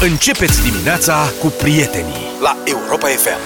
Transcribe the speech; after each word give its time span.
Începeți 0.00 0.62
dimineața 0.70 1.32
cu 1.40 1.46
prietenii 1.46 2.26
la 2.42 2.56
Europa 2.64 3.06
FM. 3.06 3.38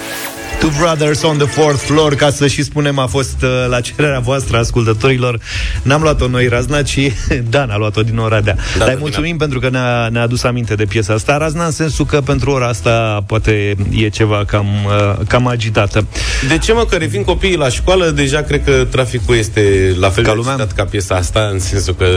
Two 0.59 0.69
Brothers 0.79 1.21
on 1.21 1.37
the 1.37 1.47
Fourth 1.47 1.79
Floor, 1.79 2.15
ca 2.15 2.29
să 2.29 2.47
și 2.47 2.63
spunem, 2.63 2.99
a 2.99 3.05
fost 3.05 3.35
uh, 3.43 3.49
la 3.69 3.81
cererea 3.81 4.19
voastră, 4.19 4.57
ascultătorilor. 4.57 5.39
N-am 5.83 6.01
luat-o 6.01 6.27
noi, 6.27 6.47
Razna, 6.47 6.81
ci 6.81 6.99
Dan 7.49 7.69
a 7.69 7.77
luat-o 7.77 8.01
din 8.01 8.17
Oradea. 8.17 8.55
Da, 8.77 8.85
Dar 8.85 8.95
mulțumim 8.99 9.37
pentru 9.37 9.59
că 9.59 9.69
ne-a, 9.69 10.07
ne-a 10.09 10.21
adus 10.21 10.43
aminte 10.43 10.75
de 10.75 10.85
piesa 10.85 11.13
asta. 11.13 11.37
Razna 11.37 11.65
în 11.65 11.71
sensul 11.71 12.05
că 12.05 12.21
pentru 12.21 12.51
ora 12.51 12.67
asta 12.67 13.23
poate 13.27 13.75
e 13.91 14.09
ceva 14.09 14.43
cam, 14.47 14.67
uh, 14.85 15.25
cam 15.27 15.47
agitată. 15.47 16.05
De 16.47 16.57
ce 16.57 16.73
mă, 16.73 16.85
că 16.89 16.95
revin 16.95 17.23
copiii 17.23 17.57
la 17.57 17.69
școală, 17.69 18.09
deja 18.09 18.41
cred 18.41 18.63
că 18.63 18.87
traficul 18.89 19.35
este 19.35 19.95
la 19.99 20.09
fel 20.09 20.23
ca 20.23 20.29
de 20.29 20.35
lumea? 20.35 20.67
ca 20.75 20.83
piesa 20.83 21.15
asta, 21.15 21.49
în 21.51 21.59
sensul 21.59 21.93
că 21.93 22.07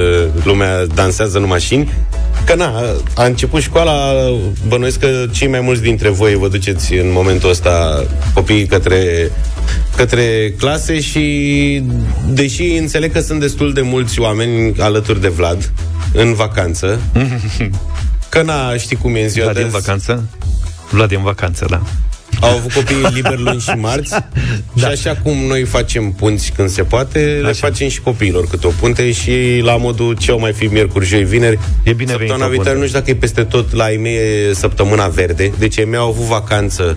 lumea 0.45 0.87
dansează 0.87 1.39
în 1.39 1.47
mașini. 1.47 1.93
Că 2.45 2.55
na, 2.55 2.83
a 3.15 3.25
început 3.25 3.61
școala, 3.61 4.13
bănuiesc 4.69 4.99
că 4.99 5.27
cei 5.33 5.49
mai 5.49 5.61
mulți 5.61 5.83
dintre 5.83 6.09
voi 6.09 6.35
vă 6.35 6.49
duceți 6.49 6.95
în 6.95 7.13
momentul 7.13 7.51
ăsta 7.51 8.05
copiii 8.35 8.67
către, 8.67 9.31
către 9.97 10.55
clase 10.59 11.01
și 11.01 11.83
deși 12.29 12.77
înțeleg 12.77 13.13
că 13.13 13.21
sunt 13.21 13.41
destul 13.41 13.73
de 13.73 13.81
mulți 13.81 14.21
oameni 14.21 14.75
alături 14.79 15.21
de 15.21 15.29
Vlad 15.29 15.73
în 16.13 16.35
vacanță, 16.35 17.01
că 18.29 18.43
na, 18.43 18.77
știi 18.77 18.97
cum 18.97 19.15
e 19.15 19.23
în 19.23 19.29
ziua 19.29 19.45
Vlad 19.45 19.57
de 19.57 19.63
în 19.63 19.71
vacanță? 19.71 20.25
Vlad 20.91 21.13
e 21.13 21.17
în 21.17 21.23
vacanță, 21.23 21.67
da. 21.71 21.83
Au 22.41 22.57
avut 22.57 22.73
copii 22.73 22.97
liber 23.15 23.39
luni 23.39 23.61
și 23.61 23.71
marți 23.71 24.11
da. 24.73 24.89
Și 24.89 24.93
așa 24.93 25.21
cum 25.23 25.37
noi 25.37 25.63
facem 25.63 26.13
punți 26.13 26.53
când 26.53 26.69
se 26.69 26.83
poate 26.83 27.35
așa. 27.39 27.47
Le 27.47 27.53
facem 27.53 27.89
și 27.89 28.01
copiilor 28.01 28.47
câte 28.47 28.67
o 28.67 28.71
punte 28.71 29.13
Și 29.13 29.61
la 29.63 29.77
modul 29.77 30.17
ce 30.17 30.31
au 30.31 30.39
mai 30.39 30.53
fi 30.53 30.67
miercuri, 30.67 31.07
joi, 31.07 31.25
vineri 31.25 31.59
E 31.83 31.93
bine 31.93 32.11
Săptămâna 32.11 32.47
viitoare, 32.47 32.79
nu 32.79 32.87
știu 32.87 32.99
dacă 32.99 33.11
e 33.11 33.15
peste 33.15 33.45
tot 33.45 33.73
La 33.73 33.91
ei 33.91 33.99
mei 33.99 34.19
săptămâna 34.55 35.07
verde 35.07 35.53
Deci 35.59 35.77
ei 35.77 35.85
mei 35.85 35.99
au 35.99 36.09
avut 36.09 36.25
vacanță 36.25 36.97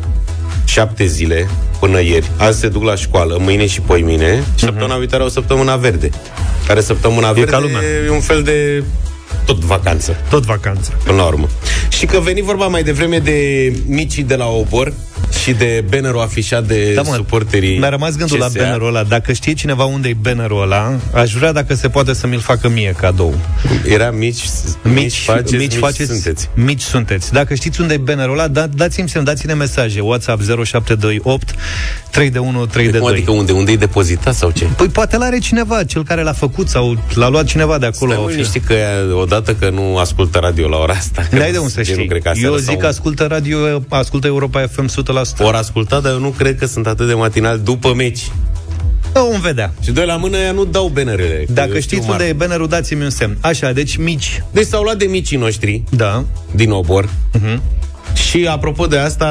șapte 0.67 1.05
zile 1.05 1.47
până 1.79 2.01
ieri. 2.01 2.31
Azi 2.37 2.59
se 2.59 2.67
duc 2.67 2.83
la 2.83 2.95
școală, 2.95 3.37
mâine 3.39 3.67
și 3.67 3.81
poi 3.81 4.01
mine. 4.01 4.39
Uh-huh. 4.39 4.55
Săptămâna 4.55 4.97
viitoare 4.97 5.23
o 5.23 5.27
săptămâna 5.27 5.75
verde. 5.75 6.09
Care 6.67 6.81
săptămâna 6.81 7.29
e 7.29 7.33
verde 7.33 7.51
ca 7.51 7.59
lumea. 7.59 7.81
e 8.05 8.09
un 8.09 8.19
fel 8.19 8.43
de 8.43 8.83
tot 9.45 9.57
vacanță. 9.59 10.15
Tot 10.29 10.43
vacanță. 10.43 10.91
Până 11.03 11.17
la 11.17 11.25
urmă. 11.25 11.47
Și 11.89 12.05
că 12.05 12.19
veni 12.19 12.41
vorba 12.41 12.67
mai 12.67 12.83
devreme 12.83 13.19
de 13.19 13.71
micii 13.87 14.23
de 14.23 14.35
la 14.35 14.45
Obor, 14.45 14.93
și 15.43 15.51
de 15.53 15.83
bannerul 15.89 16.19
afișat 16.19 16.63
de 16.63 16.93
da, 16.93 17.01
mă, 17.01 17.13
suporterii 17.15 17.77
Mi-a 17.77 17.89
rămas 17.89 18.15
gândul 18.15 18.37
CSA. 18.37 18.45
la 18.45 18.61
bannerul 18.63 18.87
ăla. 18.87 19.03
Dacă 19.03 19.33
știe 19.33 19.53
cineva 19.53 19.85
unde 19.85 20.09
e 20.09 20.15
bannerul 20.21 20.61
ăla, 20.61 20.95
aș 21.13 21.33
vrea 21.33 21.51
dacă 21.51 21.73
se 21.73 21.89
poate 21.89 22.13
să 22.13 22.27
mi-l 22.27 22.39
facă 22.39 22.69
mie 22.69 22.95
cadou. 22.97 23.33
Era 23.85 24.11
mici, 24.11 24.43
mici, 24.83 24.93
mici 24.93 25.17
faceți, 25.17 25.55
mici, 25.55 25.61
mici 25.61 25.77
faceți, 25.79 26.11
sunteți. 26.11 26.49
Mici 26.53 26.81
sunteți. 26.81 27.31
Dacă 27.31 27.53
știți 27.53 27.81
unde 27.81 27.93
e 27.93 27.97
bannerul 27.97 28.39
ăla, 28.39 28.47
da, 28.47 28.67
dați-mi 28.67 29.09
semn, 29.09 29.25
dați-ne 29.25 29.53
mesaje. 29.53 29.99
WhatsApp 29.99 30.41
0728 30.41 31.55
3 32.11 32.29
de 32.29 32.39
1 32.39 32.65
3 32.65 32.91
de 32.91 32.97
2. 32.97 33.11
Adică 33.11 33.31
unde? 33.31 33.51
Unde 33.51 33.71
e 33.71 33.75
depozitat 33.75 34.35
sau 34.35 34.51
ce? 34.51 34.65
Păi 34.65 34.87
poate 34.87 35.17
l-are 35.17 35.39
cineva, 35.39 35.83
cel 35.83 36.03
care 36.03 36.23
l-a 36.23 36.33
făcut 36.33 36.69
sau 36.69 36.97
l-a 37.13 37.27
luat 37.29 37.45
cineva 37.45 37.77
de 37.77 37.85
acolo. 37.85 38.11
Stai, 38.13 38.35
nu 38.35 38.43
știi 38.43 38.59
că 38.59 38.75
odată 39.13 39.53
că 39.53 39.69
nu 39.69 39.97
ascultă 39.97 40.39
radio 40.39 40.67
la 40.67 40.77
ora 40.77 40.93
asta. 40.93 41.27
N-ai 41.31 41.51
de 41.51 41.57
unde 41.57 41.71
să 41.71 41.83
știi. 41.83 42.09
Eu 42.43 42.55
zic 42.55 42.77
că 42.77 42.85
ascultă 42.85 43.25
radio, 43.25 43.57
ascultă 43.89 44.27
Europa 44.27 44.67
FM 44.67 44.85
100%. 44.87 45.16
Ori 45.39 45.57
asculta, 45.57 45.99
dar 45.99 46.11
eu 46.11 46.19
nu 46.19 46.29
cred 46.29 46.57
că 46.57 46.65
sunt 46.65 46.87
atât 46.87 47.07
de 47.07 47.13
matinal 47.13 47.59
după 47.59 47.93
meci. 47.93 48.31
Vom 49.13 49.39
vedea. 49.39 49.73
Și 49.81 49.91
doi 49.91 50.05
la 50.05 50.15
mână 50.15 50.37
ea 50.37 50.51
nu 50.51 50.65
dau 50.65 50.87
bannerele. 50.87 51.45
Dacă 51.49 51.79
știți 51.79 52.09
unde 52.09 52.23
e 52.23 52.33
bannerul, 52.33 52.67
dați-mi 52.67 53.03
un 53.03 53.09
semn. 53.09 53.37
Așa, 53.41 53.71
deci 53.71 53.95
mici. 53.95 54.43
Deci 54.51 54.65
s-au 54.65 54.83
luat 54.83 54.97
de 54.97 55.05
micii 55.05 55.37
noștri. 55.37 55.83
Da. 55.89 56.25
Din 56.51 56.71
obor. 56.71 57.05
Uh-huh. 57.05 57.59
Și 58.13 58.47
apropo 58.49 58.85
de 58.85 58.97
asta, 58.97 59.27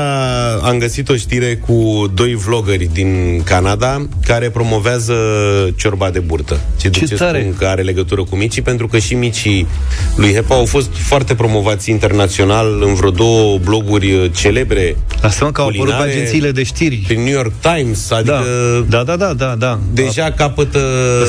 am 0.63 0.79
găsit 0.79 1.09
o 1.09 1.17
știre 1.17 1.57
cu 1.67 2.07
doi 2.15 2.35
vloggeri 2.35 2.89
din 2.93 3.41
Canada 3.45 4.07
care 4.27 4.51
promovează 4.51 5.15
ciorba 5.77 6.11
de 6.11 6.19
burtă. 6.19 6.61
Ce, 6.77 6.91
Ce 6.91 7.01
de 7.01 7.07
ce 7.07 7.15
tare. 7.15 7.41
spun 7.41 7.55
că 7.59 7.67
are 7.67 7.83
legătură 7.83 8.25
cu 8.25 8.37
micii? 8.37 8.63
Pentru 8.63 8.87
că 8.89 8.99
și 8.99 9.15
micii 9.15 9.67
lui 10.17 10.33
Hepa 10.33 10.55
au 10.55 10.65
fost 10.65 10.91
foarte 10.93 11.35
promovați 11.35 11.91
internațional 11.91 12.83
în 12.83 12.95
vreo 12.95 13.11
două 13.11 13.59
bloguri 13.59 14.31
celebre. 14.31 14.97
Asta 15.23 15.51
că 15.53 15.61
au 15.61 15.69
apărut 15.69 15.95
agențiile 15.95 16.51
de 16.51 16.63
știri. 16.63 16.97
Prin 17.07 17.21
New 17.21 17.33
York 17.33 17.53
Times, 17.61 18.11
adică... 18.11 18.45
Da, 18.89 19.03
da, 19.03 19.17
da, 19.17 19.33
da, 19.33 19.55
da. 19.59 19.79
Deja 19.93 20.31
capătă... 20.31 20.81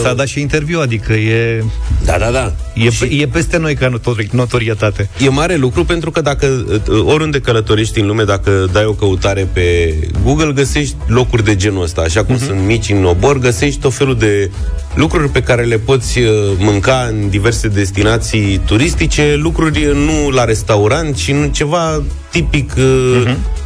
S-a 0.04 0.14
dat 0.14 0.28
și 0.28 0.40
interviu, 0.40 0.80
adică 0.80 1.14
e... 1.14 1.64
Da, 2.06 2.18
da, 2.20 2.32
da. 2.32 2.54
E, 2.74 2.90
și... 2.90 3.22
e 3.22 3.28
peste 3.28 3.58
noi 3.58 3.76
ca 3.76 3.92
notorietate. 4.32 5.10
E 5.26 5.30
mare 5.30 5.56
lucru 5.56 5.86
pentru 5.86 6.12
că 6.12 6.22
dacă 6.22 6.66
oriunde 7.06 7.37
călătorești 7.40 8.00
în 8.00 8.08
lume, 8.08 8.24
dacă 8.24 8.70
dai 8.72 8.86
o 8.86 8.92
căutare 8.92 9.48
pe 9.54 9.96
Google, 10.24 10.52
găsești 10.52 10.96
locuri 11.08 11.44
de 11.44 11.56
genul 11.56 11.84
ăsta. 11.84 12.02
Așa 12.02 12.24
cum 12.24 12.36
uh-huh. 12.36 12.46
sunt 12.46 12.60
mici 12.66 12.90
în 12.90 13.06
obor, 13.06 13.40
găsești 13.40 13.80
tot 13.80 13.94
felul 13.94 14.16
de 14.16 14.52
lucruri 14.96 15.30
pe 15.30 15.42
care 15.42 15.64
le 15.64 15.78
poți 15.78 16.20
uh, 16.20 16.30
mânca 16.58 17.08
în 17.10 17.30
diverse 17.30 17.68
destinații 17.68 18.62
turistice, 18.66 19.36
lucruri 19.36 19.92
nu 19.94 20.30
la 20.30 20.44
restaurant, 20.44 21.16
ci 21.16 21.32
nu 21.32 21.50
ceva 21.52 22.04
tipic 22.32 22.74
uh-huh 22.74 23.58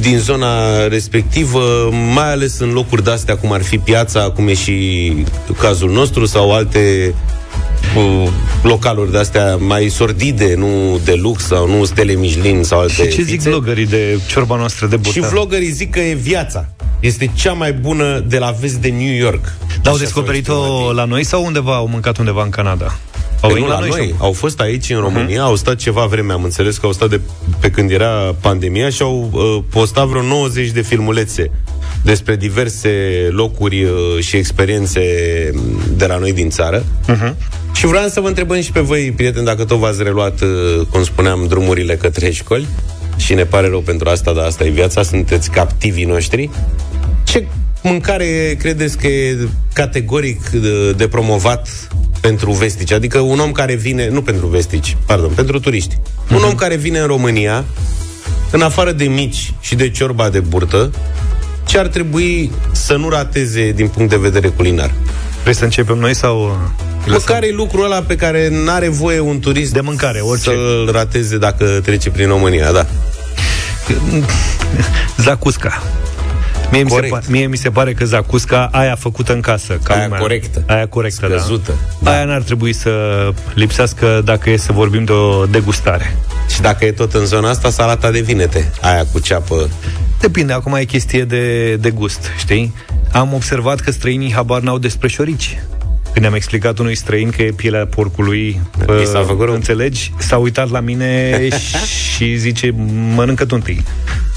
din 0.00 0.18
zona 0.18 0.86
respectivă, 0.88 1.90
mai 2.14 2.32
ales 2.32 2.58
în 2.58 2.72
locuri 2.72 3.04
de-astea, 3.04 3.36
cum 3.36 3.52
ar 3.52 3.62
fi 3.62 3.78
piața, 3.78 4.30
cum 4.30 4.48
e 4.48 4.54
și 4.54 5.12
cazul 5.58 5.90
nostru, 5.90 6.26
sau 6.26 6.52
alte 6.52 7.14
cu 7.94 8.32
localuri 8.62 9.10
de-astea 9.10 9.56
mai 9.56 9.88
sordide, 9.88 10.54
nu 10.56 11.00
de 11.04 11.14
lux 11.14 11.46
sau 11.46 11.68
nu 11.68 11.84
stele 11.84 12.12
Michelin 12.12 12.62
sau 12.62 12.80
alte 12.80 13.10
Și 13.10 13.16
ce 13.16 13.22
zic 13.22 13.40
vloggerii 13.40 13.86
de 13.86 14.18
ciorba 14.28 14.56
noastră 14.56 14.86
de 14.86 14.96
burtă? 14.96 15.20
Și 15.20 15.20
vloggerii 15.20 15.70
zic 15.70 15.90
că 15.90 16.00
e 16.00 16.14
viața. 16.14 16.68
Este 17.00 17.30
cea 17.34 17.52
mai 17.52 17.72
bună 17.72 18.24
de 18.26 18.38
la 18.38 18.50
vest 18.60 18.74
de 18.74 18.88
New 18.88 19.14
York. 19.14 19.52
Dar 19.82 19.92
au 19.92 19.98
descoperit-o 19.98 20.92
la 20.92 21.04
noi 21.04 21.24
sau 21.24 21.44
undeva 21.44 21.76
au 21.76 21.86
mâncat 21.86 22.18
undeva 22.18 22.42
în 22.42 22.50
Canada? 22.50 22.98
Au 23.40 23.52
venit 23.52 23.68
la, 23.68 23.74
la 23.74 23.80
noi, 23.80 23.88
noi. 23.88 24.14
Au 24.18 24.32
fost 24.32 24.60
aici 24.60 24.90
în 24.90 25.00
România, 25.00 25.40
uh-huh. 25.40 25.46
au 25.46 25.56
stat 25.56 25.76
ceva 25.76 26.04
vreme, 26.04 26.32
am 26.32 26.44
înțeles 26.44 26.76
că 26.76 26.86
au 26.86 26.92
stat 26.92 27.08
de 27.08 27.20
pe 27.60 27.70
când 27.70 27.90
era 27.90 28.34
pandemia 28.40 28.88
și 28.88 29.02
au 29.02 29.30
uh, 29.32 29.58
postat 29.70 30.06
vreo 30.06 30.22
90 30.22 30.70
de 30.70 30.80
filmulețe 30.80 31.50
despre 32.02 32.36
diverse 32.36 32.90
locuri 33.30 33.82
uh, 33.82 33.90
și 34.20 34.36
experiențe 34.36 35.00
mm, 35.52 35.80
de 35.96 36.06
la 36.06 36.16
noi 36.16 36.32
din 36.32 36.50
țară. 36.50 36.84
Uh-huh. 36.84 37.34
Și 37.72 37.86
vreau 37.86 38.08
să 38.08 38.20
vă 38.20 38.28
întrebăm 38.28 38.60
și 38.60 38.72
pe 38.72 38.80
voi, 38.80 39.12
prieteni, 39.16 39.44
dacă 39.44 39.64
tot 39.64 39.78
v-ați 39.78 40.02
reluat, 40.02 40.40
uh, 40.40 40.86
cum 40.90 41.04
spuneam, 41.04 41.46
drumurile 41.48 41.96
către 41.96 42.30
școli 42.30 42.66
și 43.16 43.34
ne 43.34 43.44
pare 43.44 43.68
rău 43.68 43.80
pentru 43.80 44.08
asta, 44.08 44.32
dar 44.32 44.44
asta 44.44 44.64
e 44.64 44.70
viața, 44.70 45.02
sunteți 45.02 45.50
captivii 45.50 46.04
noștri. 46.04 46.50
Ce 47.24 47.46
mâncare 47.82 48.56
credeți 48.58 48.98
că 48.98 49.06
e 49.06 49.48
categoric 49.72 50.48
de, 50.48 50.92
de 50.92 51.08
promovat 51.08 51.68
pentru 52.20 52.52
vestici? 52.52 52.92
Adică 52.92 53.18
un 53.18 53.38
om 53.38 53.52
care 53.52 53.74
vine, 53.74 54.08
nu 54.08 54.22
pentru 54.22 54.46
vestici, 54.46 54.96
pardon, 55.06 55.30
pentru 55.34 55.60
turiști. 55.60 55.94
Uh-huh. 55.94 56.30
Un 56.30 56.36
mhm. 56.36 56.46
om 56.46 56.54
care 56.54 56.76
vine 56.76 56.98
în 56.98 57.06
România, 57.06 57.64
în 58.50 58.60
afară 58.60 58.92
de 58.92 59.04
mici 59.04 59.52
și 59.60 59.74
de 59.74 59.90
ciorba 59.90 60.30
de 60.30 60.40
burtă, 60.40 60.90
ce 61.70 61.78
ar 61.78 61.86
trebui 61.86 62.50
să 62.72 62.96
nu 62.96 63.08
rateze 63.08 63.72
din 63.72 63.88
punct 63.88 64.10
de 64.10 64.16
vedere 64.16 64.48
culinar? 64.48 64.90
Vrei 65.42 65.54
să 65.54 65.64
începem 65.64 65.98
noi 65.98 66.14
sau... 66.14 66.58
Mă, 67.06 67.16
care 67.24 67.46
e 67.46 67.52
lucrul 67.52 67.84
ăla 67.84 68.02
pe 68.02 68.16
care 68.16 68.48
n-are 68.64 68.88
voie 68.88 69.20
un 69.20 69.40
turist 69.40 69.72
de 69.72 69.80
mâncare, 69.80 70.20
orice. 70.20 70.44
să-l 70.44 70.88
rateze 70.92 71.38
dacă 71.38 71.64
trece 71.64 72.10
prin 72.10 72.28
România, 72.28 72.72
da? 72.72 72.86
Zacusca. 75.24 75.82
Mie 76.70 76.82
mi, 76.82 76.90
se 76.90 77.00
pare, 77.00 77.24
mie 77.28 77.46
mi 77.46 77.56
se 77.56 77.70
pare 77.70 77.92
că 77.92 78.04
zacusca 78.04 78.68
aia 78.72 78.94
făcută 78.94 79.32
în 79.32 79.40
casă. 79.40 79.78
Ca 79.82 79.94
aia 79.94 80.02
lumea, 80.02 80.18
corectă. 80.18 80.62
Aia 80.66 80.86
corectă, 80.86 81.26
Scăzută. 81.26 81.72
da. 81.98 82.10
da. 82.10 82.16
Aia 82.16 82.24
n-ar 82.24 82.42
trebui 82.42 82.72
să 82.72 82.90
lipsească 83.54 84.22
dacă 84.24 84.50
e 84.50 84.56
să 84.56 84.72
vorbim 84.72 85.04
de 85.04 85.12
o 85.12 85.46
degustare. 85.46 86.16
Și 86.48 86.60
dacă 86.60 86.84
e 86.84 86.92
tot 86.92 87.14
în 87.14 87.26
zona 87.26 87.48
asta, 87.48 87.70
salata 87.70 88.10
de 88.10 88.20
vinete. 88.20 88.72
Aia 88.80 89.06
cu 89.12 89.18
ceapă. 89.18 89.68
Depinde, 90.20 90.52
acum 90.52 90.74
e 90.74 90.84
chestie 90.84 91.24
de, 91.24 91.76
de 91.76 91.90
gust, 91.90 92.30
știi? 92.38 92.74
Am 93.12 93.32
observat 93.34 93.80
că 93.80 93.90
străinii 93.90 94.32
habar 94.32 94.60
n-au 94.60 94.78
despre 94.78 95.08
șorici. 95.08 95.58
Când 96.12 96.26
am 96.26 96.34
explicat 96.34 96.78
unui 96.78 96.94
străin 96.94 97.30
că 97.30 97.42
e 97.42 97.50
pielea 97.50 97.86
porcului, 97.86 98.60
bă, 98.84 99.04
s-a 99.04 99.22
făcut 99.22 99.48
înțelegi? 99.48 100.12
S-a 100.18 100.36
uitat 100.36 100.70
la 100.70 100.80
mine 100.80 101.38
și 102.14 102.36
zice, 102.36 102.74
mănâncă 103.14 103.44
tu 103.44 103.54
întâi. 103.54 103.84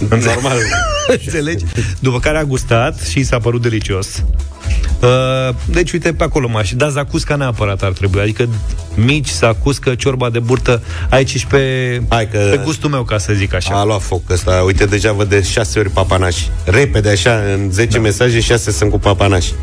Normal. 0.09 0.57
înțelegi? 1.25 1.65
După 1.99 2.19
care 2.19 2.37
a 2.37 2.43
gustat 2.43 3.01
și 3.01 3.23
s-a 3.23 3.37
părut 3.37 3.61
delicios. 3.61 4.23
Uh, 5.03 5.55
deci, 5.65 5.91
uite, 5.91 6.13
pe 6.13 6.23
acolo 6.23 6.47
mași. 6.47 6.75
Dar 6.75 6.89
zacusca 6.89 7.35
neapărat 7.35 7.81
ar 7.81 7.91
trebui. 7.91 8.21
Adică 8.21 8.47
mici, 8.95 9.29
zacuscă, 9.29 9.95
ciorba 9.95 10.29
de 10.29 10.39
burtă, 10.39 10.81
aici 11.09 11.37
și 11.37 11.47
pe, 11.47 12.01
Hai 12.09 12.27
că 12.29 12.37
pe 12.37 12.61
gustul 12.63 12.89
meu, 12.89 13.03
ca 13.03 13.17
să 13.17 13.33
zic 13.33 13.53
așa. 13.53 13.79
A 13.79 13.83
luat 13.83 14.01
foc 14.01 14.29
ăsta. 14.29 14.61
Uite, 14.65 14.85
deja 14.85 15.11
văd 15.11 15.29
de 15.29 15.41
șase 15.41 15.79
ori 15.79 15.89
papanași. 15.89 16.49
Repede, 16.65 17.09
așa, 17.09 17.41
în 17.53 17.71
10 17.71 17.97
da. 17.97 17.99
mesaje, 17.99 18.39
șase 18.39 18.71
sunt 18.71 18.91
cu 18.91 18.99
papanași. 18.99 19.53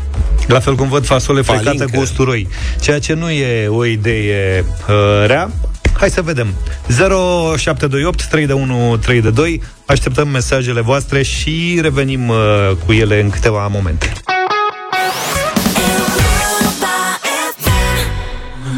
La 0.47 0.59
fel 0.59 0.75
cum 0.75 0.87
văd 0.87 1.05
fasole 1.05 1.41
Palincă. 1.41 1.69
frecată 1.69 1.91
cu 1.95 2.01
usturoi. 2.01 2.47
Ceea 2.81 2.99
ce 2.99 3.13
nu 3.13 3.29
e 3.29 3.67
o 3.67 3.85
idee 3.85 4.65
uh, 4.87 5.25
rea, 5.25 5.51
Hai 5.97 6.09
să 6.09 6.21
vedem. 6.21 6.47
0728 6.87 8.25
3 8.25 8.45
de 8.45 8.53
1 8.53 8.97
3 8.97 9.21
de 9.21 9.29
2. 9.29 9.61
Așteptăm 9.85 10.27
mesajele 10.27 10.81
voastre 10.81 11.23
și 11.23 11.79
revenim 11.81 12.27
uh, 12.27 12.37
cu 12.85 12.91
ele 12.91 13.21
în 13.21 13.29
câteva 13.29 13.67
momente. 13.67 14.13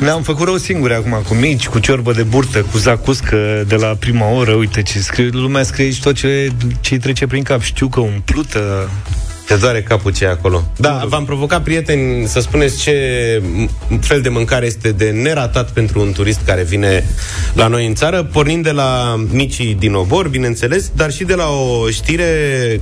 Ne-am 0.04 0.22
făcut 0.22 0.46
rău 0.46 0.58
singuri 0.58 0.94
acum, 0.94 1.22
cu 1.28 1.34
mici, 1.34 1.68
cu 1.68 1.80
ciorbă 1.80 2.14
de 2.14 2.24
burtă, 2.24 2.66
cu 2.72 2.78
zacuscă 2.78 3.64
de 3.68 3.76
la 3.76 3.88
prima 4.00 4.32
oră. 4.32 4.52
Uite 4.52 4.82
ce 4.82 5.00
scrie, 5.00 5.30
lumea 5.32 5.64
scrie 5.64 5.92
și 5.92 6.02
tot 6.02 6.16
ce, 6.16 6.52
ce 6.82 6.98
trece 6.98 7.28
prin 7.28 7.44
cap. 7.44 7.62
Știu 7.62 7.88
că 7.88 8.00
umplută, 8.00 8.90
te 9.48 9.56
doare 9.56 9.82
capul 9.82 10.14
ce 10.14 10.26
acolo. 10.26 10.64
Da, 10.78 11.04
v-am 11.08 11.26
provocat, 11.26 11.64
prieteni, 11.64 12.28
să 12.28 12.40
spuneți 12.40 12.82
ce 12.82 13.42
fel 14.00 14.22
de 14.22 14.30
mâncare 14.30 14.66
este 14.66 14.92
de 14.92 15.10
neratat 15.10 15.72
pentru 15.72 16.00
un 16.00 16.12
turist 16.12 16.40
care 16.46 16.64
vine 16.64 17.06
la 17.54 17.68
noi 17.68 17.86
în 17.88 17.96
țară, 17.96 18.24
pornind 18.24 18.64
de 18.64 18.72
la 18.72 19.16
micii 19.32 19.76
din 19.76 19.94
obor, 19.94 20.28
bineînțeles, 20.28 20.92
dar 20.96 21.12
și 21.12 21.24
de 21.24 21.36
la 21.36 21.48
o 21.48 21.90
știre 21.90 22.28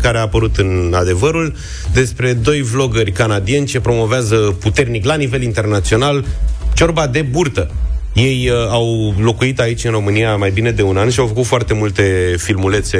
care 0.02 0.18
a 0.18 0.22
apărut 0.22 0.58
în 0.58 0.94
adevărul 0.96 1.56
despre 1.94 2.34
doi 2.34 2.62
vloggeri 2.62 3.12
canadieni 3.12 3.66
ce 3.66 3.80
promovează 3.80 4.36
puternic 4.36 5.06
la 5.06 5.16
nivel 5.16 5.42
internațional 5.42 6.26
ciorba 6.74 7.08
de 7.08 7.22
burtă. 7.22 7.72
Ei 8.14 8.50
uh, 8.50 8.68
au 8.70 9.14
locuit 9.20 9.60
aici 9.60 9.84
în 9.84 9.92
România 9.92 10.36
mai 10.36 10.52
bine 10.52 10.72
de 10.72 10.82
un 10.82 10.98
an 10.98 11.10
și 11.10 11.20
au 11.20 11.28
făcut 11.28 11.46
foarte 11.46 11.74
multe 11.74 12.36
filmulețe 12.38 13.00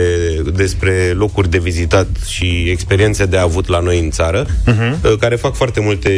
despre 0.54 1.14
locuri 1.16 1.50
de 1.50 1.58
vizitat 1.58 2.08
și 2.28 2.66
experiențe 2.70 3.26
de 3.26 3.38
avut 3.38 3.68
la 3.68 3.80
noi 3.80 4.00
în 4.00 4.10
țară, 4.10 4.46
uh-huh. 4.46 5.02
uh, 5.04 5.14
care 5.20 5.36
fac 5.36 5.56
foarte 5.56 5.80
multe 5.80 6.10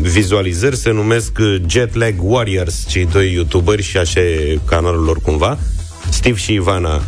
vizualizări, 0.00 0.76
se 0.76 0.90
numesc 0.90 1.38
Jet 1.66 1.94
Lag 1.94 2.14
Warriors, 2.18 2.86
cei 2.88 3.06
doi 3.12 3.32
youtuberi 3.32 3.82
și 3.82 3.96
așa 3.96 4.20
e 4.20 4.58
canalul 4.64 5.04
lor 5.04 5.18
cumva, 5.22 5.58
Steve 6.10 6.36
și 6.36 6.52
Ivana 6.52 7.02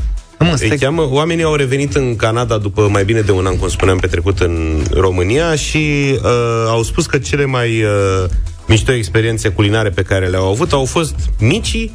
Mă, 0.45 0.55
îi 0.61 0.79
cheamă, 0.79 1.09
oamenii 1.11 1.45
au 1.45 1.55
revenit 1.55 1.95
în 1.95 2.17
Canada 2.17 2.59
după 2.59 2.89
mai 2.91 3.05
bine 3.05 3.21
de 3.21 3.33
un 3.33 3.47
an, 3.47 3.57
cum 3.57 3.69
spuneam, 3.69 3.99
petrecut 3.99 4.41
în 4.41 4.83
România 4.91 5.55
și 5.55 6.15
uh, 6.15 6.65
au 6.69 6.83
spus 6.83 7.07
că 7.07 7.19
cele 7.19 7.45
mai 7.45 7.83
uh, 7.83 8.29
mișto 8.67 8.93
experiențe 8.93 9.49
culinare 9.49 9.89
pe 9.89 10.03
care 10.03 10.27
le-au 10.27 10.51
avut 10.51 10.73
au 10.73 10.85
fost 10.85 11.15
micii 11.39 11.93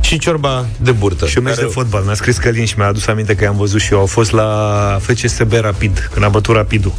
și 0.00 0.18
ciorba 0.18 0.66
de 0.76 0.90
burtă. 0.90 1.26
Și 1.26 1.38
un 1.38 1.44
meci 1.44 1.54
care... 1.54 1.66
de 1.66 1.72
fotbal. 1.72 2.02
Mi-a 2.02 2.14
scris 2.14 2.36
Călin 2.36 2.64
și 2.64 2.74
mi-a 2.76 2.86
adus 2.86 3.06
aminte 3.06 3.34
că 3.34 3.44
i-am 3.44 3.56
văzut 3.56 3.80
și 3.80 3.92
eu. 3.92 3.98
Au 3.98 4.06
fost 4.06 4.32
la 4.32 4.98
FCSB 5.00 5.52
Rapid, 5.52 6.08
când 6.12 6.24
a 6.24 6.28
bătut 6.28 6.54
Rapidul. 6.54 6.92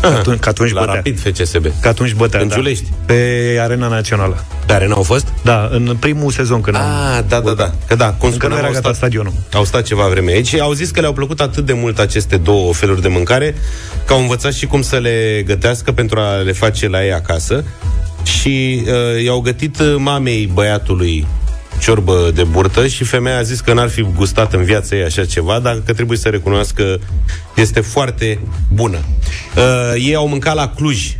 Că 0.00 0.06
atunci, 0.06 0.38
că 0.38 0.48
atunci 0.48 0.72
la 0.72 0.80
bătea. 0.80 0.94
Rapid 0.94 1.20
FCSB. 1.20 1.66
Că 1.80 1.88
atunci 1.88 2.14
bătea, 2.14 2.40
În 2.40 2.48
da. 2.48 2.54
Giulești. 2.54 2.92
Pe 3.06 3.58
Arena 3.60 3.88
Națională. 3.88 4.44
Pe 4.66 4.72
Arena 4.72 4.94
au 4.94 5.02
fost? 5.02 5.26
Da, 5.42 5.68
în 5.72 5.96
primul 6.00 6.30
sezon 6.30 6.60
când 6.60 6.76
ah, 6.76 6.82
am... 6.82 7.24
da, 7.28 7.40
da, 7.40 7.52
da. 7.52 7.72
Că 7.86 7.94
da, 7.94 8.12
cum 8.12 8.30
Încă 8.32 8.46
nu 8.46 8.56
era 8.56 8.66
au 8.66 8.72
gata 8.72 8.82
stat, 8.82 8.94
stadionul. 8.94 9.32
Au 9.52 9.64
stat 9.64 9.82
ceva 9.82 10.08
vreme 10.08 10.32
aici 10.32 10.46
și 10.46 10.60
au 10.60 10.72
zis 10.72 10.90
că 10.90 11.00
le-au 11.00 11.12
plăcut 11.12 11.40
atât 11.40 11.66
de 11.66 11.72
mult 11.72 11.98
aceste 11.98 12.36
două 12.36 12.74
feluri 12.74 13.02
de 13.02 13.08
mâncare 13.08 13.54
că 14.06 14.12
au 14.12 14.20
învățat 14.20 14.52
și 14.52 14.66
cum 14.66 14.82
să 14.82 14.96
le 14.96 15.42
gătească 15.46 15.92
pentru 15.92 16.18
a 16.18 16.34
le 16.34 16.52
face 16.52 16.88
la 16.88 17.04
ei 17.04 17.12
acasă 17.12 17.64
și 18.26 18.84
uh, 18.86 19.24
i-au 19.24 19.40
gătit 19.40 19.96
mamei 19.96 20.50
băiatului 20.52 21.26
ciorbă 21.80 22.30
de 22.34 22.44
burtă 22.44 22.86
și 22.86 23.04
femeia 23.04 23.38
a 23.38 23.42
zis 23.42 23.60
că 23.60 23.72
n-ar 23.72 23.88
fi 23.88 24.02
gustat 24.02 24.52
în 24.52 24.64
viața 24.64 24.96
ei 24.96 25.04
așa 25.04 25.24
ceva, 25.24 25.58
dar 25.58 25.82
că 25.86 25.92
trebuie 25.92 26.18
să 26.18 26.28
recunoască 26.28 27.00
că 27.54 27.60
este 27.60 27.80
foarte 27.80 28.38
bună. 28.72 28.98
Uh, 29.56 30.02
ei 30.06 30.14
au 30.14 30.28
mâncat 30.28 30.54
la 30.54 30.68
Cluj 30.68 31.16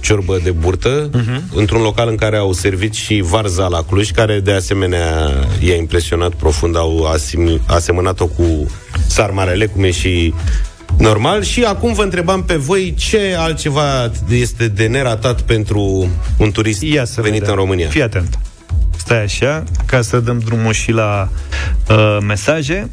ciorbă 0.00 0.40
de 0.42 0.50
burtă, 0.50 1.10
uh-huh. 1.10 1.54
într-un 1.54 1.82
local 1.82 2.08
în 2.08 2.16
care 2.16 2.36
au 2.36 2.52
servit 2.52 2.94
și 2.94 3.20
varza 3.20 3.66
la 3.66 3.82
Cluj, 3.82 4.10
care 4.10 4.40
de 4.40 4.52
asemenea 4.52 5.30
i-a 5.60 5.74
impresionat 5.74 6.34
profund, 6.34 6.76
au 6.76 7.14
asim- 7.14 7.60
asemănat-o 7.66 8.26
cu 8.26 8.66
sarmarele, 9.06 9.66
cum 9.66 9.84
e 9.84 9.90
și 9.90 10.34
normal. 10.98 11.42
Și 11.42 11.62
acum 11.62 11.92
vă 11.92 12.02
întrebam 12.02 12.42
pe 12.42 12.54
voi 12.54 12.94
ce 12.96 13.34
altceva 13.38 14.10
este 14.30 14.68
de 14.68 14.86
neratat 14.86 15.40
pentru 15.40 16.08
un 16.38 16.50
turist 16.50 16.82
Ia 16.82 17.04
să 17.04 17.20
venit 17.20 17.38
vedem. 17.38 17.54
în 17.54 17.60
România. 17.60 17.88
Fii 17.88 18.02
atent. 18.02 18.38
Stai 18.96 19.22
așa, 19.22 19.64
ca 19.86 20.00
să 20.02 20.20
dăm 20.20 20.38
drumul 20.38 20.72
și 20.72 20.90
la 20.90 21.28
uh, 21.90 22.18
mesaje. 22.26 22.88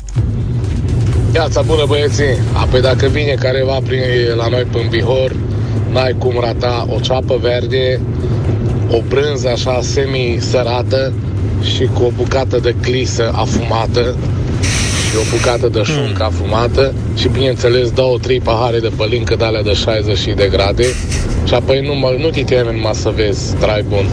Viața 1.32 1.62
bună 1.62 1.84
băieții, 1.88 2.38
apoi 2.54 2.82
dacă 2.82 3.08
vine 3.08 3.34
careva 3.40 3.78
prin, 3.86 4.00
la 4.36 4.48
noi 4.48 4.64
pe 4.72 4.88
Bihor, 4.90 5.36
n-ai 5.92 6.16
cum 6.18 6.38
rata 6.42 6.88
o 6.90 7.00
ceapă 7.00 7.38
verde, 7.42 8.00
o 8.90 8.98
brânză 9.08 9.50
așa 9.50 9.80
semi-sărată 9.82 11.14
și 11.76 11.90
cu 11.94 12.04
o 12.04 12.10
bucată 12.16 12.60
de 12.60 12.76
clisă 12.82 13.32
afumată 13.36 14.16
și 15.12 15.18
o 15.18 15.38
bucată 15.38 15.68
de 15.68 15.84
șuncă 15.84 16.24
afumată 16.24 16.94
și 17.16 17.28
bineînțeles 17.28 17.92
două, 17.92 18.18
trei 18.20 18.40
pahare 18.40 18.80
de 18.80 18.92
pălincă 18.96 19.36
de 19.36 19.44
alea 19.44 19.64
de 19.64 19.74
60 19.74 20.18
și 20.18 20.30
de 20.30 20.48
grade 20.52 20.86
și 21.48 21.54
apoi 21.54 21.82
nu, 21.82 21.94
mă, 21.96 22.16
nu 22.20 22.30
te 22.30 22.44
teme 22.44 22.72
numai 22.72 22.94
să 22.94 23.10
vezi 23.16 23.56
trai 23.56 23.86
bun. 23.88 24.06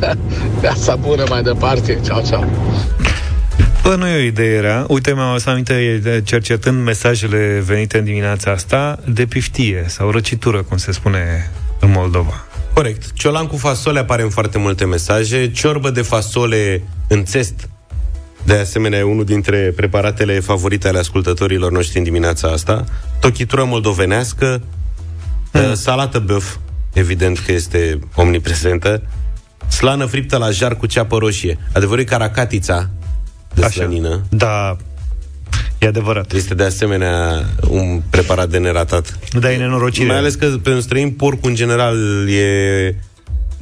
Viața 0.60 0.96
bună 0.96 1.24
mai 1.28 1.42
departe, 1.42 1.98
ceau, 2.04 2.22
ceau. 2.28 2.50
Bă, 3.82 3.94
nu 3.94 4.06
e 4.06 4.16
o 4.16 4.20
idee 4.22 4.60
rea. 4.60 4.84
Uite, 4.88 5.12
mi-am 5.14 5.28
adus 5.28 5.46
aminte, 5.46 6.00
de- 6.02 6.22
cercetând 6.24 6.84
mesajele 6.84 7.62
venite 7.66 7.98
în 7.98 8.04
dimineața 8.04 8.50
asta, 8.50 8.98
de 9.08 9.26
piftie 9.26 9.84
sau 9.88 10.10
răcitură, 10.10 10.62
cum 10.62 10.76
se 10.76 10.92
spune 10.92 11.50
în 11.80 11.90
Moldova. 11.90 12.44
Corect. 12.74 13.12
Ciolan 13.14 13.46
cu 13.46 13.56
fasole 13.56 13.98
apare 13.98 14.22
în 14.22 14.28
foarte 14.28 14.58
multe 14.58 14.84
mesaje. 14.84 15.50
Ciorbă 15.50 15.90
de 15.90 16.02
fasole 16.02 16.82
în 17.08 17.24
țest. 17.24 17.68
De 18.44 18.54
asemenea, 18.54 18.98
e 18.98 19.02
unul 19.02 19.24
dintre 19.24 19.72
preparatele 19.76 20.40
favorite 20.40 20.88
ale 20.88 20.98
ascultătorilor 20.98 21.72
noștri 21.72 21.98
în 21.98 22.04
dimineața 22.04 22.48
asta. 22.48 22.84
Tochitură 23.20 23.64
moldovenească, 23.64 24.62
mm. 25.52 25.74
salată 25.74 26.18
băf, 26.18 26.56
evident 26.92 27.38
că 27.38 27.52
este 27.52 27.98
omniprezentă, 28.14 29.02
slană 29.68 30.04
friptă 30.04 30.36
la 30.36 30.50
jar 30.50 30.76
cu 30.76 30.86
ceapă 30.86 31.16
roșie. 31.16 31.58
Adevărul 31.72 32.00
e 32.00 32.04
caracatița 32.04 32.90
de 33.54 33.62
slănină. 33.62 34.22
Da, 34.30 34.76
e 35.78 35.86
adevărat. 35.86 36.32
Este 36.32 36.54
de 36.54 36.64
asemenea 36.64 37.44
un 37.68 38.02
preparat 38.10 38.48
de 38.48 38.58
neratat. 38.58 39.18
Da, 39.40 39.52
e 39.52 39.56
nenorocire. 39.56 40.06
Mai 40.06 40.16
ales 40.16 40.34
că 40.34 40.46
pentru 40.46 40.80
străini 40.80 41.12
porcul 41.12 41.48
în 41.48 41.54
general 41.54 42.28
e 42.28 42.94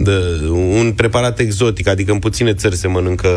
de, 0.03 0.49
un 0.51 0.93
preparat 0.93 1.39
exotic, 1.39 1.89
adică 1.89 2.13
în 2.13 2.19
puține 2.19 2.55
țări 2.55 2.77
se 2.77 2.89
mănâncă 2.89 3.29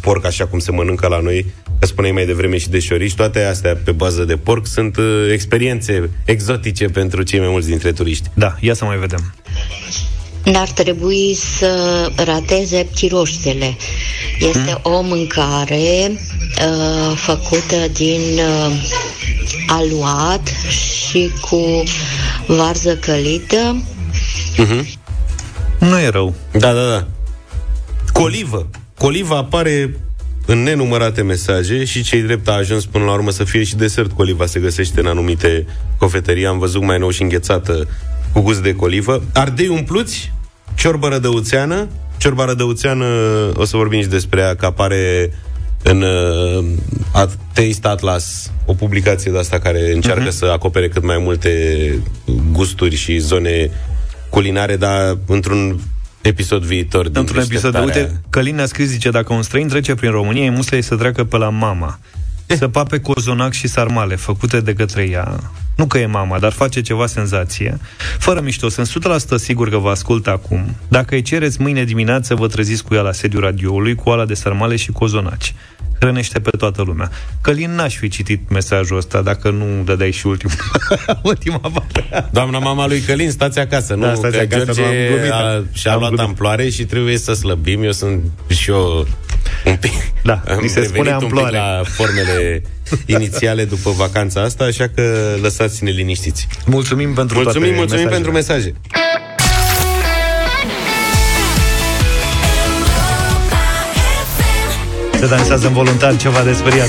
porc 0.00 0.24
așa 0.24 0.46
cum 0.46 0.58
se 0.58 0.70
mănâncă 0.70 1.06
la 1.06 1.20
noi, 1.20 1.46
că 1.78 1.86
spuneai 1.86 2.12
mai 2.12 2.26
devreme 2.26 2.58
și 2.58 2.68
de 2.68 2.78
șorici, 2.78 3.14
toate 3.14 3.44
astea 3.44 3.76
pe 3.84 3.92
bază 3.92 4.24
de 4.24 4.36
porc 4.36 4.66
sunt 4.66 4.96
uh, 4.96 5.28
experiențe 5.32 6.10
exotice 6.24 6.84
pentru 6.84 7.22
cei 7.22 7.38
mai 7.38 7.48
mulți 7.48 7.68
dintre 7.68 7.92
turiști. 7.92 8.30
Da, 8.34 8.56
ia 8.60 8.74
să 8.74 8.84
mai 8.84 8.96
vedem. 8.96 9.34
N-ar 10.44 10.68
trebui 10.68 11.34
să 11.34 12.10
rateze 12.16 12.86
ptiroștele. 12.90 13.76
Este 14.38 14.78
o 14.82 15.00
mâncare 15.00 16.10
uh, 16.10 17.16
făcută 17.16 17.76
din 17.92 18.20
uh, 18.20 18.72
aluat 19.66 20.52
și 20.68 21.30
cu 21.40 21.82
varză 22.46 22.96
călită. 22.96 23.82
Uh-huh. 24.58 24.96
Nu 25.78 26.00
e 26.00 26.08
rău. 26.08 26.34
Da, 26.52 26.72
da, 26.72 26.88
da. 26.88 27.06
Colivă. 28.12 28.66
Coliva 28.98 29.36
apare 29.36 29.96
în 30.46 30.62
nenumărate 30.62 31.22
mesaje 31.22 31.84
și 31.84 32.02
cei 32.02 32.20
drept 32.20 32.48
a 32.48 32.52
ajuns 32.52 32.86
până 32.86 33.04
la 33.04 33.12
urmă 33.12 33.30
să 33.30 33.44
fie 33.44 33.64
și 33.64 33.76
desert 33.76 34.12
coliva 34.12 34.46
se 34.46 34.60
găsește 34.60 35.00
în 35.00 35.06
anumite 35.06 35.66
cofetării. 35.98 36.46
Am 36.46 36.58
văzut 36.58 36.82
mai 36.82 36.98
nou 36.98 37.10
și 37.10 37.22
înghețată 37.22 37.88
cu 38.32 38.40
gust 38.40 38.62
de 38.62 38.74
colivă. 38.74 39.22
Ardei 39.32 39.68
umpluți, 39.68 40.32
ciorbă 40.74 41.08
rădăuțeană. 41.08 41.88
Ciorba 42.18 42.44
rădăuțeană, 42.44 43.06
o 43.54 43.64
să 43.64 43.76
vorbim 43.76 44.00
și 44.00 44.08
despre 44.08 44.40
ea, 44.40 44.54
că 44.54 44.66
apare 44.66 45.32
în 45.82 46.02
uh, 46.02 47.28
Taste 47.52 47.88
Atlas, 47.88 48.52
o 48.64 48.74
publicație 48.74 49.30
de 49.30 49.38
asta 49.38 49.58
care 49.58 49.92
încearcă 49.92 50.28
uh-huh. 50.28 50.36
să 50.38 50.44
acopere 50.44 50.88
cât 50.88 51.02
mai 51.02 51.18
multe 51.18 51.52
gusturi 52.52 52.94
și 52.94 53.18
zone 53.18 53.70
culinare, 54.36 54.76
dar 54.76 55.18
într-un 55.26 55.78
episod 56.20 56.62
viitor. 56.62 57.08
din 57.08 57.18
Într-un 57.18 57.40
episod, 57.40 57.72
de, 57.72 57.78
deșteptarea. 57.78 58.04
uite, 58.04 58.20
Călin 58.30 58.54
ne-a 58.54 58.66
scris, 58.66 58.88
zice, 58.88 59.10
dacă 59.10 59.32
un 59.32 59.42
străin 59.42 59.68
trece 59.68 59.94
prin 59.94 60.10
România, 60.10 60.44
e 60.44 60.50
muslei 60.50 60.82
să 60.82 60.96
treacă 60.96 61.24
pe 61.24 61.36
la 61.36 61.48
mama. 61.48 61.98
Să 62.46 62.68
pape 62.68 63.00
cozonac 63.00 63.52
și 63.52 63.66
sarmale, 63.68 64.16
făcute 64.16 64.60
de 64.60 64.72
către 64.72 65.08
ea. 65.10 65.38
Nu 65.76 65.86
că 65.86 65.98
e 65.98 66.06
mama, 66.06 66.38
dar 66.38 66.52
face 66.52 66.80
ceva 66.80 67.06
senzație. 67.06 67.78
Fără 68.18 68.40
mișto, 68.40 68.68
sunt 68.68 68.88
100% 68.88 69.36
sigur 69.36 69.70
că 69.70 69.76
vă 69.76 69.90
ascultă 69.90 70.30
acum. 70.30 70.76
Dacă 70.88 71.14
îi 71.14 71.22
cereți 71.22 71.60
mâine 71.60 71.84
dimineață, 71.84 72.34
vă 72.34 72.46
treziți 72.46 72.84
cu 72.84 72.94
ea 72.94 73.02
la 73.02 73.12
sediul 73.12 73.42
radioului, 73.42 73.94
cu 73.94 74.10
ala 74.10 74.24
de 74.24 74.34
sarmale 74.34 74.76
și 74.76 74.92
cozonaci. 74.92 75.54
Hrănește 76.00 76.40
pe 76.40 76.50
toată 76.50 76.82
lumea. 76.82 77.10
Călin 77.40 77.70
n-aș 77.74 77.96
fi 77.96 78.08
citit 78.08 78.48
mesajul 78.50 78.96
ăsta 78.96 79.22
dacă 79.22 79.50
nu 79.50 79.82
dădeai 79.84 80.10
și 80.10 80.26
ultimul. 80.26 80.56
ultima 81.22 81.58
parte. 81.74 82.28
Doamna 82.32 82.58
mama 82.58 82.86
lui 82.86 83.00
Călin, 83.00 83.30
stați 83.30 83.58
acasă, 83.58 83.94
nu? 83.94 84.02
Da, 84.02 84.14
stați 84.14 84.36
că 84.36 84.42
acasă, 84.42 84.64
George 84.64 84.80
nu 84.82 84.86
am 84.88 84.94
glumit, 85.08 85.30
a, 85.32 85.64
și-a 85.72 85.92
am 85.92 85.98
luat 85.98 86.10
glumit. 86.10 86.28
amploare 86.28 86.68
și 86.68 86.84
trebuie 86.84 87.18
să 87.18 87.32
slăbim. 87.34 87.82
Eu 87.82 87.92
sunt 87.92 88.20
și 88.48 88.70
eu 88.70 89.06
Un 89.64 89.76
pic. 89.76 89.92
Da, 90.22 90.42
mi 90.62 90.68
se 90.68 90.84
spune 90.84 91.10
amploare. 91.10 91.56
la 91.56 91.82
formele 91.84 92.62
inițiale 93.16 93.64
după 93.64 93.90
vacanța 93.90 94.42
asta, 94.42 94.64
așa 94.64 94.88
că 94.94 95.34
lăsați-ne 95.42 95.90
liniștiți. 95.90 96.46
Mulțumim 96.66 97.14
pentru 97.14 97.34
mulțumim, 97.36 97.62
toate 97.68 97.76
mulțumim 97.78 98.04
mesajele. 98.04 98.10
pentru 98.10 98.32
mesaje. 98.32 98.72
Se 105.26 105.34
dansează 105.34 105.66
în 105.66 105.72
voluntar 105.72 106.16
ceva 106.16 106.42
de 106.42 106.52
speriat. 106.52 106.88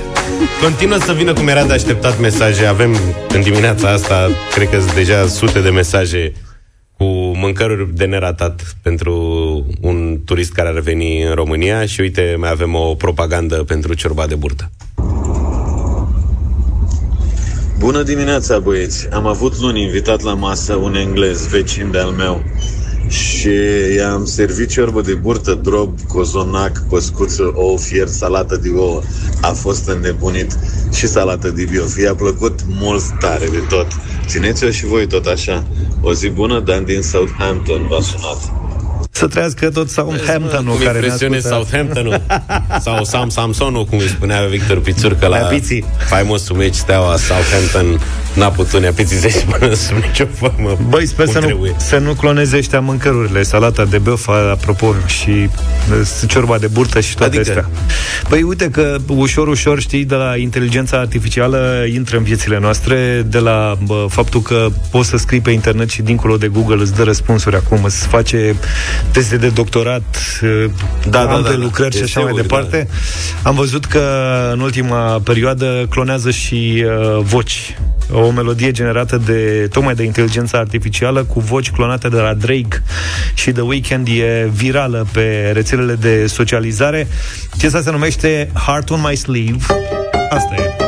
Continuă 0.62 0.98
să 0.98 1.12
vină 1.12 1.32
cum 1.32 1.48
era 1.48 1.64
de 1.64 1.72
așteptat 1.72 2.20
mesaje. 2.20 2.66
Avem 2.66 2.96
în 3.28 3.40
dimineața 3.42 3.88
asta, 3.88 4.28
cred 4.54 4.68
că 4.68 4.78
sunt 4.78 4.94
deja 4.94 5.26
sute 5.26 5.60
de 5.60 5.70
mesaje 5.70 6.32
cu 6.96 7.04
mâncăruri 7.34 7.94
de 7.94 8.04
neratat 8.04 8.76
pentru 8.82 9.14
un 9.80 10.20
turist 10.24 10.52
care 10.52 10.68
ar 10.68 10.78
veni 10.78 11.22
în 11.22 11.34
România 11.34 11.86
și 11.86 12.00
uite, 12.00 12.36
mai 12.38 12.50
avem 12.50 12.74
o 12.74 12.94
propagandă 12.94 13.56
pentru 13.56 13.94
ciorba 13.94 14.26
de 14.26 14.34
burtă. 14.34 14.70
Bună 17.78 18.02
dimineața, 18.02 18.58
băieți! 18.58 19.08
Am 19.12 19.26
avut 19.26 19.60
luni 19.60 19.82
invitat 19.82 20.22
la 20.22 20.34
masă 20.34 20.74
un 20.74 20.94
englez, 20.94 21.46
vecin 21.46 21.90
de-al 21.90 22.10
meu. 22.10 22.42
Și 23.12 23.50
i-am 23.96 24.24
servit 24.24 24.68
ciorbă 24.70 25.00
de 25.00 25.14
burtă, 25.14 25.54
drob, 25.54 26.00
cozonac, 26.00 26.84
păscuță, 26.88 27.52
ou 27.54 27.76
fiert, 27.76 28.10
salată 28.10 28.56
de 28.56 28.68
ouă. 28.76 29.02
A 29.40 29.52
fost 29.52 29.88
înnebunit 29.88 30.58
și 30.92 31.06
salată 31.06 31.50
de 31.50 31.64
biof. 31.64 31.96
I-a 31.98 32.14
plăcut 32.14 32.60
mult 32.66 33.02
tare 33.18 33.46
de 33.46 33.58
tot. 33.68 33.86
Țineți-o 34.26 34.70
și 34.70 34.86
voi 34.86 35.06
tot 35.06 35.26
așa. 35.26 35.66
O 36.00 36.12
zi 36.14 36.28
bună, 36.28 36.60
Dan 36.60 36.84
din 36.84 37.02
Southampton 37.02 37.86
v-a 37.86 38.00
sunat. 38.00 38.52
Să 39.14 39.26
trăiască 39.26 39.70
tot 39.70 39.90
Southampton-ul 39.90 40.74
Cum 40.76 40.84
care 40.84 40.98
ne 40.98 41.04
impresiune 41.04 41.36
ascultă. 41.36 41.56
Southampton-ul 41.56 42.22
Sau 42.84 43.04
Sam 43.04 43.28
Samsonul, 43.28 43.84
cum 43.84 43.98
îi 43.98 44.08
spunea 44.08 44.42
Victor 44.46 44.80
Pițurcă 44.80 45.26
la 45.26 45.36
Neapiții. 45.38 45.84
faimosul 46.08 46.56
meci 46.56 46.74
Steaua 46.74 47.16
Southampton 47.16 48.00
N-a 48.34 48.48
putut 48.48 48.80
Neapiții 48.80 49.16
să-i 49.16 49.30
spună 49.30 49.74
sub 49.74 49.96
nicio 49.96 50.24
formă 50.34 50.78
Băi, 50.88 51.06
sper 51.06 51.24
cum 51.24 51.34
să 51.34 51.40
nu, 51.40 51.46
trebuie. 51.46 51.74
să 51.76 51.98
nu 51.98 52.12
cloneze 52.12 52.56
ăștia 52.56 52.80
mâncărurile 52.80 53.42
Salata 53.42 53.84
de 53.84 53.98
băf, 53.98 54.28
apropo 54.28 54.94
Și 55.06 55.30
uh, 55.30 56.28
ciorba 56.28 56.58
de 56.58 56.66
burtă 56.66 57.00
și 57.00 57.14
toate 57.14 57.36
Adică? 57.38 57.50
astea 57.50 57.70
Păi 58.28 58.42
uite 58.42 58.70
că 58.70 58.96
ușor, 59.06 59.48
ușor, 59.48 59.80
știi 59.80 60.04
De 60.04 60.14
la 60.14 60.36
inteligența 60.36 60.98
artificială 60.98 61.84
Intră 61.94 62.16
în 62.16 62.22
viețile 62.22 62.58
noastre 62.58 63.26
De 63.28 63.38
la 63.38 63.78
bă, 63.84 64.06
faptul 64.08 64.40
că 64.42 64.66
poți 64.90 65.08
să 65.08 65.16
scrii 65.16 65.40
pe 65.40 65.50
internet 65.50 65.88
Și 65.90 66.02
dincolo 66.02 66.36
de 66.36 66.46
Google 66.48 66.80
îți 66.82 66.94
dă 66.94 67.02
răspunsuri 67.02 67.56
acum 67.56 67.84
Îți 67.84 68.06
face 68.06 68.54
teste 69.10 69.36
de 69.36 69.48
doctorat 69.48 70.18
uh, 70.42 70.70
Da, 71.08 71.24
da, 71.24 71.34
ample 71.34 71.50
da, 71.50 71.56
da. 71.56 71.62
lucrări 71.62 71.96
și 71.96 72.02
așa 72.02 72.20
mai 72.20 72.28
Eseuri, 72.28 72.48
departe 72.48 72.88
Am 73.42 73.54
văzut 73.54 73.84
că 73.84 74.00
în 74.52 74.60
ultima 74.60 75.20
perioadă 75.24 75.86
Clonează 75.90 76.30
și 76.30 76.84
uh, 76.86 77.22
voci 77.22 77.76
o 78.12 78.30
melodie 78.30 78.70
generată 78.70 79.16
de 79.16 79.68
tocmai 79.72 79.94
de 79.94 80.02
inteligența 80.02 80.58
artificială 80.58 81.24
cu 81.24 81.40
voci 81.40 81.70
clonate 81.70 82.08
de 82.08 82.16
la 82.16 82.34
Drake 82.34 82.82
și 83.34 83.50
The 83.50 83.62
Weeknd 83.62 84.08
e 84.08 84.50
virală 84.52 85.06
pe 85.12 85.50
rețelele 85.52 85.94
de 85.94 86.26
socializare. 86.26 87.08
Piesa 87.58 87.80
se 87.80 87.90
numește 87.90 88.50
Heart 88.66 88.90
on 88.90 89.00
My 89.08 89.16
Sleeve. 89.16 89.64
Asta 90.30 90.54
e. 90.54 90.81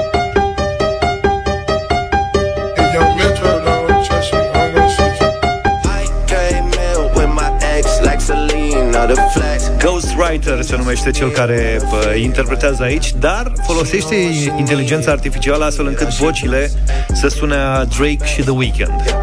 Ghostwriter 9.79 10.63
se 10.63 10.77
numește 10.77 11.11
cel 11.11 11.31
care 11.31 11.81
bă, 11.91 12.15
interpretează 12.15 12.83
aici, 12.83 13.13
dar 13.19 13.53
folosește 13.67 14.15
inteligența 14.59 15.11
artificială 15.11 15.65
astfel 15.65 15.87
încât 15.87 16.09
vocile 16.09 16.71
să 17.13 17.29
sune 17.29 17.55
a 17.55 17.85
Drake 17.85 18.25
și 18.25 18.41
The 18.41 18.51
Weeknd. 18.51 19.17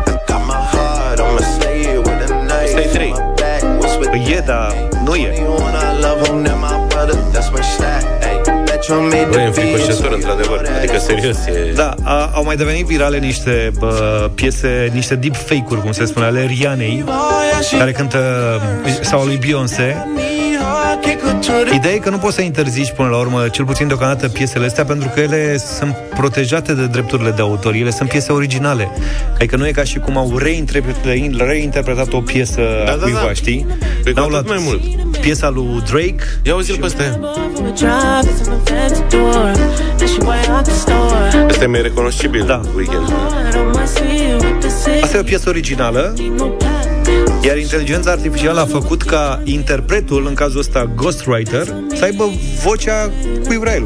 Ăsta 2.63 2.79
e 2.79 2.85
trei. 2.93 3.13
Păi 4.09 4.33
e, 4.35 4.43
dar 4.45 4.89
nu 5.03 5.15
e. 5.15 5.33
Băi, 9.29 9.45
înfricoșător, 9.45 10.11
într-adevăr 10.11 10.69
Adică, 10.77 10.97
serios, 10.97 11.37
e... 11.45 11.71
Da, 11.75 11.93
a, 12.03 12.31
au 12.33 12.43
mai 12.43 12.55
devenit 12.55 12.85
virale 12.85 13.17
niște 13.17 13.71
bă, 13.79 14.29
piese, 14.35 14.91
niște 14.93 15.15
deepfake-uri, 15.15 15.81
cum 15.81 15.91
se 15.91 16.05
spune, 16.05 16.25
ale 16.25 16.45
Rianei, 16.45 17.03
care 17.77 17.91
cântă, 17.91 18.61
sau 19.01 19.21
a 19.21 19.25
lui 19.25 19.37
Beyoncé. 19.37 20.05
Ideea 21.73 21.93
e 21.93 21.97
că 21.97 22.09
nu 22.09 22.17
poți 22.17 22.35
să 22.35 22.41
interzici 22.41 22.91
până 22.91 23.09
la 23.09 23.17
urmă, 23.17 23.47
cel 23.47 23.65
puțin 23.65 23.87
deocamdată, 23.87 24.29
piesele 24.29 24.65
astea, 24.65 24.85
pentru 24.85 25.09
că 25.13 25.19
ele 25.19 25.57
sunt 25.57 25.95
protejate 26.15 26.73
de 26.73 26.85
drepturile 26.87 27.31
de 27.31 27.41
autor. 27.41 27.73
Ele 27.73 27.89
sunt 27.89 28.09
piese 28.09 28.31
originale. 28.31 28.89
Adică 29.35 29.55
nu 29.55 29.67
e 29.67 29.71
ca 29.71 29.83
și 29.83 29.99
cum 29.99 30.17
au 30.17 30.37
reinterpretat, 30.37 31.03
reinterpretat 31.37 32.13
o 32.13 32.21
piesă 32.21 32.61
Da, 32.85 32.91
a 32.91 32.95
da, 32.95 33.03
cuiva, 33.03 33.21
da. 33.25 33.33
știi? 33.33 33.65
Păi 34.03 34.13
cu 34.13 34.19
N-au 34.19 34.29
atât 34.29 34.47
luat 34.47 34.47
mai 34.47 34.65
mult. 34.67 34.81
Piesa 35.21 35.49
lui 35.49 35.83
Drake 35.85 36.23
Ia 36.43 36.55
uzi-l 36.55 36.77
pe 36.79 36.85
ăsta 36.85 37.19
Ăsta 41.49 41.63
e 41.63 41.67
mai 41.67 41.81
recunoscibil 41.81 42.45
Da. 42.45 42.61
Weekend 42.75 43.13
Asta 45.01 45.17
e 45.17 45.19
o 45.19 45.23
piesă 45.23 45.49
originală 45.49 46.13
Iar 47.43 47.57
inteligența 47.57 48.11
artificială 48.11 48.59
a 48.59 48.65
făcut 48.65 49.01
ca 49.01 49.41
interpretul, 49.43 50.25
în 50.27 50.33
cazul 50.33 50.59
ăsta 50.59 50.91
ghostwriter, 50.95 51.73
să 51.93 52.03
aibă 52.03 52.29
vocea 52.63 53.11
cui 53.45 53.57
vrea 53.57 53.73
el. 53.73 53.83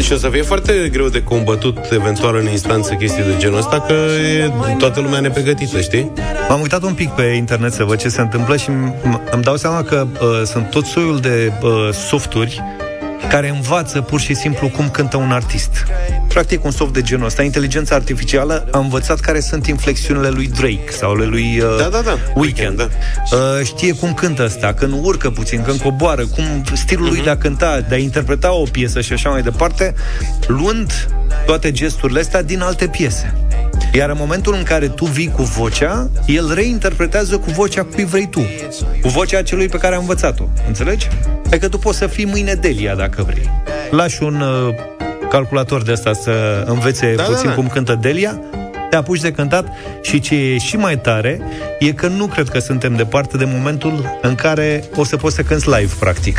Și 0.00 0.12
o 0.12 0.16
să 0.16 0.28
fie 0.28 0.42
foarte 0.42 0.88
greu 0.92 1.08
de 1.08 1.22
combătut 1.22 1.78
eventual 1.90 2.36
în 2.36 2.48
instanță 2.50 2.94
chestii 2.94 3.22
de 3.22 3.34
genul 3.38 3.58
ăsta 3.58 3.80
Că 3.80 3.92
e 3.92 4.50
toată 4.78 5.00
lumea 5.00 5.20
nepregătită, 5.20 5.80
știi? 5.80 6.12
M-am 6.48 6.60
uitat 6.60 6.82
un 6.82 6.94
pic 6.94 7.08
pe 7.08 7.22
internet 7.22 7.72
să 7.72 7.84
văd 7.84 7.98
ce 7.98 8.08
se 8.08 8.20
întâmplă 8.20 8.56
și 8.56 8.68
m- 8.68 9.30
îmi 9.30 9.42
dau 9.42 9.56
seama 9.56 9.82
că 9.82 10.06
uh, 10.20 10.28
sunt 10.44 10.70
tot 10.70 10.84
soiul 10.84 11.18
de 11.20 11.52
uh, 11.62 11.70
softuri 12.08 12.60
care 13.28 13.48
învață 13.48 14.00
pur 14.00 14.20
și 14.20 14.34
simplu 14.34 14.68
cum 14.68 14.90
cântă 14.90 15.16
un 15.16 15.30
artist. 15.30 15.86
Practic 16.28 16.64
un 16.64 16.70
soft 16.70 16.92
de 16.92 17.02
genul 17.02 17.26
ăsta, 17.26 17.42
inteligența 17.42 17.94
artificială 17.94 18.68
a 18.70 18.78
învățat 18.78 19.20
care 19.20 19.40
sunt 19.40 19.66
inflexiunile 19.66 20.28
lui 20.28 20.46
Drake 20.46 20.90
sau 20.90 21.10
ale 21.10 21.24
lui 21.24 21.60
uh, 21.60 21.76
Da, 21.78 21.88
da, 21.88 22.00
da. 22.00 22.18
Weekend. 22.34 22.76
Da. 22.76 22.88
Uh, 23.32 23.64
știe 23.64 23.94
cum 23.94 24.14
cântă 24.14 24.44
ăsta, 24.44 24.72
când 24.74 24.92
urcă 25.02 25.30
puțin, 25.30 25.62
când 25.62 25.80
coboară, 25.80 26.26
cum 26.26 26.44
stilul 26.74 27.08
lui 27.08 27.22
de 27.22 27.30
a 27.30 27.36
cânta, 27.36 27.80
de 27.80 27.94
a 27.94 27.98
interpreta 27.98 28.52
o 28.52 28.64
piesă 28.72 29.00
și 29.00 29.12
așa 29.12 29.30
mai 29.30 29.42
departe, 29.42 29.94
luând 30.46 31.08
toate 31.46 31.72
gesturile 31.72 32.20
astea 32.20 32.42
din 32.42 32.60
alte 32.60 32.86
piese. 32.86 33.34
Iar 33.94 34.10
în 34.10 34.16
momentul 34.18 34.54
în 34.54 34.62
care 34.62 34.88
tu 34.88 35.04
vii 35.04 35.30
cu 35.30 35.42
vocea, 35.42 36.10
el 36.26 36.54
reinterpretează 36.54 37.38
cu 37.38 37.50
vocea 37.50 37.84
cui 37.84 38.04
vrei 38.04 38.28
tu. 38.28 38.40
Cu 39.02 39.08
vocea 39.08 39.42
celui 39.42 39.68
pe 39.68 39.78
care 39.78 39.94
a 39.94 39.98
învățat-o. 39.98 40.44
Înțelegi? 40.66 41.08
Adică 41.46 41.68
tu 41.68 41.78
poți 41.78 41.98
să 41.98 42.06
fii 42.06 42.24
mâine 42.24 42.54
Delia 42.54 42.94
dacă 42.94 43.22
vrei. 43.22 43.50
Lași 43.90 44.22
un 44.22 44.40
uh, 44.40 44.74
calculator 45.30 45.82
de 45.82 45.92
asta 45.92 46.12
să 46.12 46.64
învețe 46.66 47.14
Da, 47.14 47.22
da, 47.22 47.28
puțin 47.28 47.48
da. 47.48 47.54
cum 47.54 47.66
cântă 47.66 47.98
Delia, 48.00 48.40
te 48.90 48.96
apuci 48.96 49.20
de 49.20 49.32
cântat 49.32 49.66
și 50.02 50.20
ce 50.20 50.34
e 50.34 50.58
și 50.58 50.76
mai 50.76 50.98
tare 50.98 51.40
e 51.78 51.92
că 51.92 52.06
nu 52.06 52.26
cred 52.26 52.48
că 52.48 52.58
suntem 52.58 52.94
departe 52.96 53.36
de 53.36 53.44
momentul 53.44 54.18
în 54.22 54.34
care 54.34 54.84
o 54.94 55.04
să 55.04 55.16
poți 55.16 55.34
să 55.34 55.42
cânți 55.42 55.68
live, 55.68 55.92
practic 55.98 56.38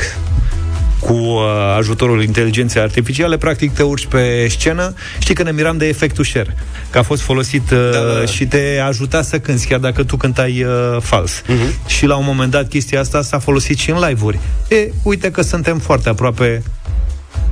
cu 1.05 1.13
uh, 1.13 1.41
ajutorul 1.77 2.23
inteligenței 2.23 2.81
artificiale, 2.81 3.37
practic 3.37 3.73
te 3.73 3.83
urci 3.83 4.05
pe 4.05 4.47
scenă. 4.49 4.93
Știi 5.19 5.35
că 5.35 5.43
ne 5.43 5.51
miram 5.51 5.77
de 5.77 5.87
efectul 5.87 6.23
share, 6.23 6.57
că 6.89 6.97
a 6.97 7.01
fost 7.01 7.21
folosit 7.21 7.71
uh, 7.71 7.89
Da, 7.91 7.99
da, 7.99 8.19
da. 8.19 8.25
și 8.25 8.45
te 8.45 8.79
ajuta 8.87 9.21
să 9.21 9.39
cânți, 9.39 9.67
chiar 9.67 9.79
dacă 9.79 10.03
tu 10.03 10.17
cântai 10.17 10.63
uh, 10.63 11.01
fals. 11.01 11.41
Uh-huh. 11.41 11.85
Și 11.87 12.05
la 12.05 12.15
un 12.15 12.23
moment 12.25 12.51
dat 12.51 12.67
chestia 12.67 12.99
asta 12.99 13.21
s-a 13.21 13.39
folosit 13.39 13.77
și 13.77 13.89
în 13.89 13.97
live-uri. 14.07 14.39
E, 14.67 14.89
uite 15.03 15.31
că 15.31 15.41
suntem 15.41 15.77
foarte 15.79 16.09
aproape 16.09 16.63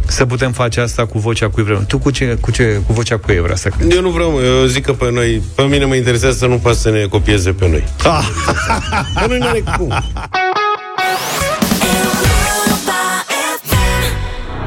să 0.07 0.25
putem 0.25 0.51
face 0.51 0.79
asta 0.79 1.05
cu 1.05 1.19
vocea 1.19 1.49
cui 1.49 1.63
vrem. 1.63 1.85
Tu 1.87 1.97
cu, 1.97 2.11
ce, 2.11 2.37
cu, 2.41 2.51
ce, 2.51 2.81
cu 2.87 2.93
vocea 2.93 3.17
cui 3.17 3.39
vrea 3.39 3.55
să 3.55 3.69
cânti? 3.69 3.95
Eu 3.95 4.01
nu 4.01 4.09
vreau, 4.09 4.31
mă, 4.31 4.41
eu 4.41 4.65
zic 4.65 4.85
că 4.85 4.93
pe 4.93 5.11
noi, 5.11 5.41
pe 5.55 5.61
mine 5.61 5.85
mă 5.85 5.95
interesează 5.95 6.37
să 6.37 6.45
nu 6.45 6.55
poată 6.55 6.77
să 6.77 6.89
ne 6.89 7.05
copieze 7.09 7.51
pe 7.51 7.67
noi. 7.69 7.83
Ah! 8.03 8.27
Pe 9.13 9.25
noi 9.27 9.37
nu 9.37 9.47
are 9.47 9.63
cum. 9.77 9.93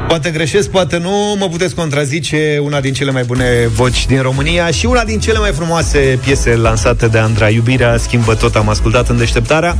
Poate 0.08 0.30
greșesc, 0.30 0.68
poate 0.68 0.98
nu, 0.98 1.36
mă 1.38 1.48
puteți 1.48 1.74
contrazice 1.74 2.58
una 2.62 2.80
din 2.80 2.92
cele 2.92 3.10
mai 3.10 3.22
bune 3.22 3.68
voci 3.74 4.06
din 4.06 4.22
România 4.22 4.70
și 4.70 4.86
una 4.86 5.04
din 5.04 5.20
cele 5.20 5.38
mai 5.38 5.52
frumoase 5.52 6.18
piese 6.24 6.56
lansate 6.56 7.06
de 7.06 7.18
Andra. 7.18 7.48
Iubirea 7.48 7.96
schimbă 7.96 8.34
tot, 8.34 8.54
am 8.54 8.68
ascultat 8.68 9.08
în 9.08 9.16
deșteptarea. 9.16 9.78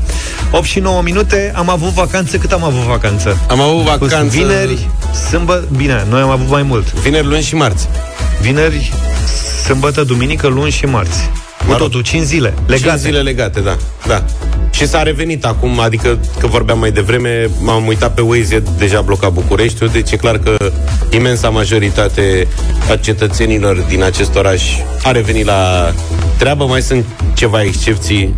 8 0.51 0.65
și 0.65 0.79
9 0.79 1.03
minute, 1.03 1.53
am 1.55 1.69
avut 1.69 1.89
vacanță, 1.89 2.37
cât 2.37 2.53
am 2.53 2.65
avut 2.65 2.83
vacanță? 2.83 3.39
Am 3.49 3.61
avut 3.61 3.87
Fost 3.87 4.01
vacanță 4.01 4.37
Vineri, 4.37 4.89
sâmbătă, 5.31 5.69
bine, 5.77 6.07
noi 6.09 6.21
am 6.21 6.31
avut 6.31 6.49
mai 6.49 6.63
mult. 6.63 6.93
Vineri, 6.93 7.27
luni 7.27 7.43
și 7.43 7.55
marți. 7.55 7.89
Vineri, 8.41 8.93
sâmbătă, 9.65 10.03
duminică, 10.03 10.47
luni 10.47 10.71
și 10.71 10.85
marți. 10.85 11.31
Cu 11.69 11.75
totul, 11.75 12.01
5 12.03 12.25
zile 12.25 12.55
legate. 12.67 12.89
5 12.89 13.01
zile 13.01 13.21
legate, 13.21 13.61
da. 13.61 13.77
da. 14.07 14.25
Și 14.71 14.87
s-a 14.89 15.03
revenit 15.03 15.45
acum, 15.45 15.81
adică 15.81 16.19
că 16.39 16.47
vorbeam 16.47 16.79
mai 16.79 16.91
devreme, 16.91 17.51
m-am 17.61 17.87
uitat 17.87 18.15
pe 18.15 18.21
Waze, 18.21 18.55
e 18.55 18.63
deja 18.79 19.01
blocat 19.01 19.33
Bucureștiul, 19.33 19.89
deci 19.93 20.11
e 20.11 20.17
clar 20.17 20.39
că 20.39 20.57
imensa 21.11 21.49
majoritate 21.49 22.47
a 22.91 22.97
cetățenilor 22.97 23.77
din 23.89 24.03
acest 24.03 24.37
oraș 24.37 24.63
a 25.03 25.11
revenit 25.11 25.45
la 25.45 25.93
treabă. 26.39 26.65
Mai 26.65 26.83
sunt 26.83 27.05
ceva 27.35 27.63
excepții, 27.63 28.35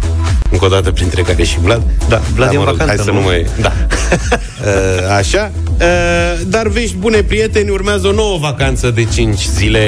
încă 0.50 0.64
o 0.64 0.68
dată 0.68 0.90
printre 0.90 1.22
care 1.22 1.42
și 1.42 1.60
Vlad. 1.60 1.82
Da, 2.08 2.20
Vlad 2.34 2.48
da, 2.48 2.54
e 2.54 2.56
în 2.56 2.62
mă 2.62 2.68
rog, 2.68 2.76
vacanță, 2.76 2.94
hai 2.96 3.04
să 3.04 3.10
nu? 3.10 3.18
nu 3.18 3.24
mai... 3.24 3.46
Da. 3.60 3.72
Uh, 4.56 5.16
Așa. 5.16 5.50
Uh, 5.80 6.40
Dar 6.46 6.68
vești 6.68 6.96
bune, 6.96 7.22
prieteni, 7.22 7.70
urmează 7.70 8.06
o 8.06 8.12
nouă 8.12 8.38
vacanță 8.38 8.90
de 8.90 9.04
5 9.04 9.38
zile 9.38 9.80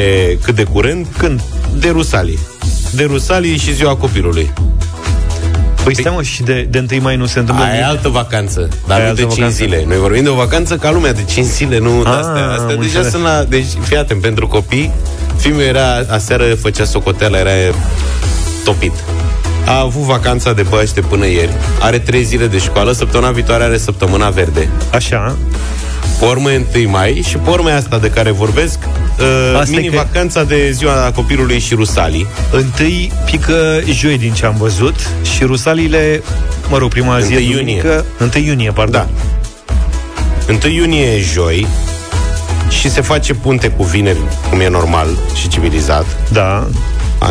cât 0.42 0.54
de 0.54 0.62
curând. 0.62 1.06
Când? 1.18 1.42
De 1.78 1.88
Rusalii. 1.88 2.38
De 2.90 3.04
Rusalii 3.04 3.56
și 3.58 3.74
ziua 3.74 3.96
copilului. 3.96 4.52
Păi 5.84 5.94
stai 5.96 6.12
mă, 6.16 6.22
și 6.22 6.42
de, 6.42 6.66
de 6.70 6.86
1 6.92 7.02
mai 7.02 7.16
nu 7.16 7.26
se 7.26 7.38
întâmplă 7.38 7.64
Aia 7.64 7.72
e 7.74 7.76
nimic? 7.76 7.90
altă 7.90 8.08
vacanță, 8.08 8.68
dar 8.86 8.98
Aia 8.98 9.06
e 9.06 9.08
nu 9.10 9.14
de 9.14 9.20
altă 9.22 9.34
5 9.34 9.38
vacanță. 9.38 9.64
zile. 9.64 9.84
Noi 9.86 9.96
vorbim 9.98 10.22
de 10.22 10.28
o 10.28 10.34
vacanță 10.34 10.76
ca 10.76 10.90
lumea, 10.90 11.12
de 11.12 11.24
5 11.24 11.46
zile, 11.46 11.78
nu 11.78 12.02
de 12.02 12.08
Ah, 12.08 12.14
astea. 12.16 12.48
Astea 12.50 12.62
am 12.62 12.68
deja 12.68 12.76
înțeles. 12.84 13.10
sunt 13.10 13.22
la... 13.22 13.42
Deci, 13.48 13.66
fii 13.82 13.96
atent, 13.96 14.20
pentru 14.20 14.46
copii, 14.48 14.92
filmul 15.36 15.60
era, 15.62 16.04
aseară 16.10 16.44
făcea 16.54 16.84
socoteala, 16.84 17.38
era 17.38 17.50
topit. 18.64 18.92
A 19.66 19.80
avut 19.80 20.02
vacanța 20.02 20.52
de 20.52 20.62
Paște 20.62 21.00
până 21.00 21.26
ieri, 21.26 21.52
are 21.80 21.98
3 21.98 22.22
zile 22.22 22.46
de 22.46 22.58
școală, 22.58 22.92
săptămâna 22.92 23.30
viitoare 23.30 23.64
are 23.64 23.78
săptămâna 23.78 24.28
verde. 24.28 24.68
Așa, 24.92 25.36
Pe 26.18 26.24
urmă 26.24 26.50
e 26.52 26.66
1 26.76 26.90
mai 26.90 27.24
și 27.28 27.36
pe 27.36 27.50
urmă 27.50 27.70
e 27.70 27.72
asta 27.74 27.98
de 27.98 28.10
care 28.10 28.30
vorbesc, 28.30 28.78
uh, 29.20 29.58
Asta 29.60 29.74
e 29.76 29.80
mini-vacanța 29.80 30.44
de 30.44 30.70
ziua 30.70 31.12
copilului 31.14 31.58
și 31.58 31.74
Rusalii. 31.74 32.26
întâi 32.52 33.12
pică 33.24 33.80
joi 33.92 34.18
din 34.18 34.32
ce 34.32 34.46
am 34.46 34.54
văzut 34.58 34.94
și 35.36 35.44
rusalile, 35.44 36.22
mă 36.70 36.78
rog, 36.78 36.90
prima 36.90 37.20
zi 37.20 37.32
e 37.32 37.36
1 37.36 37.44
iunie. 37.44 37.58
duminică, 37.58 38.04
1 38.20 38.44
iunie, 38.44 38.70
pardon. 38.70 39.06
Da. 40.48 40.54
1 40.64 40.72
iunie 40.74 41.04
e 41.06 41.20
joi 41.32 41.66
și 42.68 42.90
se 42.90 43.00
face 43.00 43.34
punte 43.34 43.68
cu 43.68 43.82
vineri, 43.82 44.18
cum 44.50 44.60
e 44.60 44.68
normal 44.68 45.06
și 45.34 45.48
civilizat. 45.48 46.06
Da. 46.32 46.68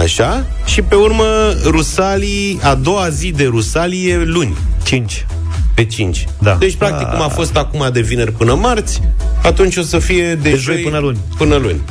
Așa? 0.01 0.45
Și 0.65 0.81
pe 0.81 0.95
urmă, 0.95 1.23
Rusalii, 1.63 2.59
a 2.63 2.75
doua 2.75 3.09
zi 3.09 3.31
de 3.31 3.43
Rusalii 3.43 4.09
e 4.09 4.15
luni, 4.25 4.57
5. 4.83 5.25
Pe 5.77 5.85
5. 5.85 6.25
Da. 6.39 6.55
Deci, 6.59 6.75
practic, 6.75 7.07
Ah. 7.07 7.13
cum 7.13 7.21
a 7.21 7.27
fost 7.27 7.55
acum 7.57 7.89
de 7.93 8.01
vineri 8.01 8.31
până 8.31 8.53
marți, 8.53 9.01
atunci 9.43 9.75
o 9.75 9.81
să 9.81 9.99
fie 9.99 10.35
de, 10.35 10.49
De 10.49 10.55
joi 10.55 10.75
până 10.75 10.97
luni. 10.99 11.17
Până 11.37 11.55
luni. 11.55 11.81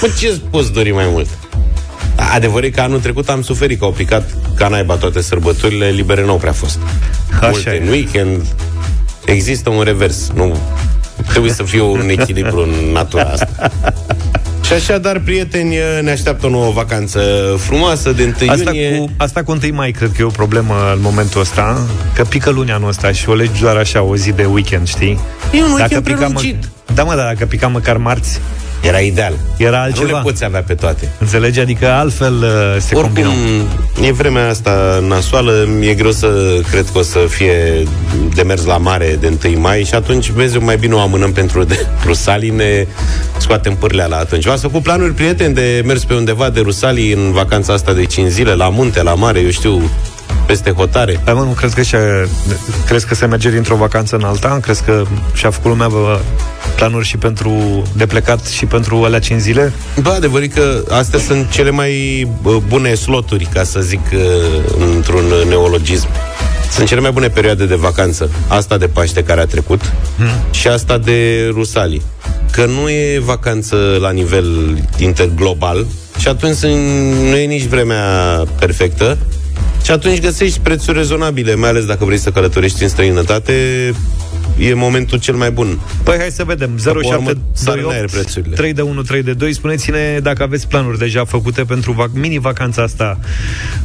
Mă, 0.00 0.08
ce 0.18 0.40
poți 0.50 0.72
dori 0.72 0.90
mai 0.90 1.04
mult? 1.10 1.28
Adevărul 2.34 2.64
e 2.64 2.70
că 2.70 2.80
anul 2.80 3.00
trecut 3.00 3.28
am 3.28 3.42
suferit 3.42 3.78
că 3.78 3.84
au 3.84 3.90
picat 3.92 4.30
ca 4.54 4.68
naiba 4.68 4.94
toate 4.94 5.20
sărbătorile, 5.20 5.88
libere 5.88 6.24
nu 6.24 6.30
au 6.30 6.36
prea 6.36 6.52
fost. 6.52 6.78
Așa 7.40 7.48
Multe 7.50 7.70
e. 7.70 7.80
în 7.82 7.88
weekend. 7.88 8.42
Există 9.24 9.70
un 9.70 9.82
revers. 9.82 10.30
Nu 10.34 10.56
trebuie 11.28 11.52
să 11.52 11.62
fie 11.62 11.80
un 11.82 12.08
echilibru 12.08 12.60
în 12.60 12.92
natura 12.92 13.22
asta. 13.22 13.70
Și 14.66 14.72
așadar, 14.72 15.18
prieteni, 15.18 15.74
ne 16.02 16.10
așteaptă 16.10 16.46
o 16.46 16.48
nouă 16.48 16.70
vacanță 16.72 17.20
frumoasă 17.58 18.12
de 18.12 18.34
1 18.42 18.50
Asta 18.50 18.70
iunie. 18.74 18.98
cu, 18.98 19.10
asta 19.16 19.42
cu 19.42 19.50
1 19.50 19.74
mai 19.74 19.90
cred 19.90 20.10
că 20.12 20.22
e 20.22 20.24
o 20.24 20.28
problemă 20.28 20.74
în 20.94 21.00
momentul 21.00 21.40
ăsta, 21.40 21.86
că 22.14 22.24
pică 22.24 22.50
luni 22.50 22.70
anul 22.70 22.88
ăsta 22.88 23.12
și 23.12 23.28
o 23.28 23.34
legi 23.34 23.60
doar 23.60 23.76
așa 23.76 24.02
o 24.02 24.16
zi 24.16 24.32
de 24.32 24.44
weekend, 24.44 24.86
știi? 24.88 25.20
E 25.52 25.62
un 25.62 25.68
Dacă 25.68 25.74
weekend 25.74 26.04
pica 26.04 26.16
prelungit. 26.16 26.68
Da, 26.94 27.02
mă, 27.02 27.14
dar 27.14 27.26
dacă 27.26 27.46
pica 27.46 27.66
măcar 27.66 27.96
marți, 27.96 28.40
Era 28.80 28.98
ideal. 28.98 29.32
era 29.56 29.70
Nu 29.76 29.82
altceva. 29.82 30.16
le 30.16 30.22
poți 30.22 30.44
avea 30.44 30.62
pe 30.62 30.74
toate. 30.74 31.08
Înțelegi? 31.18 31.60
Adică 31.60 31.88
altfel 31.90 32.34
uh, 32.34 32.80
se 32.80 32.94
Oricum, 32.94 33.22
combină. 33.22 34.08
e 34.08 34.12
vremea 34.12 34.48
asta 34.48 35.04
nasoală, 35.08 35.68
e 35.80 35.94
greu 35.94 36.10
să 36.10 36.60
cred 36.70 36.84
că 36.92 36.98
o 36.98 37.02
să 37.02 37.18
fie 37.28 37.82
de 38.34 38.42
mers 38.42 38.64
la 38.64 38.76
mare 38.76 39.16
de 39.20 39.36
1 39.46 39.60
mai 39.60 39.84
și 39.84 39.94
atunci, 39.94 40.30
vezi, 40.30 40.58
mai 40.58 40.76
bine 40.76 40.94
o 40.94 40.98
amânăm 41.00 41.32
pentru 41.32 41.64
de 41.64 41.86
Rusalii, 42.06 42.50
ne 42.50 42.86
scoatem 43.38 43.74
pârlea 43.74 44.06
la 44.06 44.16
atunci. 44.16 44.44
V-ați 44.46 44.62
făcut 44.62 44.82
planuri, 44.82 45.12
prieteni, 45.12 45.54
de 45.54 45.82
mers 45.84 46.04
pe 46.04 46.14
undeva 46.14 46.50
de 46.50 46.60
Rusalii 46.60 47.12
în 47.12 47.32
vacanța 47.32 47.72
asta 47.72 47.92
de 47.92 48.04
5 48.04 48.30
zile, 48.30 48.54
la 48.54 48.68
munte, 48.68 49.02
la 49.02 49.14
mare, 49.14 49.40
eu 49.40 49.50
știu, 49.50 49.90
peste 50.46 50.70
hotare? 50.70 51.20
Dar 51.24 51.34
mă, 51.34 51.40
nu 51.40 51.50
crezi 51.50 51.74
că, 51.74 51.82
și 51.82 51.96
crezi 52.86 53.06
că 53.06 53.14
se 53.14 53.26
merge 53.26 53.50
dintr-o 53.50 53.76
vacanță 53.76 54.16
în 54.16 54.22
alta? 54.24 54.58
Crezi 54.62 54.82
că 54.82 55.02
și-a 55.34 55.50
făcut 55.50 55.70
lumea 55.70 55.88
bă, 55.88 56.18
planuri 56.76 57.06
și 57.06 57.16
pentru 57.16 57.82
de 57.96 58.06
plecat 58.06 58.46
și 58.46 58.66
pentru 58.66 59.04
alea 59.04 59.18
5 59.18 59.40
zile? 59.40 59.72
Bă, 60.02 60.10
adevărat 60.10 60.48
că 60.48 60.82
astea 60.90 61.18
sunt 61.18 61.50
cele 61.50 61.70
mai 61.70 62.26
bă, 62.42 62.58
bune 62.68 62.94
sloturi, 62.94 63.48
ca 63.52 63.62
să 63.64 63.80
zic 63.80 64.00
uh, 64.12 64.20
într-un 64.94 65.24
neologism. 65.48 66.06
Sunt 66.70 66.88
cele 66.88 67.00
mai 67.00 67.10
bune 67.10 67.28
perioade 67.28 67.66
de 67.66 67.74
vacanță. 67.74 68.30
Asta 68.48 68.76
de 68.78 68.86
Paște 68.86 69.22
care 69.22 69.40
a 69.40 69.46
trecut 69.46 69.80
Hmm. 70.16 70.28
și 70.50 70.68
asta 70.68 70.98
de 70.98 71.48
Rusalii. 71.52 72.02
Că 72.52 72.64
nu 72.64 72.88
e 72.88 73.18
vacanță 73.24 73.76
la 74.00 74.10
nivel 74.10 74.78
interglobal 74.98 75.86
și 76.18 76.28
atunci 76.28 76.56
sunt- 76.56 76.72
nu 77.30 77.36
e 77.36 77.44
nici 77.46 77.64
vremea 77.66 78.02
perfectă 78.58 79.18
și 79.86 79.92
atunci 79.92 80.20
găsești 80.20 80.60
prețuri 80.60 80.96
rezonabile, 80.96 81.54
mai 81.54 81.68
ales 81.68 81.84
dacă 81.84 82.04
vrei 82.04 82.18
să 82.18 82.30
călătorești 82.30 82.82
în 82.82 82.88
străinătate, 82.88 83.52
e 84.58 84.74
momentul 84.74 85.18
cel 85.18 85.34
mai 85.34 85.50
bun. 85.50 85.78
Păi 86.02 86.16
hai 86.18 86.30
să 86.30 86.44
vedem. 86.44 86.70
Că 86.84 86.90
pe 86.90 87.06
urmă 87.06 87.30
sar 87.52 87.76
în 87.76 87.90
aer 87.90 88.08
0728 88.08 88.10
prețurile. 88.10 88.54
3 88.54 88.72
de 88.72 88.82
1 88.82 89.02
3 89.02 89.22
de 89.22 89.32
2 89.32 89.52
Spuneți-ne 89.52 90.18
dacă 90.22 90.42
aveți 90.42 90.68
planuri 90.68 90.98
deja 90.98 91.24
făcute 91.24 91.62
pentru 91.64 91.92
vac- 91.92 92.12
mini-vacanța 92.12 92.82
asta 92.82 93.18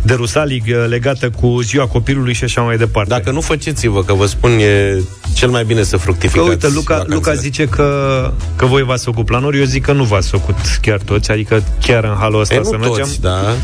de 0.02 0.14
Rusalii 0.14 0.64
uh, 0.68 0.86
legată 0.88 1.30
cu 1.30 1.60
ziua 1.62 1.88
copilului 1.88 2.34
și 2.34 2.44
așa 2.44 2.62
mai 2.62 2.78
departe. 2.78 3.10
Dacă 3.10 3.32
nu 3.32 3.42
faceți-vă, 3.42 4.04
că 4.04 4.14
vă 4.14 4.26
spun, 4.26 4.52
e 4.52 5.02
cel 5.34 5.50
mai 5.50 5.64
bine 5.64 5.84
să 5.84 5.96
Că 5.96 6.02
fructificați 6.02 6.50
uite, 6.50 6.68
Luca, 6.68 6.82
vacanțele. 6.94 7.16
Luca 7.16 7.34
zice 7.34 7.66
că, 7.66 8.32
că 8.56 8.66
voi 8.66 8.84
v-ați 8.84 9.04
făcut 9.04 9.26
planuri, 9.26 9.58
eu 9.58 9.64
zic 9.64 9.86
că 9.86 9.92
nu 9.92 10.04
v-ați 10.04 10.30
făcut 10.30 10.56
chiar 10.82 11.00
toți, 11.06 11.32
adică 11.32 11.64
chiar 11.82 12.04
în 12.04 12.16
halul 12.20 12.40
ăsta 12.40 12.56
E, 12.56 12.64
să 12.64 12.72
nu 12.72 12.78
mergem. 12.78 13.06
toți, 13.06 13.22
da. 13.22 13.56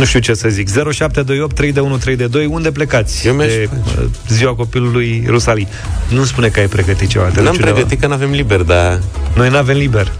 Nu 0.00 0.06
știu 0.06 0.20
ce 0.20 0.34
să 0.34 0.48
zic. 0.48 0.68
0728 0.68 1.54
3 1.54 1.72
de 1.72 1.80
1 1.80 1.96
3 1.96 2.16
de 2.16 2.26
2 2.26 2.46
Unde 2.46 2.70
plecați? 2.70 3.26
Eu 3.26 3.34
mi-aș 3.34 3.48
de 3.52 3.68
face. 3.70 4.00
uh, 4.00 4.06
ziua 4.28 4.54
copilului 4.54 5.24
Rusalii. 5.26 5.68
Nu 6.08 6.24
spune 6.24 6.48
că 6.48 6.60
ai 6.60 6.66
pregătit 6.66 7.08
ceva. 7.08 7.24
te 7.24 7.30
N-am 7.34 7.44
duci 7.44 7.54
undeva. 7.54 7.70
pregătit 7.72 8.00
că 8.00 8.06
n-avem 8.06 8.30
liber, 8.30 8.60
dar 8.62 8.98
Noi 9.34 9.48
n-avem 9.48 9.76
liber. 9.76 10.12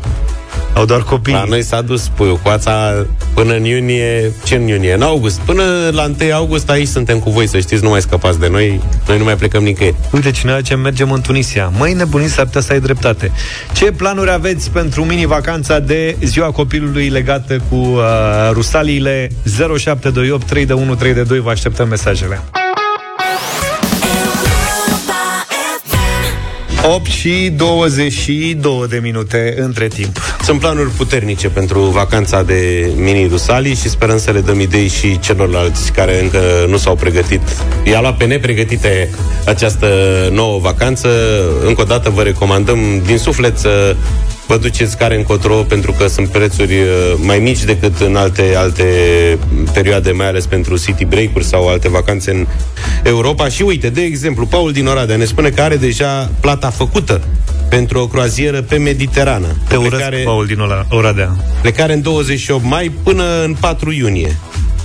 Au 0.75 0.85
doar 0.85 1.03
copii. 1.03 1.33
la 1.33 1.45
noi 1.49 1.63
s-a 1.63 1.81
dus 1.81 2.09
puiucoața 2.09 3.07
până 3.35 3.55
în 3.55 3.65
iunie, 3.65 4.33
ce 4.45 4.55
în 4.55 4.67
iunie? 4.67 4.95
În 4.95 5.03
august. 5.03 5.41
Până 5.41 5.63
la 5.93 6.11
1 6.21 6.35
august 6.35 6.71
aici 6.71 6.89
suntem 6.89 7.19
cu 7.19 7.31
voi, 7.31 7.47
să 7.47 7.59
știți, 7.59 7.83
nu 7.83 7.89
mai 7.89 8.01
scăpați 8.01 8.39
de 8.39 8.49
noi, 8.49 8.81
noi 9.07 9.19
nu 9.19 9.25
mai 9.25 9.37
plecăm 9.37 9.63
nicăieri. 9.63 9.97
Uite, 10.13 10.31
cineva 10.31 10.61
ce 10.61 10.75
mergem 10.75 11.11
în 11.11 11.21
Tunisia. 11.21 11.73
Măi, 11.79 11.93
nebuniți, 11.93 12.33
s-ar 12.33 12.45
putea 12.45 12.61
să 12.61 12.73
ai 12.73 12.81
dreptate. 12.81 13.33
Ce 13.73 13.93
planuri 13.93 14.31
aveți 14.31 14.71
pentru 14.71 15.05
mini-vacanța 15.05 15.79
de 15.79 16.17
ziua 16.25 16.51
copilului 16.51 17.09
legată 17.09 17.61
cu 17.69 17.75
uh, 17.75 18.03
rusaliile 18.53 19.31
0728 19.79 20.47
3 20.47 20.67
de 20.67 20.73
1 20.73 20.95
3 20.95 21.15
de 21.15 21.23
2 21.23 21.41
Vă 21.41 21.51
așteptăm 21.51 21.89
mesajele. 21.89 22.41
8 26.83 27.07
și 27.07 27.53
22 27.57 28.87
de 28.89 28.99
minute 29.03 29.55
între 29.59 29.89
timp. 29.89 30.19
Sunt 30.43 30.61
planuri 30.61 30.91
puternice 30.91 31.49
pentru 31.49 31.81
vacanța 31.81 32.43
de 32.43 32.91
mini 32.97 33.27
Rusalii 33.27 33.75
și 33.75 33.89
sperăm 33.89 34.19
să 34.19 34.31
le 34.31 34.41
dăm 34.41 34.61
idei 34.61 34.89
și 34.89 35.19
celorlalți 35.19 35.93
care 35.93 36.23
încă 36.23 36.41
nu 36.69 36.77
s-au 36.77 36.95
pregătit. 36.95 37.41
I-a 37.85 38.01
luat 38.01 38.17
pe 38.17 38.25
nepregătite 38.25 39.11
această 39.47 39.89
nouă 40.33 40.59
vacanță. 40.59 41.09
Încă 41.65 41.81
o 41.81 41.85
dată 41.85 42.11
vă 42.11 42.23
recomandăm 42.23 42.79
din 43.07 43.19
suflet 43.19 43.59
să 43.59 43.97
vă 44.51 44.57
duceți 44.57 44.97
care 44.97 45.17
încotro 45.17 45.55
pentru 45.55 45.93
că 45.93 46.07
sunt 46.07 46.29
prețuri 46.29 46.75
uh, 46.81 46.87
mai 47.17 47.39
mici 47.39 47.65
decât 47.65 48.01
în 48.01 48.17
alte, 48.17 48.55
alte 48.57 48.85
perioade, 49.73 50.11
mai 50.11 50.27
ales 50.27 50.47
pentru 50.47 50.79
city 50.79 51.05
break-uri 51.05 51.45
sau 51.45 51.69
alte 51.69 51.89
vacanțe 51.89 52.31
în 52.31 52.47
Europa. 53.03 53.49
Și 53.49 53.63
uite, 53.63 53.89
de 53.91 54.03
exemplu, 54.03 54.47
Paul 54.47 54.73
din 54.73 54.87
Oradea 54.87 55.17
ne 55.17 55.25
spune 55.25 55.49
că 55.49 55.63
are 55.63 55.77
deja 55.77 56.31
plata 56.41 56.71
făcută 56.71 57.21
pentru 57.69 57.99
o 58.01 58.07
croazieră 58.07 58.63
pe 58.63 58.77
Mediterană. 58.77 59.47
Te 59.69 59.77
urăsc, 59.77 59.91
plecare, 59.91 60.23
Paul 60.25 60.47
din 60.47 60.59
Ola- 60.59 60.87
Oradea. 60.89 61.37
plecare 61.61 61.93
în 61.93 62.03
28 62.03 62.65
mai 62.65 62.93
până 63.03 63.25
în 63.45 63.57
4 63.61 63.93
iunie. 63.93 64.37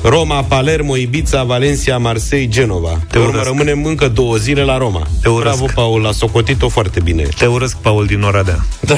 Roma, 0.03 0.43
Palermo, 0.43 0.95
Ibiza, 0.97 1.43
Valencia, 1.43 1.97
Marseille, 1.97 2.47
Genova. 2.47 2.99
Pe 3.11 3.17
urmă 3.17 3.29
urăsc. 3.29 3.45
rămânem 3.47 3.85
încă 3.85 4.07
două 4.07 4.35
zile 4.35 4.63
la 4.63 4.77
Roma. 4.77 5.07
Te 5.21 5.29
urăsc. 5.29 5.57
Bravo, 5.57 5.71
Paul, 5.75 6.07
a 6.07 6.11
socotit-o 6.11 6.69
foarte 6.69 6.99
bine. 7.03 7.23
Te 7.37 7.45
urăsc, 7.45 7.75
Paul 7.77 8.05
din 8.05 8.21
Oradea. 8.21 8.65
Da. 8.79 8.97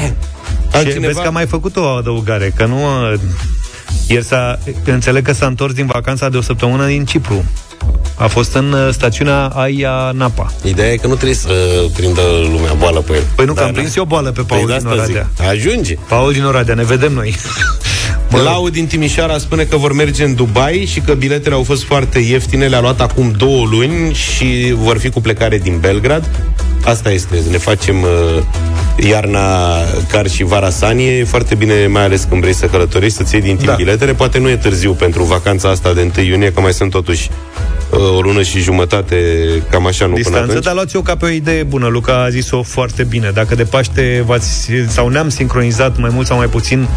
Și 0.91 0.99
vezi 0.99 1.21
că 1.21 1.27
a 1.27 1.31
mai 1.31 1.45
făcut 1.45 1.75
o 1.75 1.83
adăugare, 1.83 2.53
că 2.55 2.65
nu... 2.65 2.75
uh, 3.11 3.19
Ieri 4.07 4.23
s-a, 4.25 4.59
înțeleg 4.85 5.23
că 5.25 5.33
s-a 5.33 5.45
întors 5.45 5.73
din 5.73 5.85
vacanța 5.85 6.29
de 6.29 6.37
o 6.37 6.41
săptămână 6.41 6.85
din 6.85 7.05
Cipru. 7.05 7.43
A 8.15 8.27
fost 8.27 8.53
în 8.53 8.71
uh, 8.71 8.87
stațiunea 8.93 9.45
Aia 9.45 10.11
Napa. 10.13 10.51
Ideea 10.63 10.91
e 10.91 10.95
că 10.95 11.07
nu 11.07 11.13
trebuie 11.13 11.35
să 11.35 11.49
prindă 11.93 12.21
lumea 12.51 12.73
boală 12.73 12.99
pe 12.99 13.13
el. 13.13 13.23
Păi 13.35 13.45
nu, 13.45 13.53
că 13.53 13.59
Da, 13.59 13.65
am 13.65 13.71
da. 13.73 13.79
prins 13.79 13.95
eu 13.95 14.03
boală 14.03 14.31
pe 14.31 14.41
Paul 14.41 14.65
Păi 14.65 14.73
de 14.73 14.77
din 14.77 14.87
asta 14.87 15.01
Oradea. 15.01 15.29
zic. 15.37 15.47
Ajunge. 15.47 15.95
Paul 16.07 16.33
din 16.33 16.43
Oradea, 16.43 16.73
ne 16.75 16.83
vedem 16.83 17.13
noi. 17.13 17.35
Bă. 18.31 18.41
Laud 18.41 18.71
din 18.71 18.87
Timișoara 18.87 19.37
spune 19.37 19.63
că 19.63 19.77
vor 19.77 19.93
merge 19.93 20.23
în 20.23 20.35
Dubai 20.35 20.87
și 20.91 20.99
că 20.99 21.13
biletele 21.13 21.55
au 21.55 21.63
fost 21.63 21.83
foarte 21.83 22.19
ieftine, 22.19 22.67
le-a 22.67 22.79
luat 22.81 23.01
acum 23.01 23.31
două 23.37 23.65
luni 23.71 24.13
și 24.13 24.73
vor 24.75 24.97
fi 24.97 25.09
cu 25.09 25.21
plecare 25.21 25.57
din 25.57 25.77
Belgrad. 25.79 26.29
Asta 26.87 27.11
este, 27.11 27.41
ne 27.51 27.57
facem 27.57 28.01
uh, 28.01 28.43
iarna 29.09 29.77
car 30.11 30.27
și 30.27 30.43
vara 30.43 30.69
sanie, 30.69 31.17
e 31.17 31.23
foarte 31.23 31.55
bine, 31.55 31.87
mai 31.87 32.03
ales 32.03 32.23
când 32.29 32.41
vrei 32.41 32.53
să 32.53 32.65
călătorești, 32.65 33.17
să-ți 33.17 33.33
iei 33.33 33.43
din 33.43 33.55
timp 33.55 33.69
da. 33.69 33.75
biletele. 33.75 34.13
Poate 34.13 34.39
nu 34.39 34.49
e 34.49 34.55
târziu 34.55 34.93
pentru 34.93 35.23
vacanța 35.23 35.69
asta 35.69 35.93
de 35.93 36.11
1 36.17 36.25
iunie, 36.25 36.51
că 36.51 36.61
mai 36.61 36.73
sunt 36.73 36.91
totuși 36.91 37.29
uh, 37.31 37.76
o 37.91 38.21
lună 38.21 38.41
și 38.41 38.59
jumătate, 38.59 39.17
cam 39.69 39.87
așa, 39.87 40.05
nu 40.05 40.13
Distanță, 40.15 40.39
până 40.39 40.51
atunci. 40.51 40.63
dar 40.63 40.73
luați-o 40.73 41.01
ca 41.01 41.15
pe 41.15 41.25
o 41.25 41.29
idee 41.29 41.63
bună. 41.63 41.87
Luca 41.87 42.23
a 42.23 42.29
zis-o 42.29 42.61
foarte 42.63 43.03
bine. 43.03 43.31
Dacă 43.33 43.55
de 43.55 43.63
Paște 43.63 44.23
v-ați, 44.25 44.69
sau 44.87 45.07
ne-am 45.07 45.29
sincronizat 45.29 45.97
mai 45.97 46.09
mult 46.13 46.27
sau 46.27 46.37
mai 46.37 46.47
puțin 46.47 46.87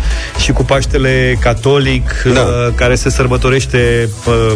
și 0.42 0.52
cu 0.52 0.64
Paștele 0.64 1.38
catolic, 1.40 2.22
da. 2.34 2.40
uh, 2.40 2.46
care 2.74 2.94
se 2.94 3.10
sărbătorește 3.10 4.08
uh, 4.26 4.52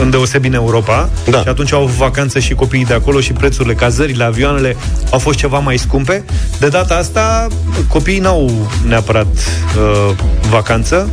îndeosebi 0.00 0.46
în 0.46 0.54
Europa, 0.54 1.10
da. 1.30 1.40
și 1.40 1.48
atunci 1.48 1.72
au 1.72 1.84
vacanță 1.84 2.38
și 2.38 2.54
copiii 2.54 2.84
de 2.84 2.94
acolo 2.94 3.20
și 3.20 3.32
prețurile, 3.32 3.74
cazările, 3.74 4.24
avioanele 4.24 4.76
au 5.10 5.18
fost 5.18 5.38
ceva 5.38 5.58
mai 5.58 5.76
scumpe. 5.76 6.24
De 6.58 6.68
data 6.68 6.94
asta, 6.94 7.46
copiii 7.88 8.18
n-au 8.18 8.68
neapărat 8.86 9.26
uh, 9.26 10.14
vacanță, 10.50 11.08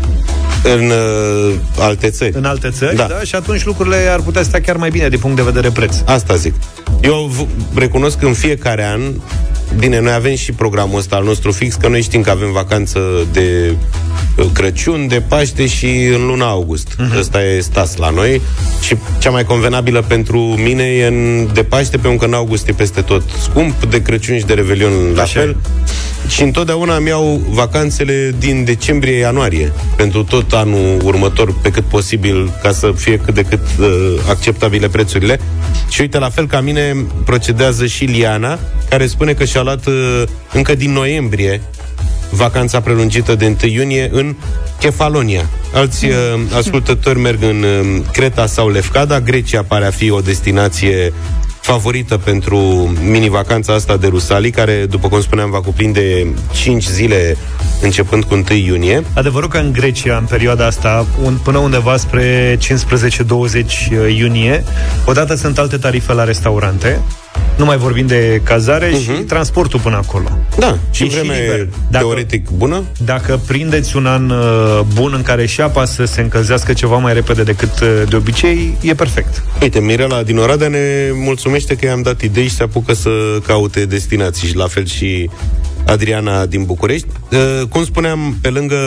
în 0.63 0.89
uh, 0.89 1.53
alte 1.79 2.09
țări. 2.09 2.31
În 2.35 2.45
alte 2.45 2.69
țări, 2.69 2.95
da. 2.95 3.07
da. 3.09 3.19
Și 3.23 3.35
atunci 3.35 3.63
lucrurile 3.65 3.95
ar 4.11 4.19
putea 4.19 4.43
sta 4.43 4.59
chiar 4.59 4.75
mai 4.75 4.89
bine 4.89 5.09
din 5.09 5.19
punct 5.19 5.35
de 5.35 5.41
vedere 5.41 5.69
preț. 5.69 5.95
Asta 6.05 6.35
zic. 6.35 6.53
Eu 7.01 7.29
v- 7.31 7.77
recunosc 7.79 8.17
că 8.19 8.25
în 8.25 8.33
fiecare 8.33 8.85
an 8.85 9.01
Bine, 9.77 9.99
noi 9.99 10.13
avem 10.13 10.35
și 10.35 10.51
programul 10.51 10.97
ăsta 10.97 11.15
al 11.15 11.23
nostru 11.23 11.51
fix, 11.51 11.75
că 11.75 11.87
noi 11.87 12.01
știm 12.01 12.21
că 12.21 12.29
avem 12.29 12.51
vacanță 12.51 12.99
de 13.31 13.69
uh, 13.71 13.77
Crăciun, 14.53 15.07
de 15.07 15.21
Paște 15.27 15.67
și 15.67 16.09
în 16.13 16.25
luna 16.25 16.49
august. 16.49 16.87
Uh-huh. 16.93 17.19
Ăsta 17.19 17.43
e 17.43 17.59
stas 17.59 17.95
la 17.95 18.09
noi 18.09 18.41
și 18.81 18.95
cea 19.19 19.29
mai 19.29 19.43
convenabilă 19.43 20.01
pentru 20.01 20.39
mine 20.39 20.83
e 20.83 21.07
în 21.07 21.47
de 21.53 21.63
Paște, 21.63 21.97
pentru 21.97 22.19
că 22.19 22.25
în 22.25 22.33
august 22.33 22.67
e 22.67 22.71
peste 22.71 23.01
tot 23.01 23.23
scump, 23.41 23.83
de 23.85 24.01
Crăciun 24.01 24.37
și 24.37 24.45
de 24.45 24.53
Revelion 24.53 24.91
la 25.15 25.21
Așa 25.21 25.39
fel. 25.39 25.57
Și 26.27 26.43
întotdeauna 26.43 26.95
îmi 26.95 27.07
iau 27.07 27.41
vacanțele 27.49 28.35
din 28.39 28.63
decembrie-ianuarie 28.63 29.73
pentru 29.95 30.23
tot 30.23 30.51
anul 30.51 31.01
următor 31.03 31.53
pe 31.61 31.71
cât 31.71 31.83
posibil 31.83 32.51
ca 32.61 32.71
să 32.71 32.91
fie 32.95 33.17
cât 33.17 33.33
de 33.33 33.41
cât 33.43 33.61
uh, 33.79 33.87
acceptabile 34.29 34.87
prețurile. 34.87 35.39
Și 35.89 36.01
uite, 36.01 36.19
la 36.19 36.29
fel 36.29 36.47
ca 36.47 36.59
mine 36.59 37.05
procedează 37.25 37.85
și 37.85 38.03
Liana, 38.03 38.59
care 38.89 39.07
spune 39.07 39.33
că 39.33 39.45
și-a 39.45 39.61
luat 39.61 39.85
uh, 39.85 40.23
încă 40.53 40.75
din 40.75 40.91
noiembrie 40.91 41.61
vacanța 42.29 42.81
prelungită 42.81 43.35
de 43.35 43.45
1 43.63 43.71
iunie 43.71 44.09
în 44.11 44.35
Kefalonia. 44.79 45.49
Alți 45.73 46.05
uh, 46.05 46.13
ascultători 46.57 47.19
merg 47.19 47.43
în 47.43 47.63
uh, 47.63 48.01
Creta 48.11 48.45
sau 48.45 48.69
Lefkada. 48.69 49.19
Grecia 49.19 49.63
pare 49.63 49.85
a 49.85 49.91
fi 49.91 50.09
o 50.09 50.19
destinație 50.19 51.13
favorită 51.61 52.17
pentru 52.17 52.57
mini-vacanța 53.03 53.73
asta 53.73 53.97
de 53.97 54.07
Rusalii, 54.07 54.51
care, 54.51 54.85
după 54.89 55.07
cum 55.07 55.21
spuneam, 55.21 55.49
va 55.49 55.61
cuprinde 55.61 56.33
5 56.51 56.87
zile 56.87 57.37
începând 57.81 58.23
cu 58.23 58.33
1 58.33 58.43
iunie. 58.57 59.03
Adevărul 59.13 59.49
că 59.49 59.57
în 59.57 59.71
Grecia, 59.71 60.17
în 60.17 60.25
perioada 60.25 60.65
asta, 60.65 61.05
un, 61.23 61.37
până 61.43 61.57
undeva 61.57 61.97
spre 61.97 62.57
15-20 62.57 62.59
iunie, 64.17 64.63
odată 65.05 65.35
sunt 65.35 65.57
alte 65.57 65.77
tarife 65.77 66.13
la 66.13 66.23
restaurante, 66.23 67.01
nu 67.57 67.65
mai 67.65 67.77
vorbim 67.77 68.07
de 68.07 68.41
cazare 68.43 68.89
uh-huh. 68.89 69.01
și 69.03 69.09
mhm. 69.09 69.25
transportul 69.25 69.79
până 69.79 69.95
acolo. 69.95 70.37
Da, 70.57 70.77
și 70.91 71.03
vreme 71.03 71.33
și 71.33 71.67
dacă, 71.89 72.05
teoretic 72.05 72.49
bună. 72.49 72.83
Dacă 73.05 73.39
prindeți 73.47 73.95
un 73.95 74.05
an 74.05 74.29
uh, 74.29 74.79
bun 74.93 75.13
în 75.15 75.21
care 75.21 75.45
și 75.45 75.61
apa 75.61 75.85
să 75.85 76.05
se 76.05 76.21
încălzească 76.21 76.73
ceva 76.73 76.97
mai 76.97 77.13
repede 77.13 77.43
decât 77.43 77.79
uh, 77.79 78.01
de 78.09 78.15
obicei, 78.15 78.77
e 78.81 78.93
perfect. 78.93 79.43
Uite, 79.61 79.79
Mirela 79.79 80.23
din 80.23 80.37
Oradea 80.37 80.67
ne 80.67 81.09
mulțumește 81.13 81.75
că 81.75 81.85
i-am 81.85 82.01
dat 82.01 82.21
idei 82.21 82.47
și 82.47 82.55
se 82.55 82.63
apucă 82.63 82.93
să 82.93 83.09
caute 83.45 83.85
destinații 83.85 84.47
și 84.47 84.55
la 84.55 84.67
fel 84.67 84.85
și 84.85 85.29
Adriana 85.85 86.45
din 86.45 86.63
București. 86.63 87.07
Uh, 87.31 87.67
cum 87.69 87.85
spuneam, 87.85 88.37
pe 88.41 88.49
lângă 88.49 88.77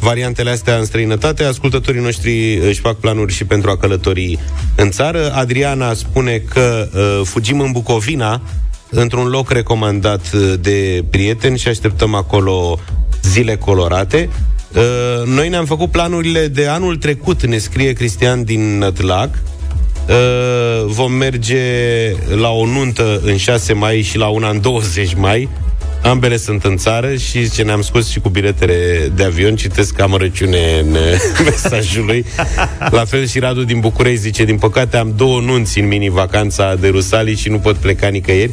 variantele 0.00 0.50
astea 0.50 0.76
în 0.76 0.84
străinătate, 0.84 1.44
ascultătorii 1.44 2.00
noștri 2.00 2.54
își 2.68 2.80
fac 2.80 2.96
planuri 2.96 3.32
și 3.32 3.44
pentru 3.44 3.70
a 3.70 3.76
călători 3.76 4.38
în 4.76 4.90
țară. 4.90 5.32
Adriana 5.34 5.94
spune 5.94 6.42
că 6.48 6.88
uh, 6.94 7.20
fugim 7.24 7.60
în 7.60 7.72
Bucovina, 7.72 8.42
într-un 8.90 9.28
loc 9.28 9.50
recomandat 9.50 10.32
uh, 10.34 10.54
de 10.60 11.04
prieteni 11.10 11.58
și 11.58 11.68
așteptăm 11.68 12.14
acolo 12.14 12.78
zile 13.22 13.56
colorate. 13.56 14.28
Uh, 14.74 15.26
noi 15.26 15.48
ne-am 15.48 15.64
făcut 15.64 15.90
planurile 15.90 16.46
de 16.46 16.66
anul 16.66 16.96
trecut, 16.96 17.46
ne 17.46 17.58
scrie 17.58 17.92
Cristian 17.92 18.44
din 18.44 18.78
Nătlac. 18.78 19.28
Uh, 20.08 20.84
vom 20.86 21.12
merge 21.12 21.62
la 22.34 22.48
o 22.48 22.66
nuntă 22.66 23.20
în 23.24 23.36
6 23.36 23.72
mai 23.72 24.02
și 24.02 24.18
la 24.18 24.26
una 24.26 24.48
în 24.48 24.60
20 24.60 25.14
mai 25.14 25.48
Ambele 26.02 26.36
sunt 26.36 26.64
în 26.64 26.76
țară 26.76 27.14
și 27.14 27.50
ce 27.50 27.62
ne-am 27.62 27.82
scos 27.82 28.08
și 28.08 28.20
cu 28.20 28.28
biletele 28.28 29.10
de 29.14 29.24
avion, 29.24 29.56
citesc 29.56 30.00
amărăciune 30.00 30.78
în 30.82 30.96
mesajul 31.44 32.04
lui. 32.04 32.24
La 32.90 33.04
fel 33.04 33.26
și 33.26 33.38
Radu 33.38 33.62
din 33.62 33.80
București 33.80 34.20
zice, 34.20 34.44
din 34.44 34.58
păcate 34.58 34.96
am 34.96 35.12
două 35.16 35.40
nunți 35.40 35.78
în 35.78 35.86
mini-vacanța 35.86 36.74
de 36.74 36.88
Rusalii 36.88 37.36
și 37.36 37.48
nu 37.48 37.58
pot 37.58 37.76
pleca 37.76 38.08
nicăieri. 38.08 38.52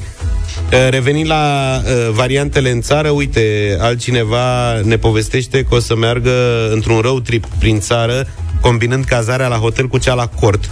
Uh, 0.72 0.90
revenind 0.90 1.28
la 1.28 1.76
uh, 1.84 2.10
variantele 2.14 2.70
în 2.70 2.82
țară, 2.82 3.10
uite, 3.10 3.78
altcineva 3.80 4.80
ne 4.84 4.98
povestește 4.98 5.64
că 5.70 5.76
o 5.76 5.80
să 5.80 5.96
meargă 5.96 6.32
într-un 6.72 7.00
road 7.00 7.24
trip 7.24 7.46
prin 7.60 7.80
țară, 7.80 8.28
combinând 8.62 9.06
cazarea 9.06 9.48
la 9.48 9.56
hotel 9.56 9.88
cu 9.88 9.98
cea 9.98 10.14
la 10.14 10.28
cort. 10.28 10.70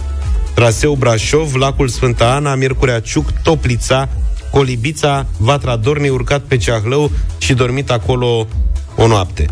Traseu 0.54 0.94
Brașov, 0.94 1.54
lacul 1.54 1.88
Sfânta 1.88 2.34
Ana, 2.34 2.54
Miercurea 2.54 3.00
Ciuc, 3.00 3.30
Toplița, 3.42 4.08
Colibița, 4.56 5.26
Vatra 5.36 5.76
Dornei, 5.76 6.10
urcat 6.10 6.40
pe 6.40 6.56
Ceahlău 6.56 7.10
și 7.38 7.54
dormit 7.54 7.90
acolo 7.90 8.46
o 8.96 9.06
noapte. 9.06 9.46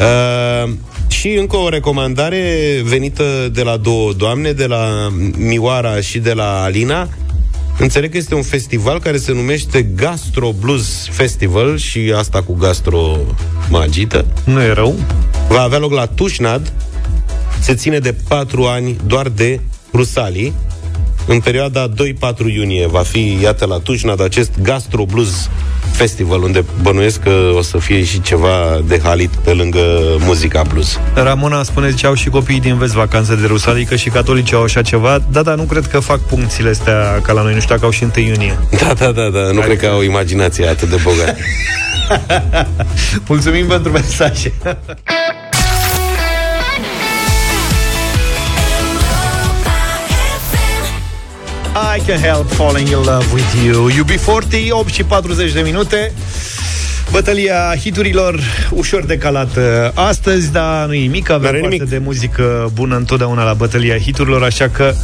Uh, 0.00 0.72
și 1.08 1.28
încă 1.28 1.56
o 1.56 1.68
recomandare 1.68 2.42
venită 2.84 3.24
de 3.52 3.62
la 3.62 3.76
două 3.76 4.12
doamne, 4.12 4.52
de 4.52 4.66
la 4.66 5.12
Mioara 5.36 6.00
și 6.00 6.18
de 6.18 6.32
la 6.32 6.62
Alina. 6.62 7.08
Înțeleg 7.78 8.10
că 8.10 8.16
este 8.16 8.34
un 8.34 8.42
festival 8.42 9.00
care 9.00 9.16
se 9.16 9.32
numește 9.32 9.82
Gastro 9.82 10.52
Blues 10.60 11.08
Festival 11.10 11.78
și 11.78 12.14
asta 12.16 12.42
cu 12.42 12.54
gastro 12.54 13.16
magită. 13.68 14.26
Nu 14.44 14.62
e 14.62 14.72
rău. 14.72 14.94
Va 15.48 15.60
avea 15.60 15.78
loc 15.78 15.92
la 15.92 16.06
Tușnad. 16.06 16.72
Se 17.60 17.74
ține 17.74 17.98
de 17.98 18.14
patru 18.28 18.64
ani 18.64 18.96
doar 19.06 19.28
de 19.28 19.60
Rusalii 19.92 20.52
în 21.26 21.40
perioada 21.40 21.88
2-4 21.88 21.92
iunie 22.54 22.86
va 22.86 23.02
fi, 23.02 23.38
iată, 23.42 23.66
la 23.66 23.78
Tușnad, 23.78 24.20
acest 24.20 24.50
Gastro 24.62 25.04
Blues 25.04 25.50
Festival, 25.92 26.42
unde 26.42 26.64
bănuiesc 26.82 27.20
că 27.22 27.52
o 27.56 27.62
să 27.62 27.78
fie 27.78 28.04
și 28.04 28.20
ceva 28.20 28.80
de 28.86 29.00
halit 29.02 29.30
pe 29.30 29.50
lângă 29.50 29.80
muzica 30.18 30.62
blues. 30.62 31.00
Ramona 31.14 31.62
spune 31.62 31.94
că 32.00 32.06
au 32.06 32.14
și 32.14 32.28
copiii 32.28 32.60
din 32.60 32.78
vest 32.78 32.92
vacanțe 32.92 33.36
de 33.36 33.46
rus, 33.46 33.66
adică 33.66 33.96
și 33.96 34.08
catolici 34.08 34.52
au 34.52 34.62
așa 34.62 34.82
ceva, 34.82 35.22
da, 35.30 35.42
dar 35.42 35.54
nu 35.54 35.62
cred 35.62 35.86
că 35.86 35.98
fac 35.98 36.20
puncțiile 36.20 36.70
astea 36.70 37.20
ca 37.22 37.32
la 37.32 37.42
noi, 37.42 37.54
nu 37.54 37.60
știu 37.60 37.74
dacă 37.74 37.84
au 37.86 37.90
și 37.90 38.02
1 38.16 38.26
iunie. 38.26 38.58
Da, 38.80 38.92
da, 38.92 39.12
da, 39.12 39.28
da, 39.28 39.40
nu 39.40 39.46
adică... 39.46 39.64
cred 39.64 39.78
că 39.78 39.86
au 39.86 40.02
imaginație 40.02 40.66
atât 40.66 40.88
de 40.88 40.96
bogată. 41.02 41.36
Mulțumim 43.28 43.66
pentru 43.66 43.90
mesaje. 43.92 44.52
I 51.76 52.00
Can 52.06 52.18
Help 52.18 52.50
Falling 52.50 52.88
in 52.88 52.94
Love 52.94 53.26
with 53.32 53.64
You 53.64 53.90
UB40, 53.90 54.70
8 54.70 54.88
și 54.92 55.04
40 55.04 55.52
de 55.52 55.60
minute 55.60 56.12
Bătălia 57.10 57.74
hiturilor 57.80 58.40
ușor 58.70 59.04
decalată 59.04 59.92
astăzi, 59.94 60.52
dar 60.52 60.86
nu 60.86 60.94
e 60.94 61.00
nimic, 61.00 61.30
avem 61.30 61.50
parte 61.50 61.66
nimic. 61.66 61.88
de 61.88 61.98
muzică 61.98 62.70
bună 62.74 62.96
întotdeauna 62.96 63.44
la 63.44 63.52
bătălia 63.54 63.98
hiturilor, 63.98 64.42
așa 64.42 64.68
că 64.68 64.94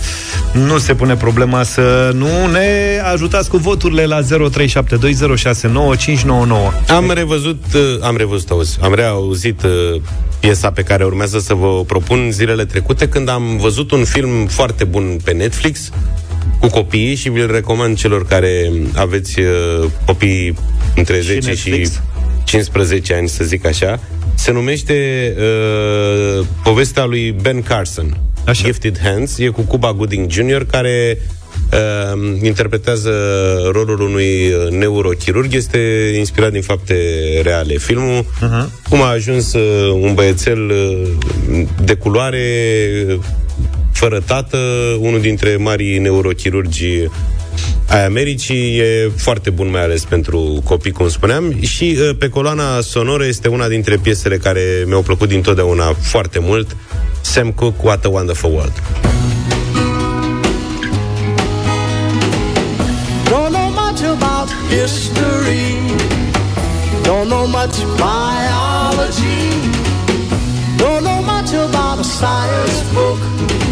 nu 0.52 0.78
se 0.78 0.94
pune 0.94 1.14
problema 1.14 1.62
să 1.62 2.11
nu 2.14 2.46
ne 2.50 3.00
ajutați 3.12 3.48
cu 3.48 3.56
voturile 3.56 4.04
la 4.04 4.20
0372069599. 4.20 4.26
Am 6.88 7.11
revăzut, 7.14 7.64
uh, 7.74 7.80
am 8.00 8.16
revăzut, 8.16 8.50
auzi, 8.50 8.78
am 8.82 8.94
reauzit 8.94 9.62
uh, 9.62 10.00
piesa 10.40 10.70
pe 10.70 10.82
care 10.82 11.04
urmează 11.04 11.38
să 11.38 11.54
vă 11.54 11.85
propun 11.87 12.28
zilele 12.30 12.64
trecute 12.64 13.08
când 13.08 13.28
am 13.28 13.56
văzut 13.56 13.90
un 13.90 14.04
film 14.04 14.46
foarte 14.46 14.85
bun 14.85 15.18
pe 15.24 15.32
Netflix 15.32 15.90
cu 16.62 16.68
copiii 16.68 17.14
și 17.14 17.31
vi-l 17.31 17.51
recomand 17.51 17.96
celor 17.96 18.27
care 18.27 18.72
aveți 18.94 19.40
uh, 19.40 19.90
copii 20.07 20.55
între 20.96 21.16
și 21.16 21.22
10 21.22 21.48
Netflix. 21.48 21.90
și 21.90 21.98
15 22.44 23.14
ani, 23.14 23.29
să 23.29 23.44
zic 23.44 23.66
așa. 23.66 24.01
Se 24.35 24.53
numește 24.53 24.94
uh, 25.38 26.46
povestea 26.64 27.05
lui 27.05 27.31
Ben 27.31 27.62
Carson. 27.62 28.16
Așa. 28.46 28.64
Gifted 28.64 28.98
Hands. 29.03 29.38
E 29.38 29.46
cu 29.46 29.61
Cuba 29.62 29.92
Gooding 29.92 30.31
Jr., 30.31 30.62
care 30.70 31.18
uh, 31.72 32.38
interpretează 32.42 33.12
rolul 33.72 34.01
unui 34.01 34.53
neurochirurg. 34.70 35.55
Este 35.55 36.12
inspirat 36.18 36.53
din 36.53 36.62
fapte 36.62 36.96
reale. 37.42 37.77
Filmul, 37.79 38.25
uh-huh. 38.25 38.88
cum 38.88 39.03
a 39.03 39.11
ajuns 39.11 39.53
uh, 39.53 39.92
un 39.92 40.14
băiețel 40.14 40.70
uh, 40.70 41.66
de 41.85 41.94
culoare 41.94 42.38
fără 44.02 44.20
tată, 44.20 44.56
unul 44.98 45.20
dintre 45.20 45.56
marii 45.56 45.98
neurochirurgi 45.98 47.08
ai 47.88 48.04
Americii 48.04 48.78
e 48.78 49.10
foarte 49.16 49.50
bun, 49.50 49.70
mai 49.70 49.82
ales 49.82 50.04
pentru 50.04 50.60
copii, 50.64 50.90
cum 50.90 51.08
spuneam, 51.08 51.54
și 51.60 51.96
uh, 51.98 52.16
pe 52.18 52.28
coloana 52.28 52.80
sonoră 52.80 53.24
este 53.24 53.48
una 53.48 53.68
dintre 53.68 53.96
piesele 53.96 54.36
care 54.36 54.60
mi-au 54.86 55.02
plăcut 55.02 55.28
dintotdeauna 55.28 55.92
foarte 56.00 56.38
mult, 56.38 56.76
Sam 57.20 57.52
Cooke, 57.52 57.76
What 57.82 58.04
a 58.04 58.08
Wonderful 58.08 58.50
World. 58.50 58.82
Don't 63.30 63.50
know 63.52 63.68
much 63.82 64.02
about 64.16 64.48
history. 64.68 65.76
Don't 67.02 67.28
know 67.28 67.46
much 67.46 67.76
biology. 68.06 69.42
Don't 70.76 71.02
know 71.02 71.20
much 71.22 71.52
about 71.52 71.98
a 71.98 72.04
science 72.04 72.82
book 72.94 73.71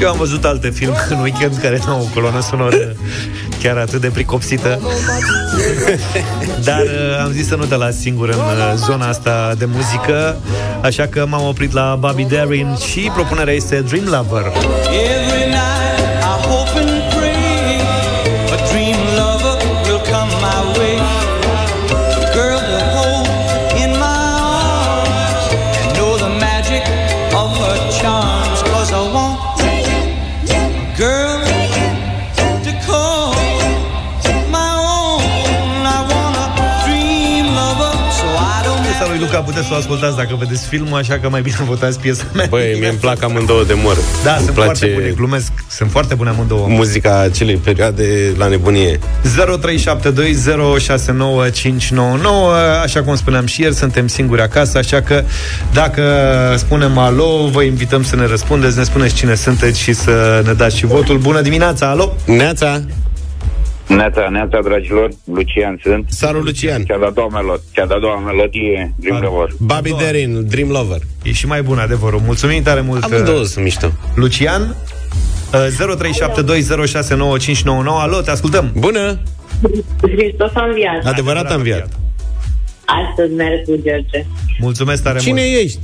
eu 0.00 0.08
am 0.08 0.16
văzut 0.16 0.44
alte 0.44 0.70
filme 0.70 0.96
în 1.08 1.20
weekend 1.20 1.56
care 1.56 1.80
nu 1.86 1.92
au 1.92 2.00
o 2.00 2.14
coloană 2.14 2.40
sonoră 2.40 2.96
chiar 3.62 3.76
atât 3.76 4.00
de 4.00 4.08
pricopsită. 4.08 4.80
Dar 6.64 6.82
uh, 6.82 7.22
am 7.24 7.30
zis 7.30 7.46
să 7.46 7.54
nu 7.54 7.64
te 7.64 7.76
las 7.76 7.98
singur 7.98 8.28
în 8.28 8.38
uh, 8.38 8.72
zona 8.74 9.08
asta 9.08 9.54
de 9.58 9.64
muzică, 9.64 10.36
așa 10.82 11.06
că 11.06 11.26
m-am 11.28 11.46
oprit 11.46 11.72
la 11.72 11.96
Bobby 12.00 12.24
Darin 12.24 12.76
și 12.90 13.10
propunerea 13.14 13.54
este 13.54 13.80
Dream 13.80 14.04
Lover. 14.04 14.42
Every 14.42 15.44
night 15.44 16.17
Luca, 39.38 39.50
puteți 39.50 39.66
să 39.66 39.74
o 39.74 39.76
ascultați 39.76 40.16
dacă 40.16 40.36
vedeți 40.38 40.66
filmul, 40.66 40.98
așa 40.98 41.18
că 41.18 41.28
mai 41.28 41.42
bine 41.42 41.56
votați 41.64 42.00
piesa 42.00 42.24
mea. 42.34 42.46
Băi, 42.48 42.76
mie 42.78 42.88
îmi 42.88 42.98
plac 42.98 43.22
amândouă 43.22 43.64
de 43.64 43.74
mor. 43.76 43.96
Da, 44.24 44.32
îmi 44.34 44.42
sunt 44.42 44.54
place 44.54 44.86
foarte 44.86 44.94
bune, 44.94 45.12
glumesc. 45.16 45.52
Sunt 45.70 45.90
foarte 45.90 46.14
bune 46.14 46.28
amândouă. 46.28 46.66
Muzica 46.68 47.18
acelei 47.18 47.56
perioade 47.56 48.34
la 48.36 48.46
nebunie. 48.46 48.98
0372069599 48.98 49.00
Așa 52.82 53.02
cum 53.02 53.16
spuneam 53.16 53.46
și 53.46 53.60
ieri, 53.60 53.74
suntem 53.74 54.06
singuri 54.06 54.42
acasă, 54.42 54.78
așa 54.78 55.00
că 55.00 55.24
dacă 55.72 56.02
spunem 56.56 56.98
alo, 56.98 57.48
vă 57.52 57.62
invităm 57.62 58.02
să 58.02 58.16
ne 58.16 58.26
răspundeți, 58.26 58.76
ne 58.76 58.84
spuneți 58.84 59.14
cine 59.14 59.34
sunteți 59.34 59.80
și 59.80 59.92
să 59.92 60.42
ne 60.44 60.52
dați 60.52 60.76
și 60.76 60.86
votul. 60.86 61.18
Bună 61.18 61.40
dimineața, 61.40 61.90
alo! 61.90 62.16
Neața! 62.26 62.80
Neața, 63.88 64.28
neața, 64.30 64.60
dragilor, 64.62 65.08
Lucian 65.24 65.80
sunt. 65.82 66.04
Salut, 66.08 66.44
Lucian. 66.44 66.84
Cea 66.84 66.98
de-a 66.98 67.10
doua, 67.10 67.28
melo- 67.28 67.60
cea 67.72 67.86
de-a 67.86 67.98
doua 67.98 68.18
melodie, 68.18 68.94
Dream 68.96 69.20
Lover. 69.22 69.48
Bobby 69.58 69.90
Darin, 70.04 70.46
Dream 70.48 70.68
Lover. 70.70 70.98
E 71.22 71.32
și 71.32 71.46
mai 71.46 71.62
bun 71.62 71.78
adevărul. 71.78 72.20
Mulțumim 72.24 72.62
tare 72.62 72.80
mult. 72.80 73.02
Amândouă 73.02 73.44
sunt 73.44 73.64
mișto. 73.64 73.90
Lucian, 74.14 74.74
0372069599. 75.52 75.56
Uh, 77.66 77.86
Alo, 77.86 78.20
te 78.20 78.30
ascultăm. 78.30 78.72
Bună! 78.76 79.18
Hristos 80.02 80.50
a 80.54 80.64
înviat. 80.68 81.04
Adevărat 81.04 81.50
a 81.50 81.54
înviat. 81.54 81.88
Astăzi 82.84 83.32
merg 83.34 83.64
cu 83.64 83.74
George. 83.82 84.24
Mulțumesc 84.60 85.02
tare 85.02 85.18
Cine 85.18 85.42
mult. 85.50 85.62
ești? 85.64 85.80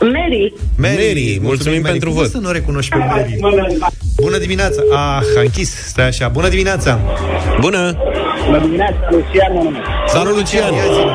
Mary. 0.00 0.52
Mary, 0.76 0.96
Mary 0.98 1.38
mulțumim 1.42 1.80
Mary. 1.80 1.90
pentru 1.90 2.08
Cum 2.10 2.18
vot. 2.18 2.30
să 2.30 2.38
nu 2.38 2.50
recunoști 2.50 2.90
pe 2.90 2.96
Mary? 3.08 3.38
Bună 4.20 4.38
dimineața! 4.38 4.82
Ah, 4.92 5.22
a 5.36 5.40
închis, 5.40 5.74
stai 5.86 6.06
așa. 6.06 6.28
Bună 6.28 6.48
dimineața! 6.48 6.98
Bună! 7.60 7.96
Bună 8.46 8.58
dimineața, 8.58 8.98
Lucian, 9.10 9.52
mă 9.54 9.62
numesc. 9.62 9.84
Salut, 10.06 10.36
Lucian! 10.36 10.72
Ia 10.74 10.82
zi-ne. 10.82 11.12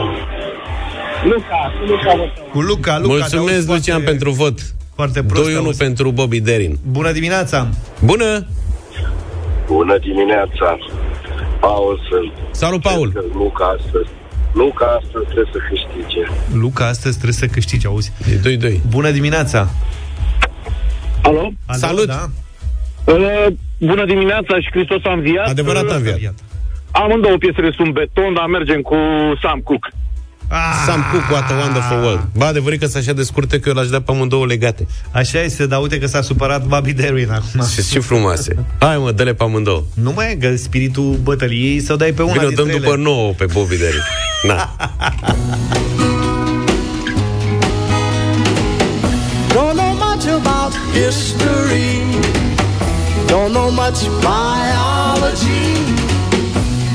Luca, 1.23 1.71
cu 1.79 1.85
Luca 1.91 2.09
votăm. 2.15 2.43
Cu 2.51 2.59
Luca, 2.61 2.99
Luca. 2.99 3.13
te 3.13 3.19
Mulțumesc, 3.19 3.55
auzi 3.55 3.67
Lucian, 3.67 3.95
foarte- 4.01 4.09
pentru 4.09 4.31
vot. 4.31 4.59
Foarte 4.95 5.23
prost. 5.23 5.43
2-1 5.49 5.65
auzi. 5.65 5.77
pentru 5.77 6.11
Bobby 6.11 6.39
Darin. 6.39 6.77
Bună 6.91 7.11
dimineața! 7.11 7.67
Bună! 8.05 8.47
Bună 9.67 9.97
dimineața, 9.97 10.77
Paul 11.59 11.99
sunt. 12.09 12.55
Salut, 12.55 12.81
Paul! 12.81 13.09
Cred 13.11 13.23
că 13.31 13.37
Luca 13.37 13.75
astăzi, 13.79 14.09
Luca 14.53 14.85
astăzi 15.01 15.25
trebuie 15.25 15.49
să 15.51 15.59
câștige. 15.69 16.21
Luca, 16.53 16.85
astăzi 16.87 17.13
trebuie 17.13 17.33
să 17.33 17.45
câștigi, 17.45 17.85
auzi. 17.87 18.11
E 18.31 18.57
2-2. 18.73 18.79
Bună 18.89 19.11
dimineața! 19.11 19.67
Alo? 21.23 21.39
Alo, 21.65 21.79
Salut! 21.79 22.05
Da? 22.07 22.25
Uh, 23.05 23.47
bună 23.79 24.05
dimineața 24.05 24.59
și 24.59 24.69
Hristos 24.71 25.01
a 25.03 25.11
înviat. 25.11 25.47
Adevărat 25.47 25.83
a 25.89 25.95
Uh, 25.95 26.01
înviat. 26.05 26.33
Amândouă 26.91 27.37
piesele 27.37 27.71
sunt 27.75 27.93
beton, 27.93 28.33
dar 28.33 28.45
mergem 28.45 28.81
cu 28.81 28.95
Sam 29.41 29.59
Cooke. 29.59 29.89
Ah, 30.53 30.83
Sam 30.85 31.03
Cooke, 31.11 31.31
What 31.33 31.51
a 31.51 31.53
Wonderful 31.63 31.97
World. 32.03 32.27
Ba, 32.37 32.45
adevărat 32.45 32.79
că 32.79 32.85
sunt 32.85 33.03
așa 33.03 33.13
de 33.13 33.23
scurte 33.23 33.59
că 33.59 33.69
eu 33.69 33.75
l-aș 33.75 33.87
da 33.87 34.01
pe 34.01 34.11
amândouă 34.11 34.45
legate. 34.45 34.87
Așa 35.11 35.41
este, 35.41 35.65
dar 35.65 35.81
uite 35.81 35.99
că 35.99 36.07
s-a 36.07 36.21
supărat 36.21 36.65
Bobby 36.65 36.93
Darin 36.93 37.31
acum. 37.31 37.67
Și 37.67 37.89
ce 37.91 37.99
frumoase. 38.09 38.65
Hai 38.79 38.97
mă, 38.97 39.11
dă-le 39.11 39.33
pe 39.33 39.43
amândouă. 39.43 39.83
Nu 39.93 40.11
mai 40.15 40.31
e 40.31 40.35
că 40.35 40.55
spiritul 40.55 41.19
bătăliei 41.23 41.79
să 41.81 41.93
o 41.93 41.95
dai 41.95 42.11
pe 42.11 42.21
una 42.21 42.31
Bine, 42.31 42.45
o 42.45 42.47
dintre 42.47 42.63
dăm 42.63 42.73
ele. 42.75 42.83
după 42.85 42.95
nouă 42.97 43.31
pe 43.37 43.45
Bobby 43.53 43.75
Darin. 43.77 44.01
Na. 44.47 44.75
Don't 49.55 49.75
know 49.75 49.93
much 49.93 50.25
about 50.27 50.73
history. 50.93 52.01
Don't 53.27 53.51
know 53.53 53.69
much 53.71 53.99
biology. 54.21 55.67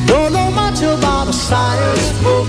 Don't 0.06 0.32
know 0.32 0.50
much 0.50 0.80
about 0.82 1.28
a 1.28 1.32
science 1.32 2.06
book. 2.22 2.48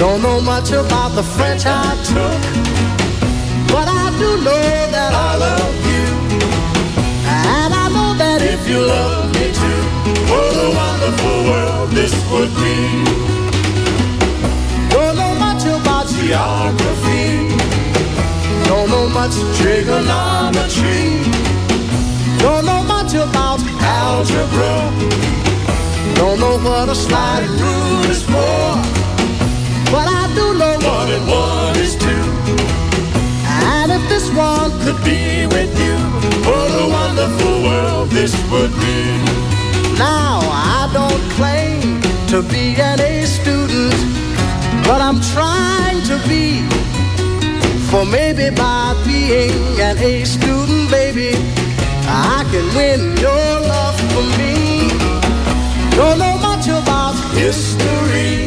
Don't 0.00 0.22
know 0.22 0.40
much 0.40 0.70
about 0.70 1.10
the 1.10 1.22
French 1.22 1.66
I 1.66 1.92
took. 2.08 2.40
But 3.68 3.86
I 3.86 4.08
do 4.18 4.30
know 4.46 4.64
that 4.96 5.12
I 5.12 5.36
love 5.36 5.76
you. 5.92 6.08
And 7.28 7.74
I 7.74 7.86
know 7.92 8.16
that 8.16 8.40
if 8.40 8.66
you 8.66 8.80
love 8.80 9.28
me 9.36 9.52
too, 9.52 9.82
what 10.32 10.56
a 10.56 10.68
wonderful 10.72 11.38
world 11.50 11.90
this 11.90 12.14
would 12.32 12.48
be. 12.64 13.04
Don't 14.88 15.16
know 15.20 15.34
much 15.36 15.68
about 15.68 16.08
geography. 16.08 17.52
Don't 18.72 18.88
know 18.88 19.06
much 19.06 19.36
trigonometry. 19.60 21.28
Don't 22.40 22.64
know 22.64 22.82
much 22.88 23.12
about 23.12 23.60
algebra. 23.84 24.76
Don't 26.14 26.40
know 26.40 26.56
what 26.56 26.88
a 26.88 26.94
sliding 26.94 27.52
rule 27.60 28.04
is 28.08 28.22
for. 28.22 28.99
But 29.90 30.06
I 30.06 30.24
do 30.34 30.54
know 30.60 30.74
one 30.96 31.10
and 31.10 31.26
one 31.26 31.76
is 31.76 31.96
two. 31.96 32.24
And 33.72 33.90
if 33.90 34.02
this 34.08 34.30
one 34.30 34.70
could 34.82 35.00
be 35.04 35.46
with 35.54 35.72
you, 35.84 35.96
what 36.46 36.70
a 36.84 36.86
wonderful 36.88 37.62
world 37.68 38.08
this 38.10 38.32
would 38.50 38.72
be. 38.84 39.00
Now, 39.98 40.40
I 40.46 40.88
don't 40.92 41.24
claim 41.36 42.00
to 42.28 42.42
be 42.42 42.80
an 42.80 43.00
A 43.00 43.24
student, 43.26 43.94
but 44.86 45.00
I'm 45.00 45.20
trying 45.34 46.00
to 46.10 46.16
be. 46.28 46.62
For 47.90 48.06
maybe 48.06 48.54
by 48.54 48.94
being 49.04 49.80
an 49.80 49.98
A 49.98 50.24
student, 50.24 50.88
baby, 50.90 51.32
I 52.06 52.46
can 52.52 52.66
win 52.78 53.16
your 53.18 53.50
love 53.72 53.98
for 54.12 54.24
me. 54.38 54.88
Don't 55.96 56.18
know 56.18 56.38
much 56.38 56.68
about 56.68 57.16
history, 57.34 58.46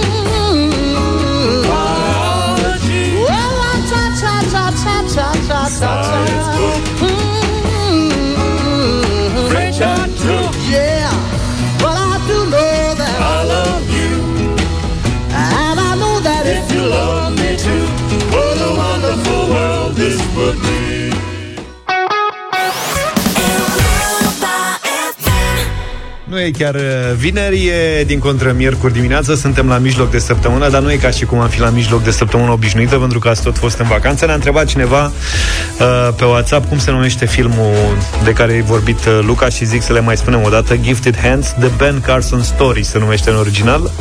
Nu 26.51 26.57
e 26.57 26.63
chiar 26.63 26.75
uh, 26.75 27.15
vineri, 27.17 27.67
e 27.67 28.03
din 28.03 28.19
contră 28.19 28.51
miercuri 28.51 28.93
dimineață, 28.93 29.35
suntem 29.35 29.67
la 29.67 29.77
mijloc 29.77 30.11
de 30.11 30.19
săptămână, 30.19 30.69
dar 30.69 30.81
nu 30.81 30.91
e 30.91 30.95
ca 30.95 31.09
și 31.09 31.25
cum 31.25 31.39
am 31.39 31.49
fi 31.49 31.59
la 31.59 31.69
mijloc 31.69 32.03
de 32.03 32.11
săptămână 32.11 32.51
obișnuită, 32.51 32.95
pentru 32.95 33.19
că 33.19 33.29
ați 33.29 33.43
tot 33.43 33.57
fost 33.57 33.79
în 33.79 33.87
vacanță. 33.87 34.25
Ne-a 34.25 34.33
întrebat 34.33 34.65
cineva 34.65 35.05
uh, 35.05 36.13
pe 36.15 36.25
WhatsApp 36.25 36.69
cum 36.69 36.79
se 36.79 36.91
numește 36.91 37.25
filmul 37.25 37.97
de 38.23 38.31
care 38.31 38.51
ai 38.51 38.61
vorbit 38.61 39.05
uh, 39.05 39.19
Luca 39.25 39.49
și 39.49 39.65
zic 39.65 39.81
să 39.81 39.93
le 39.93 39.99
mai 39.99 40.17
spunem 40.17 40.41
o 40.43 40.49
dată, 40.49 40.75
Gifted 40.75 41.17
Hands, 41.17 41.47
The 41.47 41.69
Ben 41.77 41.99
Carson 41.99 42.43
Story 42.43 42.83
se 42.83 42.99
numește 42.99 43.29
în 43.29 43.35
original, 43.35 43.91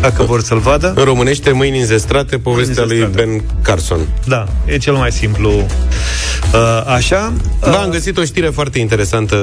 dacă 0.00 0.22
vor 0.22 0.42
să-l 0.42 0.58
vadă. 0.58 0.92
În 0.96 1.04
românește, 1.04 1.50
mâini 1.50 1.80
înzestrate, 1.80 2.38
povestea 2.38 2.84
lui 2.84 3.08
Ben 3.14 3.42
Carson. 3.62 3.98
Da, 4.26 4.46
e 4.64 4.78
cel 4.78 4.94
mai 4.94 5.12
simplu. 5.12 5.50
Uh, 6.52 6.82
așa. 6.86 7.32
Da, 7.60 7.80
am 7.80 7.90
găsit 7.90 8.18
o 8.18 8.24
știre 8.24 8.46
foarte 8.46 8.78
interesantă 8.78 9.36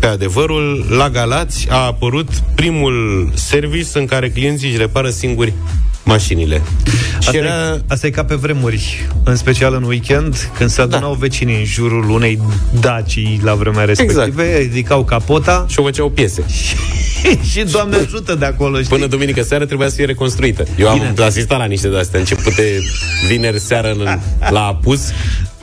pe 0.00 0.06
adevărul. 0.06 0.86
La 0.96 1.08
Galați 1.08 1.66
a 1.70 1.89
apărut 1.90 2.28
primul 2.54 3.30
service 3.34 3.98
în 3.98 4.06
care 4.06 4.30
clienții 4.30 4.68
își 4.68 4.78
repară 4.78 5.10
singuri 5.10 5.52
mașinile. 6.04 6.62
Asta, 7.18 7.36
era... 7.36 7.74
e, 7.74 7.80
asta 7.88 8.06
e 8.06 8.10
ca 8.10 8.24
pe 8.24 8.34
vremuri, 8.34 9.08
în 9.24 9.36
special 9.36 9.74
în 9.74 9.82
weekend, 9.82 10.50
când 10.56 10.70
se 10.70 10.80
adunau 10.80 11.12
da. 11.12 11.18
vecinii 11.18 11.56
în 11.56 11.64
jurul 11.64 12.10
unei 12.10 12.40
dacii 12.80 13.40
la 13.42 13.54
vremea 13.54 13.84
respectivă, 13.84 14.24
exact. 14.24 14.56
ridicau 14.58 15.04
capota 15.04 15.66
și 15.68 15.78
o 15.78 15.82
făceau 15.82 16.08
piese. 16.08 16.44
și 17.50 17.62
Doamne 17.70 17.96
ajută 17.96 18.34
de 18.34 18.44
acolo, 18.44 18.76
știi? 18.76 18.88
Până 18.88 19.06
duminică 19.06 19.42
seara 19.42 19.64
trebuia 19.64 19.88
să 19.88 19.94
fie 19.94 20.04
reconstruită. 20.04 20.64
Eu 20.78 20.88
am 20.88 20.98
Bine. 20.98 21.24
asistat 21.24 21.58
la 21.58 21.64
niște 21.64 21.88
de-astea, 21.88 22.18
începute 22.18 22.78
vineri 23.28 23.60
seara 23.60 23.88
în, 23.88 24.18
la 24.50 24.66
apus 24.66 25.12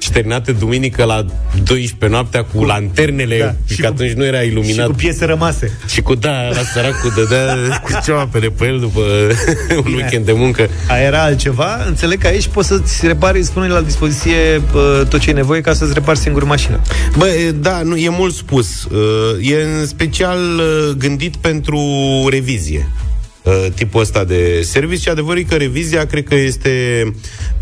și 0.07 0.13
terminate 0.13 0.51
duminică 0.51 1.03
la 1.03 1.25
12 1.63 2.07
noaptea 2.07 2.43
cu 2.43 2.63
lanternele, 2.63 3.37
da. 3.39 3.73
și 3.73 3.81
că 3.81 3.87
cu, 3.87 3.93
atunci 3.93 4.11
nu 4.11 4.25
era 4.25 4.41
iluminat. 4.41 4.85
Și 4.85 4.91
cu 4.91 4.97
piese 4.97 5.25
rămase. 5.25 5.71
Și 5.87 6.01
cu, 6.01 6.15
da, 6.15 6.47
la 6.49 6.61
săracul 6.73 7.11
dădea 7.15 7.55
cu 7.83 7.91
ceva 8.03 8.29
pe 8.31 8.51
el 8.65 8.79
după 8.79 9.01
un 9.75 9.81
Bine. 9.83 9.95
weekend 9.95 10.25
de 10.25 10.31
muncă. 10.31 10.69
A 10.87 10.97
era 10.97 11.23
altceva, 11.23 11.83
înțeleg 11.87 12.19
că 12.19 12.27
aici 12.27 12.47
poți 12.47 12.67
să-ți 12.67 13.07
repari, 13.07 13.43
spune 13.43 13.67
la 13.67 13.81
dispoziție 13.81 14.61
bă, 14.71 15.05
tot 15.09 15.19
ce 15.19 15.29
e 15.29 15.33
nevoie 15.33 15.61
ca 15.61 15.73
să-ți 15.73 15.93
repari 15.93 16.17
singur 16.17 16.43
mașina. 16.43 16.81
Bă, 17.17 17.25
da, 17.55 17.81
nu, 17.81 17.95
e 17.95 18.09
mult 18.09 18.33
spus. 18.33 18.87
E 19.41 19.55
în 19.61 19.85
special 19.85 20.39
gândit 20.97 21.35
pentru 21.35 21.79
revizie 22.29 22.87
tipul 23.75 24.01
ăsta 24.01 24.23
de 24.23 24.61
serviciu 24.61 25.01
și 25.01 25.09
adevărul 25.09 25.39
e 25.39 25.43
că 25.43 25.55
revizia 25.55 26.05
cred 26.05 26.23
că 26.23 26.35
este 26.35 27.03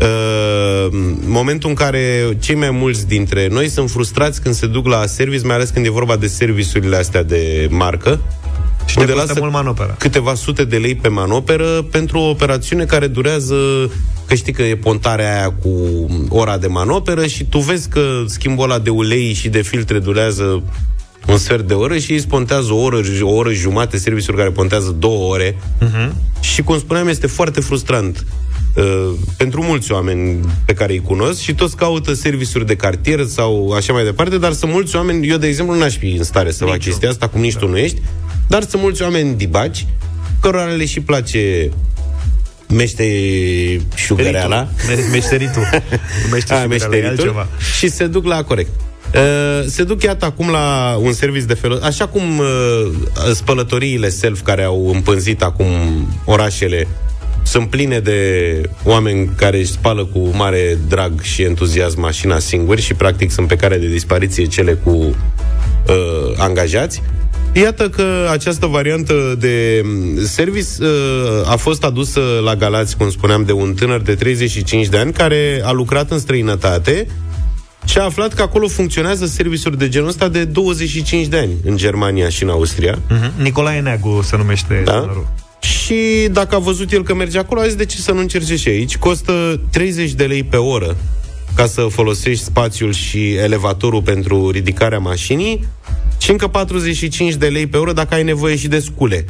uh, 0.00 0.88
momentul 1.26 1.68
în 1.68 1.74
care 1.74 2.36
cei 2.38 2.54
mai 2.54 2.70
mulți 2.70 3.06
dintre 3.06 3.48
noi 3.50 3.68
sunt 3.68 3.90
frustrați 3.90 4.42
când 4.42 4.54
se 4.54 4.66
duc 4.66 4.86
la 4.86 5.06
service, 5.06 5.46
mai 5.46 5.54
ales 5.54 5.68
când 5.68 5.86
e 5.86 5.90
vorba 5.90 6.16
de 6.16 6.26
serviciurile 6.26 6.96
astea 6.96 7.22
de 7.22 7.68
marcă 7.70 8.20
și 8.86 8.98
unde 8.98 9.12
lasă 9.12 9.34
mult 9.38 9.52
manopera. 9.52 9.94
câteva 9.98 10.34
sute 10.34 10.64
de 10.64 10.76
lei 10.76 10.94
pe 10.94 11.08
manoperă 11.08 11.82
pentru 11.90 12.18
o 12.18 12.28
operațiune 12.28 12.84
care 12.84 13.06
durează, 13.06 13.54
că 14.26 14.34
știi 14.34 14.52
că 14.52 14.62
e 14.62 14.76
pontarea 14.76 15.36
aia 15.36 15.50
cu 15.50 15.70
ora 16.28 16.58
de 16.58 16.66
manoperă 16.66 17.26
și 17.26 17.44
tu 17.44 17.58
vezi 17.58 17.88
că 17.88 18.22
schimbul 18.26 18.64
ăla 18.64 18.78
de 18.78 18.90
ulei 18.90 19.32
și 19.32 19.48
de 19.48 19.62
filtre 19.62 19.98
durează 19.98 20.62
un 21.26 21.38
sfert 21.38 21.66
de 21.66 21.74
oră 21.74 21.98
și 21.98 22.12
ei 22.12 22.20
spontează 22.20 22.72
o 22.72 22.76
oră, 22.76 23.00
o 23.20 23.30
oră 23.30 23.52
jumate, 23.52 23.98
serviciuri 23.98 24.36
care 24.36 24.50
pontează 24.50 24.96
două 24.98 25.32
ore. 25.32 25.54
Uh-huh. 25.54 26.12
Și, 26.40 26.62
cum 26.62 26.78
spuneam, 26.78 27.08
este 27.08 27.26
foarte 27.26 27.60
frustrant 27.60 28.24
uh, 28.74 29.10
pentru 29.36 29.62
mulți 29.62 29.92
oameni 29.92 30.40
pe 30.64 30.72
care 30.72 30.92
îi 30.92 31.00
cunosc 31.00 31.40
și 31.40 31.54
toți 31.54 31.76
caută 31.76 32.14
serviciuri 32.14 32.66
de 32.66 32.76
cartier 32.76 33.24
sau 33.24 33.70
așa 33.70 33.92
mai 33.92 34.04
departe, 34.04 34.38
dar 34.38 34.52
sunt 34.52 34.72
mulți 34.72 34.96
oameni, 34.96 35.28
eu, 35.28 35.36
de 35.36 35.46
exemplu, 35.46 35.74
n-aș 35.74 35.96
fi 35.96 36.10
în 36.10 36.24
stare 36.24 36.50
să 36.50 36.64
fac 36.64 36.78
chestia 36.78 37.08
asta, 37.08 37.28
cum 37.28 37.40
nici 37.40 37.52
da. 37.52 37.58
tu 37.58 37.68
nu 37.68 37.76
ești, 37.76 38.00
dar 38.48 38.62
sunt 38.62 38.82
mulți 38.82 39.02
oameni 39.02 39.36
dibaci, 39.36 39.86
cărora 40.40 40.64
le 40.64 40.84
și 40.84 41.00
place 41.00 41.70
meșteșugăreala. 42.68 44.68
Meșteritul. 45.12 45.68
Meșteritul. 46.68 47.46
Și 47.78 47.88
se 47.88 48.06
duc 48.06 48.24
la 48.24 48.42
corect. 48.42 48.70
Uh, 49.16 49.64
se 49.66 49.84
duc 49.84 50.02
iată 50.02 50.24
acum 50.24 50.50
la 50.50 50.96
un 51.00 51.12
serviciu 51.12 51.46
de 51.46 51.54
felul... 51.54 51.80
Așa 51.82 52.06
cum 52.06 52.38
uh, 52.38 52.46
spălătoriile 53.34 54.08
self 54.08 54.42
care 54.42 54.62
au 54.62 54.90
împânzit 54.94 55.42
acum 55.42 55.66
orașele 56.24 56.86
sunt 57.42 57.70
pline 57.70 57.98
de 57.98 58.60
oameni 58.84 59.30
care 59.36 59.58
își 59.58 59.70
spală 59.70 60.04
cu 60.04 60.30
mare 60.32 60.78
drag 60.88 61.20
și 61.20 61.42
entuziasm 61.42 62.00
mașina 62.00 62.38
singuri 62.38 62.80
și 62.80 62.94
practic 62.94 63.30
sunt 63.30 63.48
pe 63.48 63.56
care 63.56 63.76
de 63.76 63.86
dispariție 63.86 64.44
cele 64.44 64.72
cu 64.72 64.90
uh, 64.90 65.14
angajați. 66.36 67.02
Iată 67.52 67.88
că 67.88 68.28
această 68.30 68.66
variantă 68.66 69.36
de 69.38 69.82
service 70.24 70.68
uh, 70.80 71.50
a 71.50 71.56
fost 71.56 71.84
adusă 71.84 72.20
la 72.44 72.54
Galați, 72.54 72.96
cum 72.96 73.10
spuneam, 73.10 73.44
de 73.44 73.52
un 73.52 73.74
tânăr 73.74 74.00
de 74.00 74.14
35 74.14 74.86
de 74.86 74.96
ani 74.96 75.12
care 75.12 75.62
a 75.64 75.72
lucrat 75.72 76.10
în 76.10 76.18
străinătate 76.18 77.06
și 77.86 77.98
a 77.98 78.02
aflat 78.02 78.34
că 78.34 78.42
acolo 78.42 78.68
funcționează 78.68 79.26
serviciuri 79.26 79.78
de 79.78 79.88
genul 79.88 80.08
ăsta 80.08 80.28
de 80.28 80.44
25 80.44 81.26
de 81.26 81.36
ani 81.36 81.52
în 81.64 81.76
Germania 81.76 82.28
și 82.28 82.42
în 82.42 82.48
Austria. 82.48 82.94
Uh-huh. 82.94 83.30
Nicolae 83.36 83.80
Neagu 83.80 84.22
se 84.22 84.36
numește 84.36 84.82
da? 84.84 85.24
Și 85.60 86.28
dacă 86.30 86.54
a 86.54 86.58
văzut 86.58 86.92
el 86.92 87.02
că 87.02 87.14
merge 87.14 87.38
acolo, 87.38 87.60
a 87.60 87.64
zis 87.64 87.74
de 87.74 87.84
ce 87.84 87.96
să 87.96 88.12
nu 88.12 88.20
încerce 88.20 88.56
și 88.56 88.68
aici. 88.68 88.96
Costă 88.96 89.60
30 89.70 90.12
de 90.12 90.24
lei 90.24 90.42
pe 90.42 90.56
oră 90.56 90.96
ca 91.54 91.66
să 91.66 91.86
folosești 91.90 92.44
spațiul 92.44 92.92
și 92.92 93.32
elevatorul 93.32 94.02
pentru 94.02 94.50
ridicarea 94.50 94.98
mașinii 94.98 95.66
și 96.18 96.30
încă 96.30 96.48
45 96.48 97.34
de 97.34 97.46
lei 97.46 97.66
pe 97.66 97.76
oră 97.76 97.92
dacă 97.92 98.14
ai 98.14 98.22
nevoie 98.22 98.56
și 98.56 98.68
de 98.68 98.78
scule, 98.78 99.24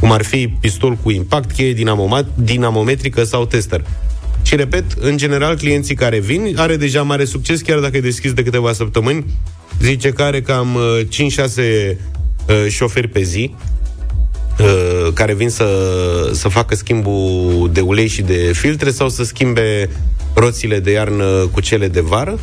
cum 0.00 0.12
ar 0.12 0.24
fi 0.24 0.48
pistol 0.60 0.94
cu 1.02 1.10
impact, 1.10 1.52
cheie 1.52 1.74
dinamometrică 2.34 3.24
sau 3.24 3.46
tester. 3.46 3.84
Și 4.44 4.56
repet, 4.56 4.84
în 5.00 5.16
general, 5.16 5.56
clienții 5.56 5.94
care 5.94 6.18
vin 6.18 6.54
are 6.56 6.76
deja 6.76 7.02
mare 7.02 7.24
succes, 7.24 7.60
chiar 7.60 7.78
dacă 7.78 7.96
e 7.96 8.00
deschis 8.00 8.32
de 8.32 8.42
câteva 8.42 8.72
săptămâni. 8.72 9.24
Zice 9.80 10.10
că 10.10 10.22
are 10.22 10.42
cam 10.42 10.78
5-6 11.04 11.06
uh, 12.46 12.66
șoferi 12.68 13.08
pe 13.08 13.22
zi 13.22 13.54
uh, 14.58 15.12
care 15.12 15.34
vin 15.34 15.48
să, 15.48 15.66
să 16.32 16.48
facă 16.48 16.74
schimbul 16.74 17.70
de 17.72 17.80
ulei 17.80 18.08
și 18.08 18.22
de 18.22 18.50
filtre 18.54 18.90
sau 18.90 19.08
să 19.08 19.24
schimbe 19.24 19.90
roțile 20.34 20.80
de 20.80 20.90
iarnă 20.90 21.24
cu 21.52 21.60
cele 21.60 21.88
de 21.88 22.00
vară. 22.00 22.38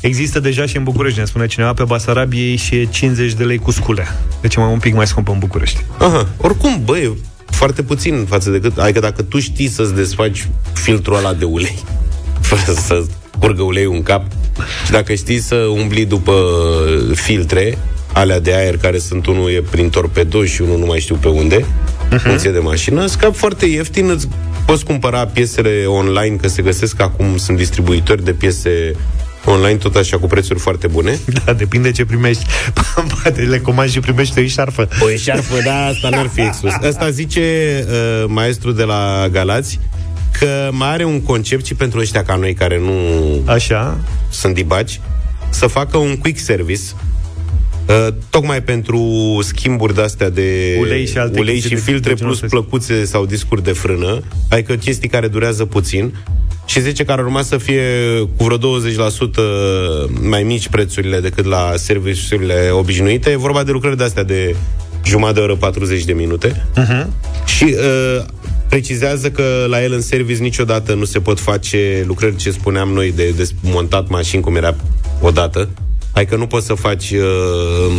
Există 0.00 0.40
deja 0.40 0.66
și 0.66 0.76
în 0.76 0.82
București, 0.82 1.18
ne 1.18 1.24
spune 1.24 1.46
cineva, 1.46 1.72
pe 1.72 1.84
Basarabiei 1.84 2.56
și 2.56 2.74
e 2.74 2.84
50 2.84 3.32
de 3.32 3.44
lei 3.44 3.58
cu 3.58 3.70
sculea. 3.70 4.20
Deci 4.40 4.54
e 4.54 4.60
mai 4.60 4.72
un 4.72 4.78
pic 4.78 4.94
mai 4.94 5.06
scump 5.06 5.28
în 5.28 5.38
București. 5.38 5.84
Aha. 5.98 6.28
Oricum, 6.36 6.80
băi, 6.84 7.16
foarte 7.54 7.82
puțin 7.82 8.24
față 8.28 8.50
de 8.50 8.60
cât... 8.60 8.78
Adică 8.78 9.00
dacă 9.00 9.22
tu 9.22 9.38
știi 9.38 9.68
să-ți 9.68 9.94
desfaci 9.94 10.48
filtrul 10.72 11.16
ăla 11.16 11.32
de 11.32 11.44
ulei, 11.44 11.84
fără 12.48 12.78
să 12.86 13.04
curgă 13.38 13.62
uleiul 13.62 13.94
în 13.94 14.02
cap, 14.02 14.24
și 14.84 14.90
dacă 14.90 15.14
știi 15.14 15.38
să 15.38 15.54
umbli 15.54 16.04
după 16.04 16.32
filtre, 17.14 17.78
alea 18.12 18.40
de 18.40 18.54
aer 18.54 18.76
care 18.76 18.98
sunt 18.98 19.26
unul 19.26 19.50
e 19.50 19.62
prin 19.70 19.90
torpedo 19.90 20.44
și 20.44 20.62
unul 20.62 20.78
nu 20.78 20.86
mai 20.86 21.00
știu 21.00 21.14
pe 21.14 21.28
unde, 21.28 21.60
uh-huh. 21.60 22.10
în 22.10 22.18
funcție 22.18 22.50
de 22.50 22.58
mașină, 22.58 23.06
scap 23.06 23.36
foarte 23.36 23.66
ieftin, 23.66 24.08
îți 24.08 24.28
poți 24.66 24.84
cumpăra 24.84 25.26
piesele 25.26 25.84
online, 25.86 26.36
că 26.36 26.48
se 26.48 26.62
găsesc 26.62 27.00
acum, 27.00 27.36
sunt 27.36 27.56
distribuitori 27.56 28.24
de 28.24 28.32
piese 28.32 28.96
online 29.44 29.76
tot 29.76 29.96
așa 29.96 30.18
cu 30.18 30.26
prețuri 30.26 30.58
foarte 30.58 30.86
bune. 30.86 31.18
Da, 31.44 31.52
depinde 31.52 31.90
ce 31.90 32.04
primești. 32.04 32.44
Poate 33.22 33.40
le 33.40 33.58
comanzi 33.58 33.92
și 33.92 34.00
primești 34.00 34.38
o 34.38 34.42
eșarfă. 34.42 34.88
O 35.00 35.10
eșarfă, 35.10 35.54
da, 35.64 35.84
asta 35.84 36.08
n-ar 36.08 36.30
fi 36.32 36.40
exclus. 36.48 36.72
Asta 36.72 37.10
zice 37.10 37.40
uh, 37.88 38.24
maestru 38.28 38.72
de 38.72 38.82
la 38.82 39.28
Galați 39.30 39.80
că 40.38 40.68
mai 40.72 40.88
are 40.88 41.04
un 41.04 41.22
concept 41.22 41.64
și 41.64 41.74
pentru 41.74 41.98
ăștia 41.98 42.22
ca 42.22 42.34
noi 42.34 42.54
care 42.54 42.78
nu 42.78 42.92
așa. 43.44 43.98
sunt 44.30 44.54
dibaci, 44.54 45.00
să 45.50 45.66
facă 45.66 45.96
un 45.96 46.16
quick 46.16 46.38
service 46.38 46.82
Uh, 47.88 48.14
tocmai 48.30 48.62
pentru 48.62 49.00
schimburi 49.42 49.94
de-astea 49.94 50.30
de 50.30 50.76
ulei 50.80 51.06
și, 51.06 51.18
alte 51.18 51.38
ulei 51.38 51.60
și 51.60 51.74
filtre 51.76 52.14
plus 52.14 52.40
plăcuțe 52.40 53.04
sau 53.04 53.26
discuri 53.26 53.62
de 53.62 53.72
frână, 53.72 54.22
adică 54.48 54.74
chestii 54.74 55.08
care 55.08 55.28
durează 55.28 55.64
puțin 55.64 56.14
și 56.66 56.80
zice 56.80 57.04
că 57.04 57.12
ar 57.12 57.18
urma 57.18 57.42
să 57.42 57.56
fie 57.56 57.82
cu 58.36 58.44
vreo 58.44 58.58
20% 58.58 58.60
mai 60.20 60.42
mici 60.42 60.68
prețurile 60.68 61.20
decât 61.20 61.44
la 61.44 61.72
serviciurile 61.76 62.70
obișnuite. 62.72 63.30
E 63.30 63.36
vorba 63.36 63.62
de 63.62 63.70
lucrări 63.70 63.96
de-astea 63.96 64.22
de 64.22 64.54
jumătate 65.04 65.34
de 65.34 65.40
oră, 65.40 65.56
40 65.56 66.04
de 66.04 66.12
minute. 66.12 66.66
Uh-huh. 66.76 67.06
Și 67.44 67.64
uh, 67.64 68.24
precizează 68.68 69.30
că 69.30 69.64
la 69.68 69.82
el 69.82 69.92
în 69.92 70.00
service 70.00 70.42
niciodată 70.42 70.94
nu 70.94 71.04
se 71.04 71.20
pot 71.20 71.40
face 71.40 72.04
lucrări 72.06 72.36
ce 72.36 72.50
spuneam 72.50 72.88
noi 72.88 73.12
de 73.12 73.30
desmontat 73.36 74.08
mașini 74.08 74.42
cum 74.42 74.56
era 74.56 74.74
odată. 75.20 75.68
Adică 76.12 76.36
nu 76.36 76.46
poți 76.46 76.66
să 76.66 76.74
faci 76.74 77.10
uh, 77.10 77.92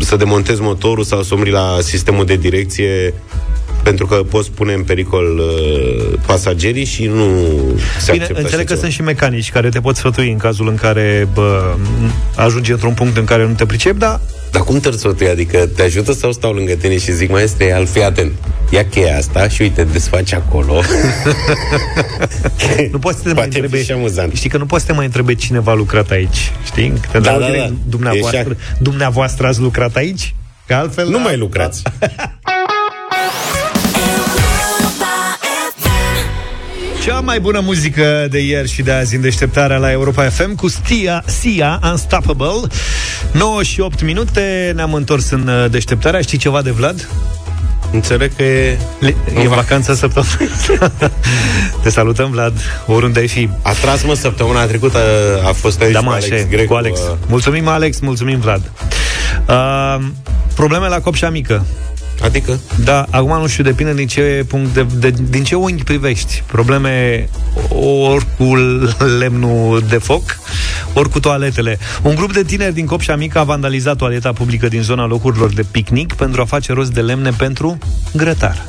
să 0.00 0.16
demontezi 0.16 0.60
motorul 0.60 1.04
sau 1.04 1.22
să 1.22 1.34
umri 1.34 1.50
la 1.50 1.78
sistemul 1.80 2.24
de 2.24 2.36
direcție 2.36 3.14
pentru 3.84 4.06
că 4.06 4.14
poți 4.14 4.50
pune 4.50 4.72
în 4.72 4.82
pericol 4.82 5.38
uh, 5.38 6.18
pasagerii 6.26 6.84
și 6.84 7.06
nu 7.06 7.24
se 7.98 8.10
Bine, 8.12 8.22
acceptă 8.22 8.42
înțeleg 8.42 8.66
că 8.66 8.72
așa 8.72 8.80
sunt 8.82 8.92
și 8.92 9.02
mecanici 9.02 9.50
care 9.50 9.68
te 9.68 9.80
pot 9.80 9.96
sfătui 9.96 10.30
în 10.30 10.36
cazul 10.36 10.68
în 10.68 10.74
care 10.74 11.28
bă, 11.34 11.74
ajungi 12.36 12.70
într-un 12.70 12.94
punct 12.94 13.16
în 13.16 13.24
care 13.24 13.46
nu 13.46 13.52
te 13.52 13.66
pricepi, 13.66 13.98
dar 13.98 14.20
Dar 14.50 14.62
cum 14.62 14.80
te 14.80 14.90
sfătui? 14.90 15.28
Adică 15.28 15.66
te 15.76 15.82
ajută 15.82 16.12
sau 16.12 16.32
stau 16.32 16.52
lângă 16.52 16.72
tine 16.74 16.98
și 16.98 17.12
zic, 17.12 17.30
maestre, 17.30 17.72
al 17.72 17.86
fii 17.86 18.02
atent. 18.02 18.32
Ia 18.70 18.86
cheia 18.88 19.16
asta 19.16 19.48
și 19.48 19.62
uite, 19.62 19.84
desfaci 19.92 20.32
acolo. 20.32 20.80
nu 22.92 22.98
poți 22.98 23.16
să 23.16 23.22
te 23.22 23.32
mai 23.32 23.34
Poate 23.34 23.50
fi 23.50 23.58
întrebe. 23.60 23.84
și 23.84 23.92
amuzant. 23.92 24.34
Știi 24.34 24.50
că 24.50 24.56
nu 24.56 24.66
poți 24.66 24.84
să 24.84 24.90
te 24.90 24.96
mai 24.96 25.04
întrebe 25.04 25.34
cine 25.34 25.60
a 25.64 25.72
lucrat 25.72 26.10
aici. 26.10 26.52
Știi? 26.64 26.88
Că 26.90 26.98
te 27.12 27.18
Da, 27.18 27.30
dau 27.30 27.38
da, 27.38 27.46
direct, 27.46 27.68
da. 27.68 27.74
Dumneavoastră, 27.88 28.50
E 28.50 28.56
dumneavoastră 28.78 29.46
ați 29.46 29.60
lucrat 29.60 29.96
aici? 29.96 30.34
Că 30.66 30.74
altfel 30.74 31.08
nu 31.08 31.20
mai 31.20 31.36
lucrați. 31.36 31.82
Cea 37.04 37.20
mai 37.20 37.40
bună 37.40 37.60
muzică 37.60 38.26
de 38.30 38.38
ieri 38.38 38.70
și 38.70 38.82
de 38.82 38.92
azi 38.92 39.14
în 39.14 39.20
deșteptarea 39.20 39.76
la 39.76 39.90
Europa 39.90 40.28
FM 40.28 40.54
cu 40.54 40.68
Stia, 40.68 41.22
Sia 41.26 41.80
Unstoppable. 41.90 42.60
9 43.32 43.62
și 43.62 43.80
8 43.80 44.02
minute 44.02 44.72
Ne-am 44.74 44.94
întors 44.94 45.30
în 45.30 45.46
uh, 45.48 45.70
deșteptarea. 45.70 46.20
Știi 46.20 46.38
ceva 46.38 46.62
de 46.62 46.70
Vlad? 46.70 47.08
Înțeleg 47.92 48.36
că 48.36 48.42
e... 48.42 48.78
Le- 48.98 49.14
E 49.42 49.48
vacanța 49.48 49.94
săptămânii 49.94 50.48
Te 51.82 51.90
salutăm, 51.90 52.30
Vlad, 52.30 52.52
oriunde 52.86 53.18
ai 53.20 53.28
fi. 53.28 53.48
A 53.62 53.72
tras, 53.72 54.02
mă, 54.02 54.14
săptămâna 54.14 54.64
trecută 54.66 54.98
a 55.46 55.52
fost 55.52 55.80
aici 55.80 55.92
Da, 55.92 55.98
cu 55.98 56.04
mă, 56.04 56.10
Alex 56.10 56.24
așa 56.24 56.36
e, 56.40 56.46
Grecu. 56.50 56.72
cu 56.72 56.74
Alex. 56.78 56.98
uh, 57.00 57.06
Mulțumim, 57.26 57.68
Alex, 57.68 57.98
mulțumim, 58.00 58.38
Vlad. 58.40 58.70
Uh, 59.48 60.04
Probleme 60.54 60.88
la 60.88 61.00
copșa 61.00 61.30
mică 61.30 61.64
Adică? 62.22 62.60
Da, 62.84 63.06
acum 63.10 63.40
nu 63.40 63.46
știu, 63.46 63.64
depinde 63.64 63.94
din 63.94 64.06
ce 64.06 64.44
punct 64.48 64.74
de, 64.74 64.86
de, 64.98 65.14
din 65.30 65.44
ce 65.44 65.54
unghi 65.54 65.84
privești. 65.84 66.42
Probleme 66.46 67.28
ori 68.08 68.26
cu 68.38 68.54
lemnul 69.18 69.84
de 69.88 69.98
foc, 69.98 70.22
ori 70.94 71.10
cu 71.10 71.20
toaletele. 71.20 71.78
Un 72.02 72.14
grup 72.14 72.32
de 72.32 72.42
tineri 72.42 72.74
din 72.74 72.86
Copșa 72.86 73.16
Mică 73.16 73.38
a 73.38 73.44
vandalizat 73.44 73.96
toaleta 73.96 74.32
publică 74.32 74.68
din 74.68 74.82
zona 74.82 75.06
locurilor 75.06 75.52
de 75.52 75.64
picnic 75.70 76.12
pentru 76.12 76.40
a 76.40 76.44
face 76.44 76.72
rost 76.72 76.92
de 76.92 77.00
lemne 77.00 77.30
pentru 77.30 77.78
grătar. 78.12 78.66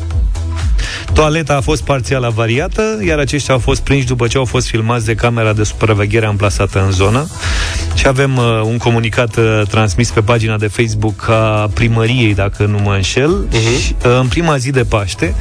Toaleta 1.14 1.56
a 1.56 1.62
fost 1.62 1.84
parțial 1.84 2.24
avariată, 2.24 2.82
iar 3.08 3.20
aceștia 3.20 3.54
au 3.54 3.60
fost 3.60 3.82
prinși 3.82 4.06
după 4.06 4.28
ce 4.28 4.38
au 4.38 4.46
fost 4.46 4.68
filmați 4.68 5.06
de 5.06 5.16
camera 5.16 5.54
de 5.54 5.64
supraveghere 5.64 6.26
amplasată 6.26 6.84
în 6.86 6.92
zonă. 6.92 7.28
Și 7.94 8.08
avem 8.08 8.38
uh, 8.38 8.62
un 8.64 8.78
comunicat 8.78 9.36
uh, 9.36 9.62
transmis 9.70 10.10
pe 10.10 10.22
pagina 10.22 10.58
de 10.58 10.68
Facebook 10.68 11.30
a 11.30 11.70
primăriei, 11.74 12.34
dacă 12.34 12.66
nu 12.66 12.80
mă 12.84 12.94
înșel, 12.94 13.48
uh-huh. 13.48 13.84
și, 13.84 13.96
uh, 14.06 14.20
în 14.20 14.28
prima 14.28 14.58
zi 14.58 14.72
de 14.72 14.84
Paște. 14.84 15.36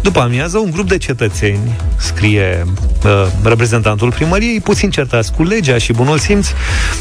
După 0.00 0.20
amiază, 0.20 0.58
un 0.58 0.70
grup 0.70 0.88
de 0.88 0.98
cetățeni, 0.98 1.76
scrie 1.96 2.66
uh, 3.04 3.26
reprezentantul 3.42 4.12
primăriei, 4.12 4.60
puțin 4.60 4.90
certați 4.90 5.32
cu 5.32 5.42
legea 5.42 5.78
și 5.78 5.92
bunul 5.92 6.18
simț, 6.18 6.48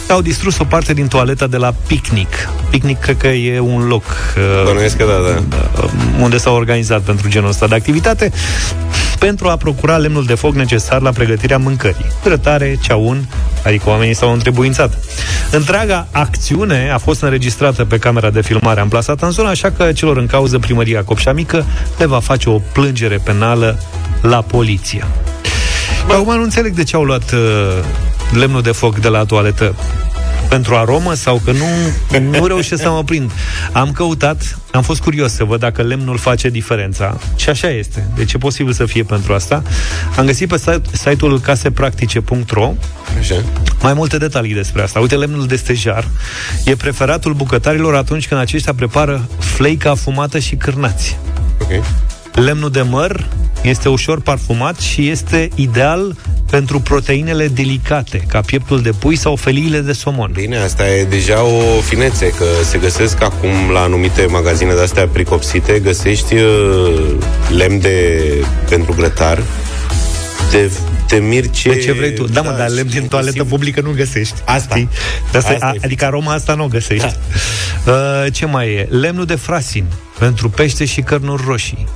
au 0.10 0.22
distrus 0.22 0.58
o 0.60 0.64
parte 0.64 0.94
din 0.94 1.08
toaleta 1.08 1.48
de 1.48 1.58
la 1.58 1.74
Picnic. 1.88 2.50
Picnic 2.70 3.00
cred 3.00 3.18
că 3.18 3.28
e 3.28 3.60
un 3.60 3.88
loc 3.88 4.04
uh, 4.38 4.64
Bănuiesc 4.64 4.98
că 4.98 5.04
da, 5.04 5.42
da. 5.50 5.82
uh, 5.84 5.92
unde 6.22 6.38
s-au 6.38 6.56
organizat 6.56 7.02
pentru 7.02 7.28
genul 7.28 7.50
ăsta 7.50 7.68
de 7.68 7.76
activitate 7.76 8.07
pentru 9.20 9.48
a 9.48 9.58
procura 9.58 9.98
lemnul 9.98 10.26
de 10.26 10.34
foc 10.34 10.54
necesar 10.54 11.02
la 11.02 11.12
pregătirea 11.12 11.58
mâncării. 11.58 12.06
Grătare, 12.24 12.78
ceaun, 12.82 13.30
adică 13.66 13.90
oamenii 13.90 14.16
s-au 14.16 14.34
întrebuințat. 14.34 14.98
Întreaga 15.52 16.08
acțiune 16.12 16.90
a 16.94 16.98
fost 16.98 17.22
înregistrată 17.22 17.86
pe 17.86 17.98
camera 17.98 18.30
de 18.30 18.42
filmare 18.42 18.80
amplasată 18.80 19.26
în 19.26 19.32
zonă, 19.32 19.50
așa 19.50 19.72
că 19.72 19.92
celor 19.92 20.18
în 20.18 20.26
cauză 20.26 20.60
primăria 20.60 21.04
Copșa 21.04 21.34
Mică 21.34 21.66
le 21.98 22.06
va 22.06 22.20
face 22.20 22.50
o 22.50 22.60
plângere 22.72 23.22
penală 23.24 23.80
la 24.22 24.42
poliție. 24.42 25.06
Bă. 26.08 26.14
Acum 26.14 26.36
nu 26.36 26.44
înțeleg 26.44 26.74
de 26.74 26.84
ce 26.84 26.96
au 26.96 27.04
luat 27.04 27.32
uh, 27.32 27.40
lemnul 28.34 28.62
de 28.62 28.72
foc 28.72 29.00
de 29.00 29.08
la 29.08 29.24
toaletă 29.24 29.76
pentru 30.50 30.76
aromă 30.76 31.14
sau 31.14 31.42
că 31.46 31.52
nu, 31.52 31.66
nu 32.20 32.46
reușesc 32.46 32.82
să 32.82 32.90
mă 32.90 33.04
prind. 33.04 33.32
Am 33.72 33.92
căutat, 33.92 34.58
am 34.72 34.82
fost 34.82 35.02
curios 35.02 35.32
să 35.34 35.44
văd 35.44 35.60
dacă 35.60 35.82
lemnul 35.82 36.18
face 36.18 36.50
diferența. 36.50 37.18
Și 37.36 37.50
așa 37.50 37.70
este. 37.70 38.08
Deci 38.16 38.34
e 38.34 38.38
posibil 38.38 38.74
să 38.74 38.86
fie 38.86 39.04
pentru 39.04 39.34
asta. 39.34 39.64
Am 40.18 40.26
găsit 40.26 40.48
pe 40.48 40.58
site- 40.58 40.82
site-ul 40.92 41.40
casepractice.ro 41.40 42.74
Așa. 43.20 43.36
mai 43.82 43.94
multe 43.94 44.18
detalii 44.18 44.54
despre 44.54 44.82
asta. 44.82 45.00
Uite, 45.00 45.16
lemnul 45.16 45.48
de 45.48 45.56
stejar 45.56 46.08
e 46.66 46.76
preferatul 46.76 47.34
bucătarilor 47.34 47.96
atunci 47.96 48.28
când 48.28 48.40
aceștia 48.42 48.74
prepară 48.74 49.28
fleica 49.40 49.90
afumată 49.90 50.40
și 50.40 50.56
cârnați. 50.56 51.18
Ok. 51.62 51.84
Lemnul 52.34 52.72
de 52.72 52.82
măr 52.82 53.28
este 53.68 53.90
ușor 53.90 54.22
parfumat 54.22 54.80
și 54.80 55.10
este 55.10 55.50
ideal 55.56 56.16
pentru 56.50 56.80
proteinele 56.80 57.48
delicate, 57.48 58.18
ca 58.28 58.42
pieptul 58.42 58.82
de 58.82 58.92
pui 58.92 59.16
sau 59.16 59.36
feliile 59.36 59.80
de 59.80 59.94
somon. 59.94 60.32
Bine, 60.34 60.58
asta 60.58 60.90
e 60.90 61.04
deja 61.04 61.44
o 61.44 61.82
finețe, 61.82 62.28
că 62.28 62.46
se 62.64 62.78
găsesc 62.78 63.22
acum 63.22 63.50
la 63.74 63.80
anumite 63.82 64.26
magazine 64.26 64.74
de-astea 64.74 65.08
pricopsite, 65.08 65.80
găsești 65.80 66.34
uh, 66.34 67.16
lemn 67.50 67.80
de, 67.80 68.24
pentru 68.70 68.94
grătar, 68.94 69.44
de, 70.52 70.72
de 71.08 71.16
mirce... 71.18 71.70
De 71.70 71.78
ce 71.78 71.92
vrei 71.92 72.14
tu? 72.14 72.24
Da, 72.28 72.42
mă, 72.42 72.56
dar 72.58 72.70
și 72.70 72.76
lemn 72.76 72.90
din 72.90 73.08
toaletă 73.08 73.32
inclusiv- 73.38 73.52
publică 73.52 73.82
nu 73.82 73.92
găsești. 73.96 74.36
Asta. 74.46 74.76
Știi? 74.76 74.90
De 75.32 75.38
Asta, 75.38 75.52
Asta 75.54 75.66
a, 75.66 75.72
e 75.76 75.80
adică 75.84 76.06
aroma 76.06 76.34
asta 76.34 76.54
nu 76.54 76.64
o 76.64 76.68
găsești. 76.68 77.16
Da. 77.86 77.92
Uh, 77.92 78.34
ce 78.34 78.46
mai 78.46 78.68
e? 78.68 78.88
Lemnul 78.90 79.26
de 79.26 79.36
frasin 79.36 79.86
pentru 80.20 80.50
pește 80.50 80.86
și 80.86 81.02
cărnuri 81.02 81.44
roșii. 81.48 81.88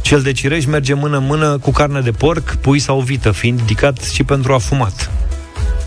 Cel 0.00 0.22
de 0.22 0.32
cireș 0.32 0.64
merge 0.64 0.94
mână-mână 0.94 1.58
cu 1.58 1.70
carne 1.70 2.00
de 2.00 2.10
porc, 2.10 2.54
pui 2.54 2.78
sau 2.78 3.00
vită, 3.00 3.30
fiind 3.30 3.58
indicat 3.58 4.02
și 4.02 4.24
pentru 4.24 4.52
afumat. 4.52 5.10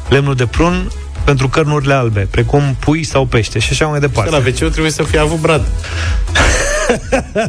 Lemnul 0.10 0.36
de 0.36 0.46
prun 0.46 0.92
pentru 1.24 1.48
cărnurile 1.48 1.94
albe, 1.94 2.28
precum 2.32 2.76
pui 2.80 3.04
sau 3.04 3.26
pește 3.26 3.60
și 3.60 3.68
așa 3.72 3.86
mai 3.86 4.00
departe. 4.00 4.32
La 4.32 4.38
wc 4.38 4.72
trebuie 4.72 4.92
să 4.92 5.04
fie 5.04 5.20
avut 5.20 5.40
brad. 5.40 5.66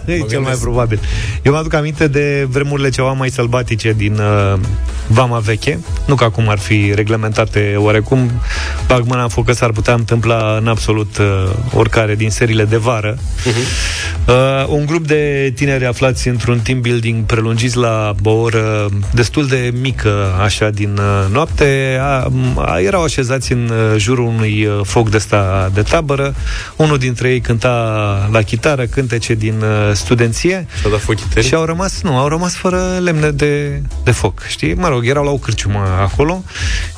e 0.05 0.13
cel 0.13 0.17
mai 0.17 0.29
gândesc. 0.29 0.61
probabil. 0.61 1.01
Eu 1.43 1.53
mă 1.53 1.59
aduc 1.59 1.75
aminte 1.75 2.07
de 2.07 2.47
vremurile 2.51 2.89
ceva 2.89 3.13
mai 3.13 3.31
sălbatice 3.31 3.93
din 3.93 4.19
uh, 4.19 4.59
Vama 5.07 5.39
Veche. 5.39 5.79
Nu 6.07 6.15
că 6.15 6.25
acum 6.25 6.49
ar 6.49 6.59
fi 6.59 6.93
reglementate 6.95 7.75
oarecum. 7.79 8.31
Bag 8.87 9.05
mâna 9.07 9.23
în 9.23 9.29
foc 9.29 9.45
că 9.45 9.53
s-ar 9.53 9.71
putea 9.71 9.95
întâmpla 9.95 10.57
în 10.61 10.67
absolut 10.67 11.19
uh, 11.19 11.51
oricare 11.75 12.15
din 12.15 12.31
seriile 12.31 12.65
de 12.65 12.77
vară. 12.77 13.17
Uh-huh. 13.17 14.00
Uh, 14.27 14.67
un 14.69 14.87
grup 14.87 15.07
de 15.07 15.53
tineri 15.55 15.87
aflați 15.87 16.29
într-un 16.29 16.61
team 16.61 16.81
building 16.81 17.25
prelungiți 17.25 17.77
la 17.77 18.15
o 18.25 18.31
oră 18.31 18.89
destul 19.13 19.47
de 19.47 19.73
mică, 19.81 20.35
așa, 20.43 20.71
din 20.71 20.97
uh, 20.99 21.33
noapte, 21.33 21.99
a, 22.01 22.31
a, 22.57 22.79
erau 22.79 23.03
așezați 23.03 23.53
în 23.53 23.71
uh, 23.71 23.99
jurul 23.99 24.25
unui 24.27 24.67
uh, 24.67 24.81
foc 24.83 25.11
de 25.11 25.17
ăsta 25.17 25.71
de 25.75 25.83
tabără. 25.83 26.35
Unul 26.77 26.99
dintre 26.99 27.29
ei 27.31 27.41
cânta 27.41 27.69
la 28.33 28.43
chitară 28.43 28.85
cântece 28.87 29.35
din 29.35 29.55
uh, 29.61 29.95
studenție 29.95 30.67
S-a 30.83 30.89
dat 30.89 31.01
fochitări? 31.01 31.47
și 31.47 31.55
au 31.55 31.65
rămas, 31.65 32.01
nu, 32.03 32.17
au 32.17 32.29
rămas 32.29 32.55
fără 32.55 32.99
lemne 33.03 33.31
de, 33.31 33.83
de 34.05 34.11
foc, 34.11 34.43
știi? 34.49 34.75
Mă 34.75 34.89
rog, 34.89 35.07
erau 35.07 35.25
la 35.25 35.31
o 35.31 35.37
cârciumă 35.37 35.83
acolo 36.01 36.45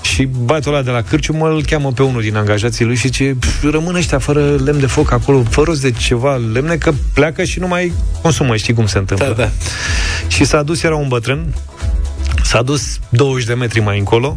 și 0.02 0.28
băiatul 0.44 0.72
ăla 0.74 0.82
de 0.82 0.90
la 0.90 1.02
cârciumă 1.02 1.48
îl 1.48 1.64
cheamă 1.64 1.92
pe 1.92 2.02
unul 2.02 2.20
din 2.20 2.36
angajații 2.36 2.84
lui 2.84 2.94
și 2.94 3.06
zice, 3.06 3.36
"Pf, 3.40 3.62
rămân 3.70 3.94
ăștia 3.94 4.18
fără 4.18 4.56
lemn 4.64 4.80
de 4.80 4.86
foc 4.86 5.12
acolo, 5.12 5.42
fără 5.50 5.66
rost 5.66 5.82
de 5.82 5.90
ceva 5.90 6.40
lemne, 6.52 6.76
că 6.76 6.92
pleacă 7.14 7.44
și 7.44 7.58
nu 7.58 7.66
mai 7.66 7.92
consumă, 8.22 8.56
știi 8.56 8.74
cum 8.74 8.86
se 8.86 8.98
întâmplă. 8.98 9.34
Da, 9.36 9.42
da. 9.42 9.50
Și 10.28 10.44
s-a 10.44 10.62
dus, 10.62 10.82
era 10.82 10.96
un 10.96 11.08
bătrân, 11.08 11.54
s-a 12.42 12.62
dus 12.62 12.98
20 13.08 13.46
de 13.46 13.54
metri 13.54 13.80
mai 13.80 13.98
încolo, 13.98 14.36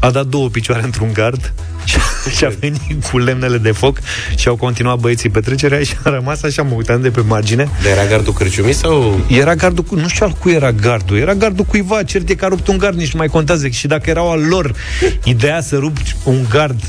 a 0.00 0.10
dat 0.10 0.26
două 0.26 0.48
picioare 0.48 0.82
într-un 0.82 1.12
gard 1.12 1.52
și, 1.84 1.98
și 2.36 2.44
a 2.44 2.48
venit 2.60 3.04
cu 3.10 3.18
lemnele 3.18 3.58
de 3.58 3.72
foc 3.72 3.98
și 4.36 4.48
au 4.48 4.56
continuat 4.56 4.98
băieții 4.98 5.30
petrecerea 5.30 5.82
și 5.82 5.94
a 6.02 6.10
rămas 6.10 6.42
așa, 6.42 6.62
mă 6.62 6.74
uitam 6.74 7.00
de 7.00 7.10
pe 7.10 7.20
margine. 7.20 7.68
Dar 7.82 7.92
era 7.92 8.06
gardul 8.06 8.32
cârciumii 8.32 8.72
sau... 8.72 9.20
Era 9.28 9.54
gardul, 9.54 9.84
cu, 9.84 9.94
nu 9.94 10.08
știu 10.08 10.26
al 10.26 10.32
cui 10.32 10.52
era 10.52 10.72
gardul, 10.72 11.16
era 11.16 11.34
gardul 11.34 11.64
cuiva, 11.64 12.02
cert 12.02 12.28
e 12.28 12.34
că 12.34 12.44
a 12.44 12.48
rupt 12.48 12.68
un 12.68 12.78
gard, 12.78 12.96
nici 12.96 13.12
nu 13.12 13.18
mai 13.18 13.28
contează. 13.28 13.68
Și 13.68 13.86
dacă 13.86 14.10
erau 14.10 14.30
al 14.30 14.40
lor, 14.40 14.72
ideea 15.24 15.60
să 15.60 15.76
rupi 15.76 16.16
un 16.24 16.46
gard 16.50 16.80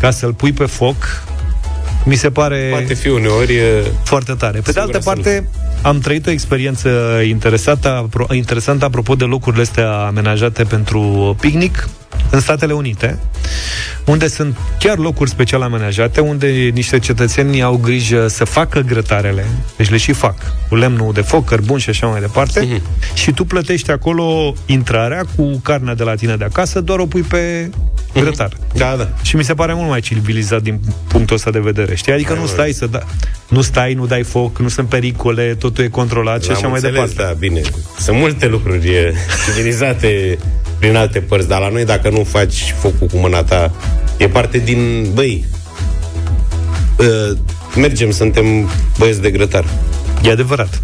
ca 0.00 0.10
să-l 0.10 0.32
pui 0.32 0.52
pe 0.52 0.64
foc, 0.64 0.96
mi 2.06 2.14
se 2.14 2.30
pare 2.30 2.68
Poate 2.70 2.94
fi 2.94 3.08
uneori... 3.08 3.54
e- 3.54 3.82
foarte 4.04 4.32
tare. 4.32 4.60
Pe 4.60 4.72
de 4.72 4.80
altă 4.80 5.00
Singura 5.00 5.14
parte, 5.14 5.48
am 5.82 5.98
trăit 5.98 6.26
o 6.26 6.30
experiență 6.30 6.88
interesată, 7.28 8.08
apro- 8.08 8.34
interesantă 8.34 8.84
apropo 8.84 9.14
de 9.14 9.24
locurile 9.24 9.62
astea 9.62 9.90
amenajate 9.92 10.64
pentru 10.64 11.36
picnic 11.40 11.88
în 12.30 12.40
Statele 12.40 12.72
Unite. 12.72 13.18
unde 14.04 14.28
sunt 14.28 14.56
chiar 14.78 14.98
locuri 14.98 15.30
special 15.30 15.62
amenajate, 15.62 16.20
unde 16.20 16.46
niște 16.74 16.98
cetățeni 16.98 17.62
au 17.62 17.76
grijă 17.76 18.28
să 18.28 18.44
facă 18.44 18.80
grătarele, 18.80 19.46
deci 19.76 19.90
le 19.90 19.96
și 19.96 20.12
fac, 20.12 20.34
cu 20.68 20.74
lemnul 20.74 21.12
de 21.12 21.20
foc, 21.20 21.44
cărbun 21.44 21.78
și 21.78 21.90
așa 21.90 22.06
mai 22.06 22.20
departe, 22.20 22.66
mm-hmm. 22.66 23.14
și 23.14 23.32
tu 23.32 23.44
plătești 23.44 23.90
acolo 23.90 24.54
intrarea 24.66 25.22
cu 25.36 25.60
carnea 25.62 25.94
de 25.94 26.02
la 26.02 26.14
tine 26.14 26.36
de 26.36 26.44
acasă, 26.44 26.80
doar 26.80 26.98
o 26.98 27.06
pui 27.06 27.22
pe 27.22 27.70
grătar. 28.20 28.52
Da, 28.74 28.94
da. 28.98 29.08
Și 29.22 29.36
mi 29.36 29.44
se 29.44 29.54
pare 29.54 29.74
mult 29.74 29.88
mai 29.88 30.00
civilizat 30.00 30.62
din 30.62 30.80
punctul 31.08 31.36
ăsta 31.36 31.50
de 31.50 31.58
vedere, 31.58 31.94
știi? 31.94 32.12
Adică 32.12 32.34
nu 32.34 32.46
stai 32.46 32.72
să 32.72 32.86
da, 32.86 33.02
nu 33.48 33.60
stai, 33.60 33.94
nu 33.94 34.06
dai 34.06 34.22
foc, 34.22 34.58
nu 34.58 34.68
sunt 34.68 34.88
pericole, 34.88 35.54
totul 35.54 35.84
e 35.84 35.88
controlat 35.88 36.42
și 36.42 36.50
Am 36.50 36.56
așa 36.56 36.66
mai 36.66 36.80
înțeles, 36.82 37.10
departe. 37.14 37.32
Da, 37.32 37.38
bine. 37.38 37.60
Sunt 37.98 38.18
multe 38.18 38.46
lucruri 38.46 38.88
e, 38.88 39.14
civilizate 39.44 40.38
prin 40.78 40.96
alte 40.96 41.20
părți, 41.20 41.48
dar 41.48 41.60
la 41.60 41.68
noi 41.68 41.84
dacă 41.84 41.95
nu 42.02 42.24
faci 42.24 42.74
focul 42.78 43.06
cu 43.06 43.16
mâna 43.16 43.42
ta, 43.42 43.72
e 44.16 44.28
parte 44.28 44.58
din... 44.58 45.10
Băi, 45.14 45.44
uh, 46.98 47.38
mergem, 47.76 48.10
suntem 48.10 48.70
băieți 48.98 49.20
de 49.20 49.30
grătar. 49.30 49.64
E 50.22 50.30
adevărat. 50.30 50.82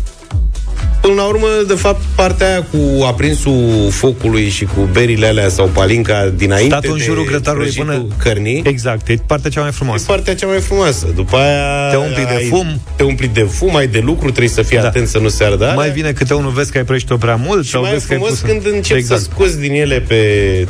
Până 1.03 1.15
la 1.15 1.25
urmă, 1.25 1.47
de 1.67 1.75
fapt, 1.75 2.01
partea 2.15 2.47
aia 2.49 2.63
cu 2.71 3.05
aprinsul 3.05 3.89
focului 3.91 4.49
și 4.49 4.65
cu 4.65 4.89
berile 4.93 5.27
alea 5.27 5.49
sau 5.49 5.67
palinca 5.67 6.33
dinainte 6.37 6.75
Stat 6.75 6.85
în 6.85 6.97
de 6.97 7.03
jurul 7.03 7.25
grătarului 7.25 7.71
prăjitul 7.71 7.95
până... 8.01 8.15
cărnii, 8.23 8.63
Exact, 8.67 9.09
e 9.09 9.15
partea 9.27 9.51
cea 9.51 9.61
mai 9.61 9.69
e 9.69 9.73
frumoasă. 9.73 10.05
partea 10.07 10.35
cea 10.35 10.47
mai 10.47 10.61
frumoasă. 10.61 11.07
După 11.15 11.37
aia... 11.37 11.91
Te 11.91 11.97
umpli 11.97 12.25
de 12.25 12.35
ai- 12.35 12.47
fum. 12.49 12.81
Te 12.97 13.03
umpli 13.03 13.29
de 13.29 13.43
fum, 13.43 13.77
ai 13.77 13.87
de 13.87 13.99
lucru, 14.05 14.29
trebuie 14.29 14.49
să 14.49 14.63
fii 14.63 14.79
Da. 14.79 14.87
atent 14.87 15.09
să 15.09 15.19
nu 15.19 15.29
se 15.29 15.45
ardă 15.45 15.65
alea. 15.65 15.75
Mai 15.75 15.91
vine 15.91 16.13
câte 16.13 16.35
unul, 16.35 16.51
vezi 16.51 16.71
că 16.73 16.79
ai 16.79 16.85
prăjit-o 16.85 17.17
prea 17.17 17.37
mult 17.37 17.65
Și 17.65 17.71
sau 17.71 17.81
mai 17.81 17.91
e 17.91 17.93
vezi 17.93 18.07
că 18.07 18.13
ai 18.13 18.19
frumos 18.19 18.39
pus 18.41 18.49
când 18.51 18.75
începi 18.75 18.99
exact. 18.99 19.21
să 19.21 19.29
scoți 19.33 19.59
din 19.61 19.73
ele 19.73 20.01
pe 20.01 20.17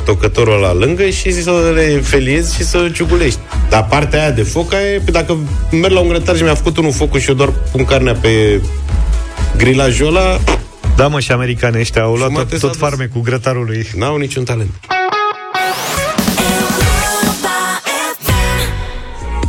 tocătorul 0.05 0.59
la 0.59 0.73
lângă 0.73 1.03
și 1.05 1.31
să 1.41 1.51
le 1.75 1.99
feliezi 2.03 2.55
și 2.55 2.63
să 2.63 2.89
ciugulești. 2.93 3.39
Dar 3.69 3.85
partea 3.85 4.21
aia 4.21 4.31
de 4.31 4.41
foc, 4.43 4.73
aia 4.73 4.93
e, 4.93 5.01
pe 5.05 5.11
dacă 5.11 5.37
merg 5.71 5.93
la 5.93 5.99
un 5.99 6.07
grătar 6.07 6.35
și 6.35 6.43
mi-a 6.43 6.53
făcut 6.55 6.77
unul 6.77 6.91
focul 6.91 7.19
și 7.19 7.29
eu 7.29 7.35
doar 7.35 7.49
pun 7.71 7.85
carnea 7.85 8.13
pe 8.13 8.61
grilajul 9.57 10.07
ăla, 10.15 10.39
Da, 10.95 11.07
mă, 11.07 11.19
și 11.19 11.31
americanii 11.31 11.79
ăștia 11.79 12.01
au 12.01 12.13
luat 12.15 12.29
Jumate 12.29 12.49
tot, 12.49 12.59
s-a 12.59 12.67
tot 12.67 12.77
dus. 12.77 12.87
farme 12.87 13.05
cu 13.13 13.19
grătarului. 13.19 13.87
n-au 13.95 14.17
niciun 14.17 14.43
talent. 14.43 14.69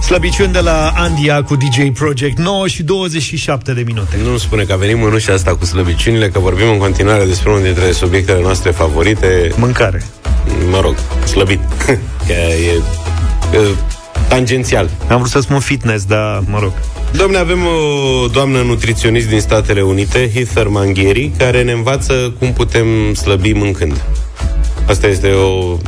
Slăbiciuni 0.03 0.53
de 0.53 0.59
la 0.61 0.93
Andia 0.97 1.43
cu 1.43 1.57
DJ 1.57 1.91
Project 1.95 2.39
9 2.39 2.67
și 2.69 2.83
27 2.83 3.73
de 3.73 3.83
minute. 3.87 4.17
Nu 4.25 4.37
spune 4.37 4.63
că 4.63 4.73
a 4.73 4.77
venit 4.77 4.97
mânușa 4.97 5.33
asta 5.33 5.57
cu 5.57 5.65
slăbiciunile, 5.65 6.29
că 6.29 6.39
vorbim 6.39 6.69
în 6.71 6.79
continuare 6.79 7.25
despre 7.25 7.51
unul 7.51 7.63
dintre 7.63 7.93
subiectele 7.93 8.41
noastre 8.41 8.71
favorite, 8.71 9.53
Mâncare. 9.57 10.03
mă 10.71 10.81
rog, 10.81 10.95
slăbit. 11.27 11.61
că 12.27 12.33
e, 12.33 12.81
e 13.59 13.61
tangențial. 14.29 14.91
Am 15.09 15.19
vrut 15.19 15.31
să 15.31 15.41
spun 15.41 15.61
fitness, 15.61 16.05
dar 16.05 16.43
mă 16.51 16.59
rog. 16.59 16.73
Domne, 17.17 17.39
avem 17.39 17.59
o 17.67 18.27
doamnă 18.27 18.63
nutriționist 18.63 19.29
din 19.29 19.41
Statele 19.41 19.83
Unite, 19.83 20.31
Heather 20.35 20.69
Manghieri, 20.69 21.31
care 21.39 21.63
ne 21.63 21.73
învață 21.73 22.35
cum 22.39 22.53
putem 22.53 23.15
slăbi 23.15 23.53
mâncând. 23.53 24.05
Asta 24.87 25.07
este 25.07 25.29
o 25.29 25.79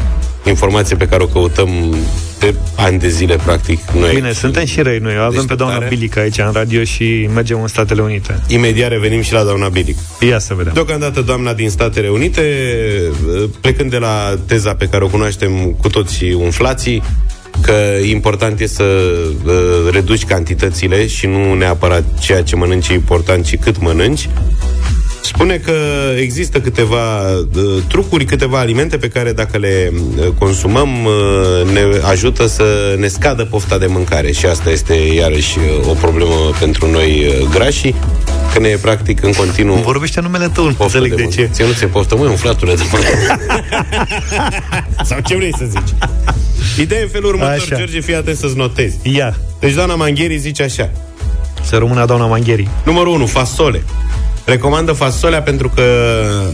informație 0.45 0.97
pe 0.97 1.07
care 1.07 1.23
o 1.23 1.27
căutăm 1.27 1.97
de 2.39 2.55
ani 2.77 2.99
de 2.99 3.09
zile, 3.09 3.37
practic. 3.45 3.81
Noi 3.91 4.15
Bine, 4.15 4.33
suntem 4.33 4.65
și 4.65 4.81
răi 4.81 4.99
noi. 4.99 5.19
O 5.19 5.23
Avem 5.23 5.45
pe 5.45 5.55
doamna 5.55 5.79
Deșteptare. 5.79 5.95
Bilica 5.95 6.21
aici 6.21 6.39
în 6.39 6.51
radio 6.53 6.85
și 6.85 7.29
mergem 7.35 7.61
în 7.61 7.67
Statele 7.67 8.03
Unite. 8.03 8.43
Imediat 8.49 8.91
revenim 8.91 9.23
și 9.23 9.33
la 9.33 9.43
doamna 9.43 9.69
Bilic. 9.69 9.97
Ia 10.21 10.39
să 10.39 10.55
vedem. 10.55 10.73
Deocamdată 10.73 11.21
doamna 11.21 11.53
din 11.53 11.71
Statele 11.71 12.09
Unite, 12.09 12.43
plecând 13.61 13.91
de 13.91 13.99
la 13.99 14.39
teza 14.47 14.75
pe 14.75 14.87
care 14.87 15.05
o 15.05 15.09
cunoaștem 15.09 15.77
cu 15.81 15.89
toții 15.89 16.33
umflații, 16.33 17.03
că 17.63 17.73
important 18.05 18.61
e 18.61 18.67
să 18.67 18.85
uh, 19.45 19.89
reduci 19.91 20.25
cantitățile 20.25 21.07
și 21.07 21.27
nu 21.27 21.55
neapărat 21.55 22.19
ceea 22.19 22.43
ce 22.43 22.57
mănânci 22.57 22.89
e 22.89 22.93
important, 22.93 23.45
ci 23.45 23.59
cât 23.59 23.81
mănânci. 23.81 24.29
Spune 25.27 25.57
că 25.57 25.73
există 26.21 26.61
câteva 26.61 27.31
uh, 27.31 27.83
trucuri, 27.89 28.25
câteva 28.25 28.59
alimente 28.59 28.97
pe 28.97 29.09
care 29.09 29.33
dacă 29.33 29.59
le 29.59 29.93
uh, 29.93 30.27
consumăm 30.39 30.89
uh, 31.05 31.73
ne 31.73 31.81
ajută 32.03 32.47
să 32.47 32.95
ne 32.99 33.07
scadă 33.07 33.45
pofta 33.45 33.79
de 33.79 33.87
mâncare 33.87 34.33
și 34.33 34.47
asta 34.47 34.71
este 34.71 34.95
iarăși 34.95 35.59
uh, 35.59 35.89
o 35.89 35.93
problemă 35.93 36.35
pentru 36.59 36.91
noi 36.91 37.27
uh, 37.27 37.49
grașii, 37.51 37.95
că 38.53 38.59
ne 38.59 38.69
e 38.69 38.77
practic 38.77 39.23
în 39.23 39.33
continuu 39.33 39.75
Vorbește 39.77 40.21
numele 40.21 40.49
tău, 40.49 40.65
nu 40.65 40.73
poftă 40.73 40.99
înțeleg 40.99 41.15
de 41.17 41.23
mâncă. 41.23 41.41
ce. 41.41 41.49
Ție 41.53 41.65
nu 41.65 41.73
ți-e 41.73 41.87
poftă, 41.87 42.17
măi, 42.17 42.29
umflatule 42.29 42.75
de 42.75 42.83
mâncă. 42.93 43.41
Sau 45.09 45.19
ce 45.27 45.37
vrei 45.37 45.55
să 45.59 45.65
zici? 45.69 45.95
Ideea 46.81 47.01
e 47.01 47.03
în 47.03 47.09
felul 47.09 47.29
următor, 47.29 47.53
Așa. 47.53 47.77
George, 47.77 48.01
fii 48.01 48.15
atent 48.15 48.37
să-ți 48.37 48.57
notezi. 48.57 48.97
Ia, 49.03 49.37
Deci 49.61 49.73
doamna 49.73 49.95
Mangheri 49.95 50.37
zice 50.37 50.63
așa. 50.63 50.91
să 51.63 51.77
rămână 51.77 52.05
doamna 52.05 52.27
Mangheri. 52.27 52.69
Numărul 52.85 53.13
1, 53.15 53.27
fasole. 53.27 53.83
Recomandă 54.47 54.93
fasolea 54.93 55.43
pentru 55.43 55.69
că 55.75 55.83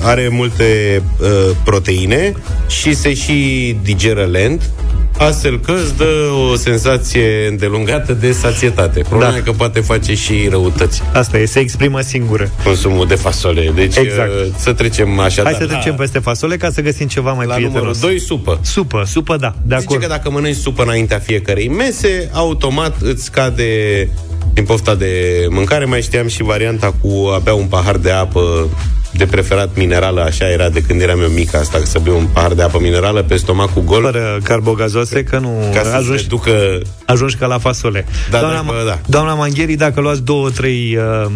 are 0.03 0.29
multe 0.31 1.03
uh, 1.21 1.29
proteine 1.65 2.33
și 2.69 2.95
se 2.95 3.15
și 3.15 3.77
digeră 3.83 4.25
lent, 4.25 4.71
astfel 5.19 5.61
că 5.61 5.73
îți 5.73 5.97
dă 5.97 6.05
o 6.53 6.57
senzație 6.57 7.47
îndelungată 7.49 8.13
de 8.13 8.33
sațietate. 8.33 9.01
Problema 9.09 9.31
Da. 9.31 9.37
e 9.37 9.41
că 9.41 9.53
poate 9.53 9.81
face 9.81 10.15
și 10.15 10.47
răutăți 10.51 11.03
Asta 11.13 11.39
e, 11.39 11.45
se 11.45 11.59
exprimă 11.59 12.01
singură. 12.01 12.51
consumul 12.65 13.07
de 13.07 13.15
fasole. 13.15 13.73
Deci 13.75 13.97
Exact. 13.97 14.31
uh, 14.31 14.47
să 14.57 14.73
trecem 14.73 15.19
așa. 15.19 15.43
Hai 15.43 15.57
să 15.59 15.67
trecem 15.67 15.95
peste 15.95 16.19
fasole 16.19 16.57
ca 16.57 16.71
să 16.71 16.81
găsim 16.81 17.07
ceva 17.07 17.33
mai 17.33 17.47
la 17.47 17.57
numărul 17.57 17.71
prietenos. 17.89 18.01
2, 18.01 18.19
supă. 18.19 18.59
Supă, 18.63 19.03
supă, 19.07 19.37
da, 19.37 19.55
de 19.63 19.75
Zice 19.75 19.87
acord. 19.87 20.01
că 20.03 20.07
dacă 20.09 20.31
mănânci 20.31 20.57
supă 20.57 20.83
înaintea 20.83 21.19
fiecarei 21.19 21.69
mese, 21.69 22.29
automat 22.33 22.97
îți 23.01 23.25
scade 23.25 24.09
din 24.55 24.65
pofta 24.65 24.95
de 24.95 25.11
mâncare. 25.51 25.85
Mai 25.85 26.03
știam 26.03 26.27
și 26.29 26.43
varianta 26.43 26.95
cu 27.01 27.31
abia 27.35 27.55
un 27.55 27.65
pahar 27.67 27.82
de 28.01 28.11
apă 28.11 28.69
de 29.15 29.27
preferat 29.27 29.71
minerală, 29.75 30.21
așa 30.21 30.51
era 30.51 30.69
de 30.69 30.81
când 30.81 31.01
eram 31.01 31.21
eu 31.21 31.29
mic 31.29 31.55
asta, 31.55 31.81
să 31.85 31.99
beau 31.99 32.19
un 32.19 32.27
pahar 32.33 32.53
de 32.53 32.63
apă 32.63 32.79
minerală 32.81 33.23
pe 33.23 33.37
stomacul 33.37 33.83
gol, 33.83 34.03
Fără 34.03 34.39
carbogazoase, 34.43 35.25
că 35.25 35.39
nu 35.39 35.71
ca 35.75 35.83
să 35.83 35.95
ajungi, 35.95 36.23
se 36.23 36.29
ducă... 36.29 36.81
ajungi 37.07 37.37
ca 37.37 37.47
la 37.47 37.59
fasole. 37.59 38.07
Da, 38.31 38.39
doamna, 38.39 38.57
da, 38.57 38.65
bă, 38.67 38.83
da. 38.87 38.99
doamna 39.07 39.35
Mangheri, 39.35 39.75
dacă 39.75 40.01
luați 40.01 40.23
două, 40.23 40.51
trei 40.51 40.99
uh, 41.25 41.31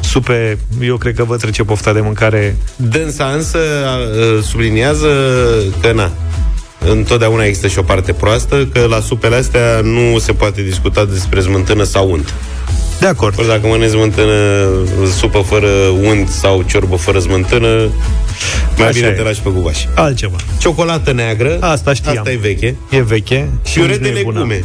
supe, 0.00 0.58
eu 0.80 0.96
cred 0.96 1.14
că 1.14 1.24
vă 1.24 1.36
trece 1.36 1.62
pofta 1.62 1.92
de 1.92 2.00
mâncare. 2.00 2.56
Dânsa 2.76 3.24
însă 3.24 3.58
uh, 3.58 4.42
subliniază 4.42 5.08
că 5.80 5.92
na, 5.92 6.10
întotdeauna 6.90 7.44
există 7.44 7.68
și 7.68 7.78
o 7.78 7.82
parte 7.82 8.12
proastă, 8.12 8.68
că 8.72 8.86
la 8.88 9.00
supele 9.00 9.36
astea 9.36 9.80
nu 9.82 10.18
se 10.18 10.32
poate 10.32 10.62
discuta 10.62 11.04
despre 11.04 11.40
smântână 11.40 11.82
sau 11.82 12.10
unt. 12.10 12.34
De 13.00 13.06
acord. 13.06 13.38
Ori 13.38 13.48
dacă 13.48 13.66
mănânci 13.66 13.90
smântână, 13.90 14.68
supă 15.18 15.38
fără 15.38 15.68
unt 16.02 16.28
sau 16.28 16.62
ciorbă 16.66 16.96
fără 16.96 17.18
smântână, 17.18 17.68
mai 18.76 18.86
Așa 18.88 18.90
bine 18.98 19.06
e. 19.06 19.10
te 19.10 19.22
lași 19.22 19.40
pe 19.40 19.50
gubaș. 19.50 19.78
Altceva. 19.94 20.36
Ciocolată 20.58 21.12
neagră, 21.12 21.56
Asta 21.60 21.92
știam. 21.94 22.16
asta 22.18 22.30
e 22.30 22.36
veche. 22.36 22.74
E 22.90 23.02
veche 23.02 23.48
și 23.66 23.72
Piure 23.74 23.92
nici 23.92 24.00
de 24.02 24.10
nu 24.12 24.18
e 24.18 24.22
bună. 24.22 24.38
legume. 24.38 24.64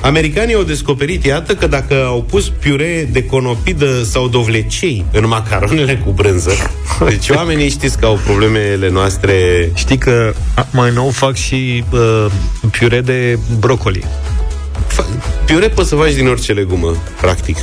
Americanii 0.00 0.54
au 0.54 0.62
descoperit, 0.62 1.24
iată, 1.24 1.54
că 1.54 1.66
dacă 1.66 2.04
au 2.06 2.22
pus 2.22 2.48
piure 2.48 3.08
de 3.12 3.24
conopidă 3.24 4.02
sau 4.02 4.28
dovlecei 4.28 5.04
în 5.12 5.26
macaronele 5.26 6.02
cu 6.04 6.10
brânză, 6.10 6.50
deci 7.08 7.28
oamenii 7.28 7.68
știți 7.70 7.98
că 7.98 8.06
au 8.06 8.18
problemele 8.24 8.90
noastre 8.90 9.34
Știi 9.74 9.98
că 9.98 10.32
a, 10.54 10.66
mai 10.70 10.90
nou 10.94 11.08
fac 11.08 11.34
și 11.34 11.84
uh, 11.90 12.26
piure 12.70 13.00
de 13.00 13.38
brocoli. 13.58 14.04
Fa- 15.00 15.44
Piure 15.44 15.68
poți 15.68 15.88
să 15.88 15.94
faci 15.94 16.14
din 16.14 16.28
orice 16.28 16.52
legumă, 16.52 16.96
practic. 17.20 17.56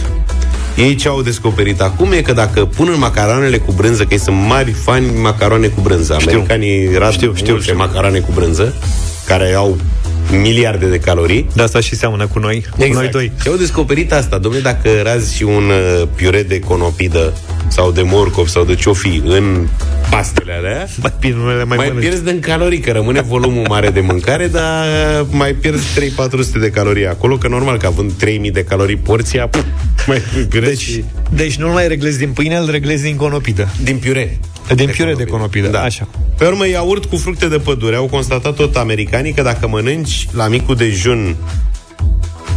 Ei 0.75 0.95
ce 0.95 1.07
au 1.07 1.21
descoperit 1.21 1.81
acum 1.81 2.11
e 2.11 2.21
că 2.21 2.33
dacă 2.33 2.65
pun 2.65 2.89
în 2.93 2.99
macaroanele 2.99 3.57
cu 3.57 3.71
brânză, 3.71 4.03
că 4.03 4.13
ei 4.13 4.19
sunt 4.19 4.35
mari 4.47 4.71
fani 4.71 5.07
macaroane 5.21 5.67
cu 5.67 5.81
brânză. 5.81 6.13
Americanii 6.21 6.97
rad 6.97 7.11
Știu, 7.11 7.33
știu, 7.35 7.47
multe 7.51 7.63
știu. 7.63 7.77
macaroane 7.77 8.19
cu 8.19 8.31
brânză, 8.33 8.73
care 9.25 9.53
au 9.53 9.77
miliarde 10.31 10.85
de 10.85 10.99
calorii. 10.99 11.47
De 11.55 11.61
asta 11.61 11.79
și 11.79 11.95
seamănă 11.95 12.27
cu 12.27 12.39
noi, 12.39 12.65
cu 12.77 12.85
noi 12.93 13.07
doi. 13.07 13.31
Și 13.41 13.47
au 13.47 13.55
descoperit 13.55 14.13
asta. 14.13 14.37
Domnule, 14.37 14.63
dacă 14.63 14.89
razi 15.03 15.35
și 15.35 15.43
un 15.43 15.63
uh, 15.69 16.07
piure 16.15 16.43
de 16.43 16.59
conopidă 16.59 17.33
sau 17.67 17.91
de 17.91 18.01
morcov 18.01 18.47
sau 18.47 18.63
de 18.63 18.75
ciofi 18.75 19.21
în 19.25 19.67
pastele 20.09 20.53
alea, 20.53 20.87
Mai 21.01 21.13
bine, 21.19 21.35
unele 21.43 21.63
mai, 21.63 21.77
mai 21.77 21.87
mănânci. 21.87 22.03
pierzi 22.07 22.23
din 22.23 22.39
calorii, 22.39 22.79
că 22.79 22.91
rămâne 22.91 23.21
volumul 23.21 23.65
mare 23.67 23.89
de 23.89 23.99
mâncare, 23.99 24.47
dar 24.47 24.85
mai 25.29 25.53
pierzi 25.53 25.85
3-400 25.99 26.59
de 26.61 26.69
calorii 26.69 27.07
acolo, 27.07 27.37
că 27.37 27.47
normal 27.47 27.77
că 27.77 27.85
având 27.85 28.11
3000 28.11 28.51
de 28.51 28.63
calorii 28.63 28.95
porția, 28.95 29.47
pf, 29.47 29.63
mai 30.07 30.21
pierzi 30.49 30.69
Deci, 30.69 30.79
și 30.81 31.03
deci 31.29 31.55
nu 31.55 31.71
mai 31.71 31.87
reglezi 31.87 32.17
din 32.17 32.29
pâine, 32.29 32.55
îl 32.55 32.69
reglezi 32.71 33.03
din 33.03 33.15
conopidă. 33.15 33.67
din 33.83 33.97
piure. 33.97 34.39
Din 34.75 34.89
piure 34.89 35.13
de 35.13 35.23
conopidă, 35.23 35.67
Da. 35.67 35.81
așa. 35.81 36.07
Pe 36.37 36.45
urmă, 36.45 36.67
iaurt 36.67 37.05
cu 37.05 37.17
fructe 37.17 37.47
de 37.47 37.57
pădure. 37.57 37.95
Au 37.95 38.05
constatat 38.05 38.55
tot 38.55 38.75
americanii 38.75 39.33
că 39.33 39.41
dacă 39.41 39.67
mănânci 39.67 40.27
la 40.31 40.47
micul 40.47 40.75
dejun 40.75 41.35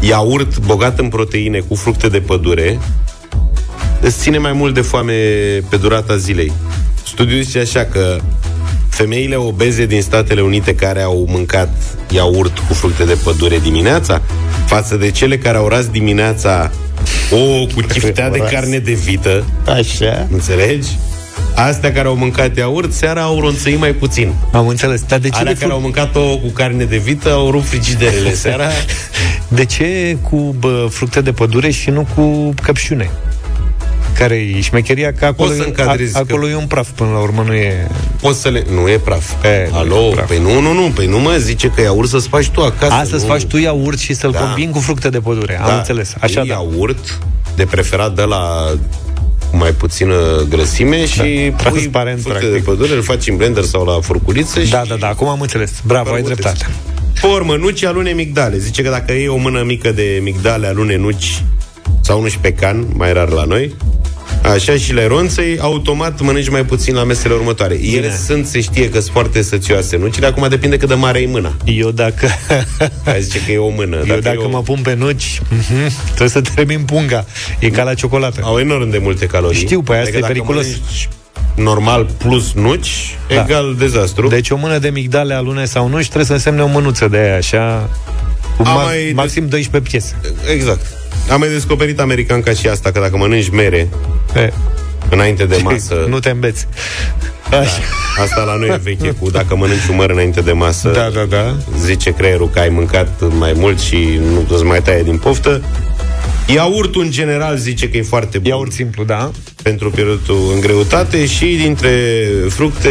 iaurt 0.00 0.58
bogat 0.58 0.98
în 0.98 1.08
proteine 1.08 1.58
cu 1.58 1.74
fructe 1.74 2.08
de 2.08 2.20
pădure, 2.20 2.78
îți 4.00 4.18
ține 4.18 4.38
mai 4.38 4.52
mult 4.52 4.74
de 4.74 4.80
foame 4.80 5.12
pe 5.68 5.76
durata 5.76 6.16
zilei. 6.16 6.52
Studiul 7.04 7.42
zice 7.42 7.58
așa 7.58 7.84
că 7.84 8.18
femeile 8.88 9.36
obeze 9.36 9.86
din 9.86 10.02
Statele 10.02 10.40
Unite 10.40 10.74
care 10.74 11.02
au 11.02 11.26
mâncat 11.28 11.70
iaurt 12.10 12.58
cu 12.58 12.74
fructe 12.74 13.04
de 13.04 13.18
pădure 13.24 13.58
dimineața, 13.58 14.22
față 14.66 14.96
de 14.96 15.10
cele 15.10 15.38
care 15.38 15.56
au 15.56 15.68
ras 15.68 15.86
dimineața 15.86 16.70
o 17.30 17.66
cu 17.74 17.80
chiftea 17.88 18.30
de 18.30 18.38
carne 18.38 18.78
de 18.78 18.92
vită. 18.92 19.44
Așa. 19.66 20.28
Înțelegi? 20.32 20.88
Astea 21.54 21.92
care 21.92 22.08
au 22.08 22.14
mâncat 22.16 22.56
iaurt, 22.56 22.92
seara 22.92 23.22
au 23.22 23.40
ronțăit 23.40 23.78
mai 23.78 23.92
puțin. 23.92 24.32
Am 24.52 24.68
înțeles. 24.68 25.02
Dar 25.02 25.18
de 25.18 25.28
ce 25.28 25.38
Alea 25.38 25.52
de 25.52 25.58
care 25.58 25.72
au 25.72 25.80
mâncat 25.80 26.16
o 26.16 26.36
cu 26.36 26.48
carne 26.52 26.84
de 26.84 26.96
vită 26.96 27.32
au 27.32 27.50
rupt 27.50 27.66
frigiderele 27.66 28.34
seara. 28.44 28.66
De 29.48 29.64
ce 29.64 30.16
cu 30.30 30.54
bă, 30.58 30.86
fructe 30.90 31.20
de 31.20 31.32
pădure 31.32 31.70
și 31.70 31.90
nu 31.90 32.06
cu 32.14 32.54
căpșune? 32.62 33.10
Care 34.18 34.34
e 34.34 34.60
șmecheria? 34.60 35.12
Că 35.12 35.24
acolo, 35.24 35.48
Poți 35.48 35.60
să 35.60 35.64
e, 35.64 35.68
încadrezi 35.68 36.16
a, 36.16 36.18
acolo 36.18 36.48
e 36.48 36.54
un 36.56 36.66
praf 36.66 36.88
până 36.90 37.10
la 37.10 37.18
urmă, 37.18 37.42
nu 37.46 37.52
e... 37.54 37.88
Poți 38.20 38.40
să 38.40 38.48
le... 38.48 38.64
Nu 38.72 38.88
e 38.88 38.98
praf. 38.98 39.44
E, 39.44 39.68
nu 39.70 39.78
Alo? 39.78 39.96
e 39.96 40.10
praf. 40.14 40.26
Păi 40.26 40.38
nu, 40.38 40.60
nu, 40.60 40.72
nu. 40.72 40.90
Păi 40.94 41.06
nu 41.06 41.18
mă 41.18 41.36
zice 41.38 41.68
că 41.68 41.80
iaurt 41.80 42.08
să-ți 42.08 42.28
faci 42.28 42.48
tu 42.48 42.60
acasă. 42.60 42.92
A, 42.92 43.04
să-ți 43.04 43.24
nu. 43.24 43.30
faci 43.30 43.44
tu 43.44 43.56
iaurt 43.56 43.98
și 43.98 44.14
să-l 44.14 44.30
Da. 44.30 44.38
combini 44.38 44.72
cu 44.72 44.78
fructe 44.78 45.08
de 45.08 45.18
pădure. 45.20 45.60
Am 45.60 45.66
Da. 45.68 45.76
înțeles. 45.76 46.14
Așa, 46.20 46.40
E 46.40 46.44
da. 46.46 46.52
iaurt, 46.54 47.18
de 47.56 47.64
preferat 47.64 48.14
de 48.14 48.22
la 48.22 48.70
cu 49.09 49.09
mai 49.52 49.70
puțină 49.70 50.46
grăsime 50.48 51.06
și 51.06 51.18
pui 51.20 51.54
Transparent, 51.56 52.20
fructe 52.20 52.38
practic. 52.38 52.64
de 52.64 52.70
pădure, 52.70 52.94
îl 52.94 53.02
faci 53.02 53.26
în 53.28 53.36
blender 53.36 53.64
sau 53.64 53.84
la 53.84 54.00
furculiță 54.00 54.60
și 54.62 54.70
Da, 54.70 54.82
da, 54.88 54.94
da, 54.94 55.08
acum 55.08 55.28
am 55.28 55.40
înțeles. 55.40 55.72
Bravo, 55.86 56.12
ai 56.12 56.22
Bărbătesc. 56.22 56.54
dreptate. 56.56 56.74
Pe 57.20 57.26
urmă, 57.26 57.56
nuci 57.56 57.84
alune 57.84 58.10
migdale. 58.10 58.58
Zice 58.58 58.82
că 58.82 58.90
dacă 58.90 59.12
iei 59.12 59.28
o 59.28 59.36
mână 59.36 59.62
mică 59.62 59.92
de 59.92 60.20
migdale 60.22 60.66
alune 60.66 60.96
nuci 60.96 61.42
sau 62.00 62.20
nuci 62.22 62.38
pecan, 62.40 62.86
mai 62.94 63.12
rar 63.12 63.28
la 63.28 63.44
noi, 63.44 63.74
Așa 64.44 64.76
și 64.76 64.92
le 64.92 65.06
ronțăi, 65.06 65.58
automat 65.60 66.20
mănânci 66.20 66.48
mai 66.48 66.64
puțin 66.64 66.94
la 66.94 67.04
mesele 67.04 67.34
următoare. 67.34 67.74
Ele 67.74 68.00
Bine. 68.00 68.18
sunt, 68.26 68.46
se 68.46 68.60
știe 68.60 68.88
că 68.88 68.98
sunt 69.00 69.12
foarte 69.12 69.42
sățioase 69.42 69.96
nucile, 69.96 70.26
acum 70.26 70.48
depinde 70.48 70.76
cât 70.76 70.88
de 70.88 70.94
mare 70.94 71.20
e 71.20 71.26
mâna. 71.26 71.56
Eu 71.64 71.90
dacă, 71.90 72.28
Ai 73.04 73.22
zice 73.22 73.40
că 73.44 73.52
e 73.52 73.58
o 73.58 73.68
mână. 73.68 73.96
eu 73.96 74.18
dacă 74.18 74.36
e 74.40 74.44
o... 74.44 74.48
mă 74.48 74.62
pun 74.62 74.78
pe 74.82 74.94
nuci, 74.94 75.40
mhm, 75.50 75.92
trebuie 76.06 76.28
să 76.28 76.40
termin 76.40 76.80
punga. 76.84 77.24
E 77.58 77.70
ca 77.70 77.82
la 77.82 77.94
ciocolată. 77.94 78.40
Au 78.44 78.58
enorm 78.58 78.90
de 78.90 78.98
multe 78.98 79.26
calorii. 79.26 79.58
Știu, 79.58 79.82
păi 79.82 79.96
asta 79.96 80.02
Adică 80.08 80.16
e 80.16 80.20
dacă 80.20 80.32
periculos. 80.32 80.64
mănânci 80.66 81.08
Normal 81.54 82.06
plus 82.18 82.52
nuci, 82.52 83.16
Da. 83.28 83.42
egal 83.42 83.74
dezastru. 83.78 84.28
Deci 84.28 84.50
o 84.50 84.56
mână 84.56 84.78
de 84.78 84.88
migdale 84.88 85.34
alune 85.34 85.64
sau 85.64 85.88
nuci 85.88 86.04
trebuie 86.04 86.24
să 86.24 86.32
însemne 86.32 86.62
o 86.62 86.66
mânuță 86.66 87.08
de 87.08 87.16
aia, 87.16 87.36
așa, 87.36 87.90
cu 88.56 88.62
Am 88.66 88.80
ma- 88.80 88.84
mai 88.84 89.12
maxim 89.14 89.48
12 89.48 89.90
piese. 89.90 90.14
Exact. 90.54 90.86
Am 91.30 91.38
mai 91.38 91.48
descoperit 91.48 92.00
american 92.00 92.40
ca 92.40 92.52
și 92.52 92.68
asta, 92.68 92.90
că 92.90 93.00
dacă 93.00 93.16
mănânci 93.16 93.48
mere 93.50 93.88
E, 94.36 94.52
înainte 95.10 95.44
de 95.44 95.56
masă... 95.64 96.06
nu 96.08 96.18
te 96.18 96.30
îmbeți. 96.30 96.66
Da, 97.50 97.60
asta 98.22 98.42
la 98.46 98.56
noi 98.56 98.68
e 98.68 98.80
veche 98.82 99.10
cu 99.10 99.30
dacă 99.30 99.56
mănânci 99.56 99.86
un 99.90 99.96
măr 99.96 100.10
înainte 100.10 100.40
de 100.40 100.52
masă 100.52 100.88
Da, 100.88 101.08
da, 101.14 101.24
da. 101.28 101.56
zice 101.78 102.10
creierul 102.10 102.48
că 102.48 102.58
ai 102.58 102.68
mâncat 102.68 103.08
mai 103.38 103.52
mult 103.56 103.80
și 103.80 104.20
nu 104.32 104.54
îți 104.54 104.64
mai 104.64 104.82
taie 104.82 105.02
din 105.02 105.18
poftă. 105.18 105.62
Iaurtul 106.54 107.02
în 107.02 107.10
general 107.10 107.56
zice 107.56 107.88
că 107.88 107.96
e 107.96 108.02
foarte 108.02 108.38
bun 108.38 108.50
Iaurt 108.50 108.72
simplu, 108.72 109.04
da. 109.04 109.30
pentru 109.62 109.90
pierdut 109.90 110.28
în 110.54 110.60
greutate 110.60 111.26
și 111.26 111.44
dintre 111.62 111.90
fructe 112.48 112.90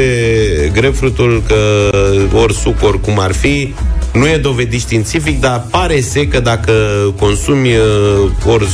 grapefruitul 0.73 1.43
că 1.47 1.89
ori 2.33 2.53
suc, 2.53 2.83
ori 2.83 3.01
cum 3.01 3.19
ar 3.19 3.33
fi 3.33 3.73
nu 4.13 4.27
e 4.27 4.37
dovedit 4.37 4.79
științific, 4.79 5.39
dar 5.39 5.65
pare 5.69 5.99
se 5.99 6.27
că 6.27 6.39
dacă 6.39 6.73
consumi 7.19 7.75
uh, 7.75 8.31
ori 8.45 8.67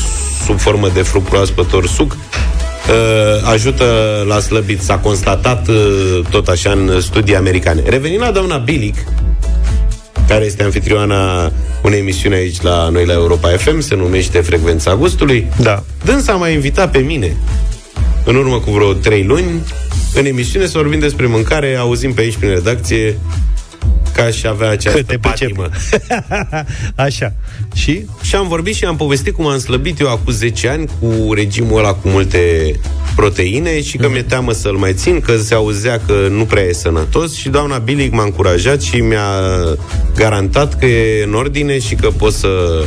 sub 0.46 0.60
formă 0.60 0.90
de 0.94 1.02
fruct 1.02 1.28
proaspăt, 1.28 1.74
ori 1.74 1.88
suc, 1.88 2.12
uh, 2.12 3.52
ajută 3.52 3.86
la 4.28 4.40
slăbit. 4.40 4.82
S-a 4.82 4.98
constatat 4.98 5.68
uh, 5.68 6.20
tot 6.30 6.48
așa 6.48 6.72
în 6.72 7.02
studii 7.02 7.36
americane. 7.36 7.82
Revenind 7.86 8.22
la 8.22 8.32
doamna 8.32 8.58
Bilic, 8.58 8.96
care 10.28 10.46
este 10.46 10.64
anfitrioana 10.64 11.52
unei 11.84 12.00
emisiuni 12.00 12.36
aici 12.36 12.62
la 12.62 12.90
noi 12.90 13.06
la 13.06 13.14
Europa 13.14 13.50
FM, 13.50 13.80
se 13.80 13.96
numește 13.96 14.40
Frecvența 14.40 14.96
Gustului. 14.96 15.48
Da. 15.62 15.84
Dânsa 16.04 16.34
m-a 16.34 16.50
invitat 16.50 16.92
pe 16.92 16.98
mine 16.98 17.36
în 18.26 18.36
urmă 18.36 18.60
cu 18.60 18.72
vreo 18.72 18.94
trei 18.94 19.24
luni 19.24 19.62
în 20.14 20.26
emisiune 20.26 20.66
să 20.66 20.78
vorbim 20.78 21.00
despre 21.00 21.26
mâncare, 21.26 21.76
auzim 21.76 22.14
pe 22.14 22.22
aici 22.22 22.36
prin 22.36 22.50
redacție 22.50 23.18
că 24.16 24.22
aș 24.22 24.44
avea 24.44 24.70
această 24.70 25.00
Că 25.00 25.06
te 25.06 25.18
pricep. 25.18 25.56
patimă. 25.56 25.70
Așa. 27.06 27.34
Și? 27.76 28.06
Și 28.22 28.36
am 28.36 28.48
vorbit 28.48 28.76
și 28.76 28.86
am 28.86 28.96
povestit 28.96 29.34
cum 29.34 29.48
am 29.48 29.60
slăbit 29.60 30.00
eu 30.00 30.10
acum 30.10 30.34
10 30.34 30.70
ani 30.70 30.90
cu 31.00 31.34
regimul 31.34 31.78
ăla 31.78 31.94
cu 31.94 32.08
multe 32.08 32.72
proteine 33.16 33.82
și 33.82 33.98
că 33.98 34.10
mi-e 34.10 34.22
teamă 34.22 34.52
să-l 34.52 34.76
mai 34.76 34.94
țin, 34.94 35.20
că 35.20 35.38
se 35.38 35.54
auzea 35.54 36.02
că 36.08 36.28
nu 36.30 36.46
prea 36.46 36.64
e 36.64 36.74
sănătos 36.74 37.34
și 37.36 37.50
doamna 37.50 37.78
Bilic 37.78 38.12
m-a 38.12 38.24
încurajat 38.24 38.82
și 38.82 38.96
mi-a 38.96 39.30
garantat 40.16 40.80
că 40.80 40.86
e 40.86 41.24
în 41.24 41.34
ordine 41.34 41.80
și 41.80 41.96
că 41.96 42.10
pot 42.10 42.34
să 42.34 42.84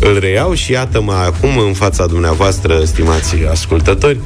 îl 0.00 0.18
reiau 0.18 0.54
și 0.54 0.72
iată-mă 0.72 1.12
acum 1.12 1.58
în 1.58 1.72
fața 1.72 2.06
dumneavoastră, 2.06 2.84
stimați 2.84 3.34
ascultători, 3.50 4.18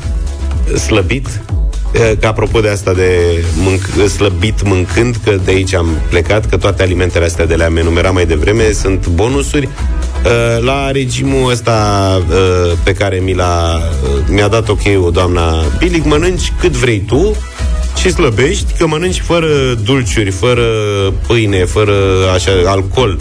slăbit, 0.86 1.26
Eh, 1.26 1.65
Că 2.20 2.26
apropo 2.26 2.60
de 2.60 2.68
asta 2.68 2.92
de 2.92 3.44
mânc- 3.56 4.08
slăbit 4.08 4.62
mâncând, 4.62 5.16
că 5.24 5.36
de 5.44 5.50
aici 5.50 5.74
am 5.74 5.86
plecat, 6.08 6.46
că 6.48 6.56
toate 6.56 6.82
alimentele 6.82 7.24
astea 7.24 7.46
de 7.46 7.54
le-am 7.54 7.76
enumerat 7.76 8.12
mai 8.12 8.26
devreme 8.26 8.70
sunt 8.72 9.06
bonusuri. 9.06 9.68
Eh, 10.24 10.62
La 10.64 10.90
regimul 10.90 11.50
ăsta 11.50 11.76
eh, 12.30 12.72
pe 12.82 12.92
care 12.92 13.16
mi 13.16 13.34
l-a, 13.34 13.80
eh, 14.04 14.22
mi-a 14.28 14.48
dat 14.48 14.68
ok 14.68 14.80
o 15.04 15.10
doamna 15.10 15.54
Bilic, 15.78 16.04
mănânci 16.04 16.52
cât 16.60 16.72
vrei 16.72 16.98
tu 17.06 17.36
și 18.00 18.10
slăbești, 18.10 18.72
că 18.78 18.86
mănânci 18.86 19.20
fără 19.20 19.48
dulciuri, 19.84 20.30
fără 20.30 20.64
pâine, 21.26 21.64
fără 21.64 21.94
așa, 22.34 22.50
alcool, 22.66 23.18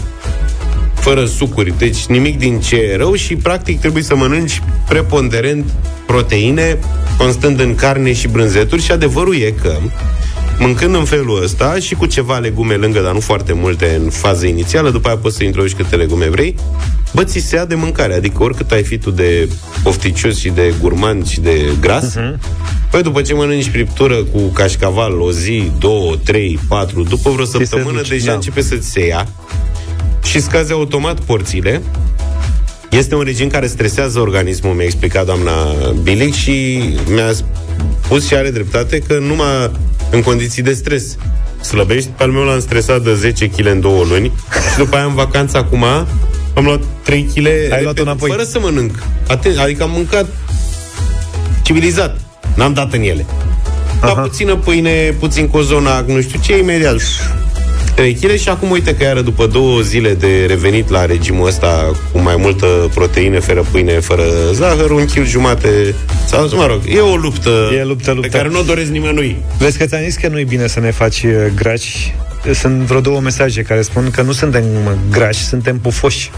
fără 1.06 1.24
sucuri, 1.24 1.74
deci 1.78 2.06
nimic 2.06 2.38
din 2.38 2.60
ce 2.60 2.76
e 2.76 2.96
rău 2.96 3.14
și 3.14 3.36
practic 3.36 3.80
trebuie 3.80 4.02
să 4.02 4.16
mănânci 4.16 4.62
preponderent 4.88 5.64
proteine, 6.06 6.78
constând 7.18 7.60
în 7.60 7.74
carne 7.74 8.12
și 8.12 8.28
brânzeturi 8.28 8.82
și 8.82 8.92
adevărul 8.92 9.36
e 9.36 9.54
că 9.62 9.76
mâncând 10.58 10.94
în 10.94 11.04
felul 11.04 11.42
ăsta 11.42 11.78
și 11.78 11.94
cu 11.94 12.06
ceva 12.06 12.38
legume 12.38 12.74
lângă, 12.74 13.00
dar 13.00 13.12
nu 13.12 13.20
foarte 13.20 13.52
multe 13.52 14.00
în 14.02 14.10
fază 14.10 14.46
inițială, 14.46 14.90
după 14.90 15.08
aia 15.08 15.16
poți 15.16 15.36
să 15.36 15.44
introduci 15.44 15.74
câte 15.74 15.96
legume 15.96 16.28
vrei, 16.28 16.54
bă, 17.14 17.24
ți 17.24 17.38
se 17.38 17.56
ia 17.56 17.64
de 17.64 17.74
mâncare, 17.74 18.14
adică 18.14 18.42
oricât 18.42 18.70
ai 18.70 18.82
fi 18.82 18.98
tu 18.98 19.10
de 19.10 19.48
pofticios 19.82 20.38
și 20.38 20.48
de 20.48 20.74
gurmand 20.80 21.26
și 21.26 21.40
de 21.40 21.72
gras, 21.80 22.16
uh-huh. 22.16 22.38
Păi 22.90 23.02
după 23.02 23.22
ce 23.22 23.34
mănânci 23.34 23.68
friptură 23.68 24.14
cu 24.14 24.38
cașcaval 24.38 25.20
o 25.20 25.32
zi, 25.32 25.70
două, 25.78 26.16
trei, 26.24 26.58
patru, 26.68 27.02
după 27.02 27.30
vreo 27.30 27.44
se 27.44 27.50
săptămână 27.64 27.98
duce, 27.98 28.10
deja 28.10 28.26
da. 28.26 28.32
începe 28.32 28.62
să-ți 28.62 28.90
se 28.90 29.06
ia 29.06 29.26
și 30.24 30.40
scazi 30.40 30.72
automat 30.72 31.20
porțiile. 31.20 31.82
Este 32.90 33.14
un 33.14 33.22
regim 33.22 33.48
care 33.48 33.66
stresează 33.66 34.20
organismul, 34.20 34.74
mi-a 34.74 34.84
explicat 34.84 35.24
doamna 35.24 35.52
Bilic 36.02 36.34
și 36.34 36.78
mi-a 37.10 37.32
spus 38.04 38.26
și 38.26 38.34
are 38.34 38.50
dreptate 38.50 38.98
că 38.98 39.18
numai 39.18 39.70
în 40.10 40.22
condiții 40.22 40.62
de 40.62 40.72
stres 40.72 41.16
slăbești. 41.60 42.08
Pe 42.16 42.22
al 42.22 42.30
meu 42.30 42.42
l-am 42.42 42.60
stresat 42.60 43.02
de 43.02 43.14
10 43.14 43.46
kg 43.48 43.66
în 43.66 43.80
două 43.80 44.04
luni 44.04 44.32
și 44.72 44.78
după 44.78 44.96
aia 44.96 45.04
în 45.04 45.14
vacanță 45.14 45.56
acum 45.56 45.84
am 46.54 46.64
luat 46.64 46.80
3 47.02 47.22
kg 47.34 47.46
Ai 47.46 47.82
luat 47.82 47.98
înapoi. 47.98 48.30
fără 48.30 48.42
să 48.42 48.58
mănânc. 48.58 49.02
Aten- 49.28 49.58
adică 49.62 49.82
am 49.82 49.90
mâncat 49.90 50.26
civilizat. 51.62 52.20
N-am 52.54 52.72
dat 52.72 52.92
în 52.92 53.02
ele. 53.02 53.26
Dar 54.00 54.20
puțină 54.22 54.54
pâine, 54.56 55.14
puțin 55.18 55.48
cozonac, 55.48 56.06
nu 56.08 56.20
știu 56.20 56.40
ce, 56.42 56.58
imediat 56.58 56.96
3 57.96 58.14
kg 58.14 58.36
și 58.38 58.48
acum 58.48 58.70
uite 58.70 58.94
că 58.94 59.04
iară 59.04 59.20
după 59.20 59.46
două 59.46 59.80
zile 59.80 60.14
de 60.14 60.44
revenit 60.48 60.88
la 60.88 61.06
regimul 61.06 61.46
ăsta 61.46 61.90
cu 62.12 62.18
mai 62.18 62.36
multă 62.38 62.90
proteine, 62.94 63.38
fără 63.40 63.64
pâine, 63.70 63.92
fără 64.00 64.22
zahăr, 64.52 64.90
un 64.90 65.04
kil 65.04 65.26
jumate 65.26 65.94
sau, 66.26 66.48
mă 66.54 66.66
rog, 66.66 66.80
e 66.88 66.98
o 67.00 67.16
luptă, 67.16 67.50
E 67.78 67.84
luptă, 67.84 68.10
luptă. 68.12 68.28
pe 68.28 68.36
care 68.36 68.48
nu 68.48 68.58
o 68.58 68.62
doresc 68.62 68.90
nimănui. 68.90 69.36
Vezi 69.58 69.78
că 69.78 69.84
ți-am 69.86 70.02
zis 70.02 70.16
că 70.16 70.28
nu 70.28 70.38
e 70.38 70.44
bine 70.44 70.66
să 70.66 70.80
ne 70.80 70.90
faci 70.90 71.22
uh, 71.22 71.32
grași. 71.54 72.14
Sunt 72.54 72.76
vreo 72.80 73.00
două 73.00 73.20
mesaje 73.20 73.62
care 73.62 73.82
spun 73.82 74.10
că 74.10 74.22
nu 74.22 74.32
suntem 74.32 74.64
uh, 74.86 74.92
grași, 75.10 75.44
suntem 75.44 75.78
pufoși. 75.78 76.30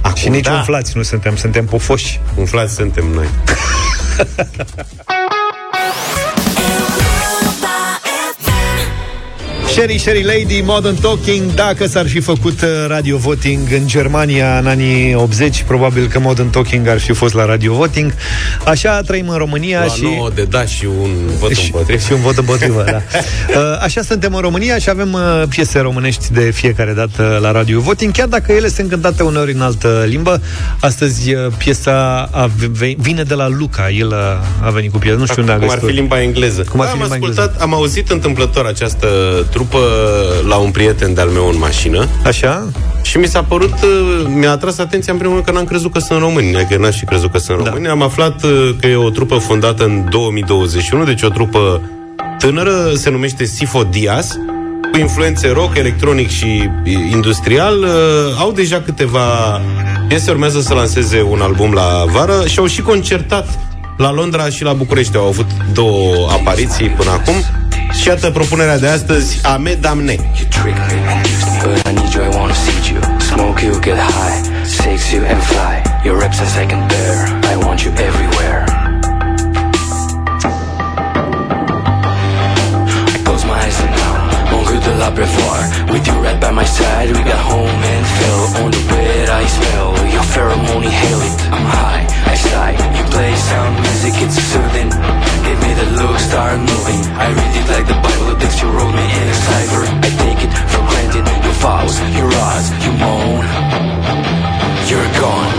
Acum, 0.00 0.20
Și 0.20 0.28
nici 0.28 0.44
da, 0.44 0.52
umflați 0.52 0.92
nu 0.96 1.02
suntem, 1.02 1.36
suntem 1.36 1.64
pufoși. 1.64 2.20
umflați 2.36 2.74
suntem 2.74 3.04
noi. 3.14 3.26
Sherry, 9.78 9.98
Sherry 9.98 10.22
Lady, 10.24 10.60
Modern 10.64 11.00
Talking 11.00 11.54
Dacă 11.54 11.86
s-ar 11.86 12.08
fi 12.08 12.20
făcut 12.20 12.60
uh, 12.60 12.68
radio 12.88 13.16
voting 13.16 13.58
în 13.72 13.86
Germania 13.86 14.58
în 14.58 14.66
anii 14.66 15.14
80 15.14 15.62
Probabil 15.66 16.06
că 16.06 16.18
Modern 16.18 16.50
Talking 16.50 16.86
ar 16.88 16.98
fi 17.00 17.12
fost 17.12 17.34
la 17.34 17.44
radio 17.44 17.74
voting 17.74 18.12
Așa 18.64 19.00
trăim 19.00 19.28
în 19.28 19.36
România 19.36 19.80
La 19.84 19.92
și... 19.92 20.02
9 20.02 20.30
de 20.34 20.42
da 20.50 20.64
și 20.64 20.84
un 20.84 21.10
vot 21.38 21.50
și, 21.54 21.64
împotrivă. 21.64 22.00
și 22.00 22.12
un 22.12 22.20
vot 22.20 22.36
împotrivă, 22.38 22.84
da. 22.90 23.02
Uh, 23.58 23.78
Așa 23.82 24.02
suntem 24.02 24.34
în 24.34 24.40
România 24.40 24.78
și 24.78 24.88
avem 24.90 25.12
uh, 25.12 25.42
piese 25.48 25.78
românești 25.78 26.32
de 26.32 26.40
fiecare 26.40 26.92
dată 26.92 27.38
la 27.40 27.50
radio 27.52 27.80
voting, 27.80 28.12
chiar 28.12 28.26
dacă 28.28 28.52
ele 28.52 28.68
sunt 28.68 28.88
cântate 28.88 29.22
uneori 29.22 29.52
în 29.52 29.60
altă 29.60 30.04
limbă. 30.08 30.40
Astăzi 30.80 31.34
uh, 31.34 31.40
piesa 31.56 32.28
a, 32.32 32.50
ve- 32.72 32.94
vine 32.98 33.22
de 33.22 33.34
la 33.34 33.48
Luca, 33.48 33.90
el 33.90 34.12
a, 34.12 34.44
a 34.66 34.70
venit 34.70 34.92
cu 34.92 34.98
piesa, 34.98 35.16
nu 35.16 35.26
știu 35.26 35.40
unde 35.42 35.52
a 35.52 35.58
Cum 35.58 35.68
ar 35.68 35.74
găsit. 35.74 35.88
fi 35.88 35.94
limba 36.00 36.22
engleză. 36.22 36.62
Cum 36.70 36.80
ar 36.80 36.86
Da, 36.86 36.92
fi 36.92 36.96
am 36.98 37.02
limba 37.02 37.14
ascultat, 37.14 37.44
engleză. 37.44 37.62
am 37.64 37.74
auzit 37.74 38.10
întâmplător 38.10 38.66
această 38.66 39.06
trupă 39.50 39.67
la 40.48 40.56
un 40.56 40.70
prieten 40.70 41.14
de-al 41.14 41.28
meu 41.28 41.48
în 41.48 41.58
mașină. 41.58 42.08
Așa? 42.24 42.68
Și 43.02 43.18
mi 43.18 43.26
s-a 43.26 43.42
părut, 43.42 43.72
uh, 43.72 44.26
mi-a 44.34 44.50
atras 44.50 44.78
atenția 44.78 45.12
în 45.12 45.18
primul 45.18 45.34
rând 45.34 45.46
că 45.46 45.52
n-am 45.52 45.64
crezut 45.64 45.92
că 45.92 45.98
sunt 45.98 46.20
români, 46.20 46.56
adică 46.56 46.80
n-aș 46.80 46.96
fi 46.98 47.04
crezut 47.04 47.30
că 47.30 47.38
sunt 47.38 47.64
români. 47.64 47.88
Am 47.88 48.02
aflat 48.02 48.42
uh, 48.42 48.70
că 48.80 48.86
e 48.86 48.96
o 48.96 49.10
trupă 49.10 49.36
fondată 49.36 49.84
în 49.84 50.06
2021, 50.10 51.04
deci 51.04 51.22
o 51.22 51.28
trupă 51.28 51.80
tânără, 52.38 52.92
se 52.94 53.10
numește 53.10 53.44
Sifo 53.44 53.82
Diaz, 53.82 54.38
cu 54.92 54.98
influențe 54.98 55.48
rock, 55.48 55.76
electronic 55.76 56.30
și 56.30 56.70
uh, 56.84 56.92
industrial. 57.10 57.78
Uh, 57.78 57.88
Au 58.38 58.52
deja 58.52 58.80
câteva 58.80 59.60
piese, 60.08 60.30
urmează 60.30 60.60
să 60.60 60.74
lanseze 60.74 61.22
un 61.22 61.40
album 61.40 61.72
la 61.72 62.04
vară 62.12 62.46
și 62.46 62.58
au 62.58 62.66
și 62.66 62.82
concertat 62.82 63.58
la 63.96 64.12
Londra 64.12 64.48
și 64.48 64.62
la 64.62 64.72
București. 64.72 65.16
Au 65.16 65.26
avut 65.26 65.46
două 65.72 66.28
apariții 66.30 66.88
până 66.88 67.10
acum. 67.10 67.34
Și 67.92 68.08
iată 68.08 68.30
propunerea 68.30 68.78
de 68.78 68.88
astăzi, 68.88 69.40
Ahmed 69.42 69.80
Damne. 69.80 70.14
But 71.62 71.86
I 71.88 71.92
need 71.92 72.12
you, 72.14 72.22
I 72.24 72.36
wanna 72.36 72.54
see 72.64 72.92
you. 72.92 73.00
Smoke 73.30 73.60
you, 73.66 73.74
get 73.80 73.98
high. 73.98 74.38
Sex 74.64 75.10
you 75.12 75.22
and 75.32 75.42
fly. 75.50 75.74
Your 76.04 76.16
reps 76.22 76.38
are 76.40 76.50
second 76.60 76.82
bear. 76.88 77.16
I 77.52 77.54
want 77.64 77.78
you 77.84 77.90
everywhere. 78.08 78.64
I 83.14 83.18
close 83.26 83.44
my 83.50 83.56
eyes 83.64 83.78
and 83.84 83.92
now. 84.02 84.14
On 84.54 84.62
route 84.68 84.84
de 84.88 84.94
l'abreuvoir. 85.00 85.60
With 85.92 86.04
you 86.08 86.16
right 86.26 86.40
by 86.44 86.52
my 86.60 86.66
side, 86.78 87.08
we 87.16 87.22
got 87.32 87.42
home 87.52 87.80
and 87.94 88.04
fell. 88.18 88.42
On 88.62 88.70
the 88.76 88.82
bed, 88.92 89.26
I 89.42 89.44
smell 89.56 89.88
your 90.14 90.26
pheromone, 90.32 90.90
hail 91.00 91.20
it. 91.28 91.34
I'm 91.54 91.66
high, 91.78 92.04
I 92.32 92.34
sigh. 92.48 92.74
You 92.96 93.04
play 93.14 93.32
sound 93.48 93.74
music, 93.84 94.14
it's 94.24 94.38
soothing. 94.50 94.87
The 95.78 95.86
look, 95.94 96.18
start 96.18 96.58
moving. 96.58 97.02
I 97.14 97.30
read 97.38 97.54
it 97.54 97.66
like 97.70 97.86
the 97.86 97.94
Bible, 98.02 98.34
the 98.34 98.40
text 98.42 98.60
you 98.62 98.68
wrote 98.68 98.94
me 98.98 99.04
in 99.18 99.26
a 99.30 99.36
cipher. 99.46 99.84
I 99.86 100.10
take 100.10 100.40
it 100.42 100.52
for 100.74 100.82
granted. 100.90 101.22
Your 101.44 101.56
vows, 101.62 101.94
your 102.18 102.30
odds, 102.34 102.68
you 102.84 102.92
moan. 102.98 103.44
You're 104.90 105.10
gone. 105.22 105.58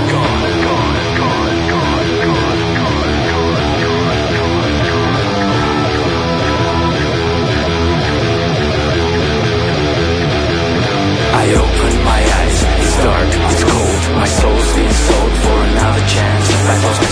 I 11.32 11.46
open 11.56 11.94
my 12.04 12.22
eyes, 12.40 12.60
it's 12.84 12.96
dark, 13.00 13.30
it's 13.32 13.64
cold 13.64 14.02
My 14.20 14.28
soul's 14.28 14.70
been 14.76 14.92
sold 14.92 15.34
for 15.44 15.58
another 15.72 16.06
chance 16.14 16.46
I 16.68 16.76
lost 16.84 17.09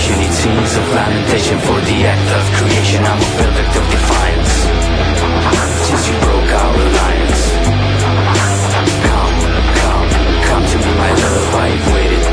humiliation 0.00 0.20
It 0.20 0.32
seems 0.32 0.76
a 0.76 0.84
lamentation 0.94 1.58
for 1.60 1.78
the 1.80 1.96
act 2.06 2.28
of 2.38 2.44
creation. 2.58 3.04
I'm 3.04 3.18
a 3.18 3.30
product 3.36 3.76
of 3.76 3.84
defiance. 3.90 4.54
Since 5.86 6.08
you 6.08 6.16
broke 6.20 6.50
our 6.60 6.74
alliance. 6.74 7.42
Come, 9.08 9.34
come, 9.80 10.06
come 10.48 10.64
to 10.72 10.78
me 10.78 10.92
my 10.96 11.12
love. 11.12 11.54
I've 11.54 11.92
waited. 11.92 12.24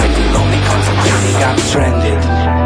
I've 0.00 0.14
been 0.16 0.32
lonely 0.34 0.60
contemplating. 0.66 1.36
I'm 1.42 1.58
stranded 1.58 2.65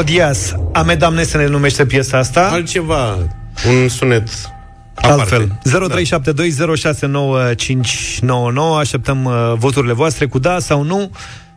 Sifo 0.00 0.12
Diaz, 0.12 0.54
Ahmed 0.72 1.02
Amne 1.02 1.22
se 1.22 1.36
ne 1.36 1.46
numește 1.46 1.86
piesa 1.86 2.18
asta. 2.18 2.48
Altceva, 2.52 3.18
un 3.68 3.88
sunet 3.88 4.28
Altfel. 4.94 5.58
aparte. 5.62 6.12
0372069599 8.76 8.78
Așteptăm 8.78 9.24
uh, 9.24 9.52
voturile 9.56 9.92
voastre 9.92 10.26
cu 10.26 10.38
da 10.38 10.58
sau 10.58 10.82
nu. 10.82 11.10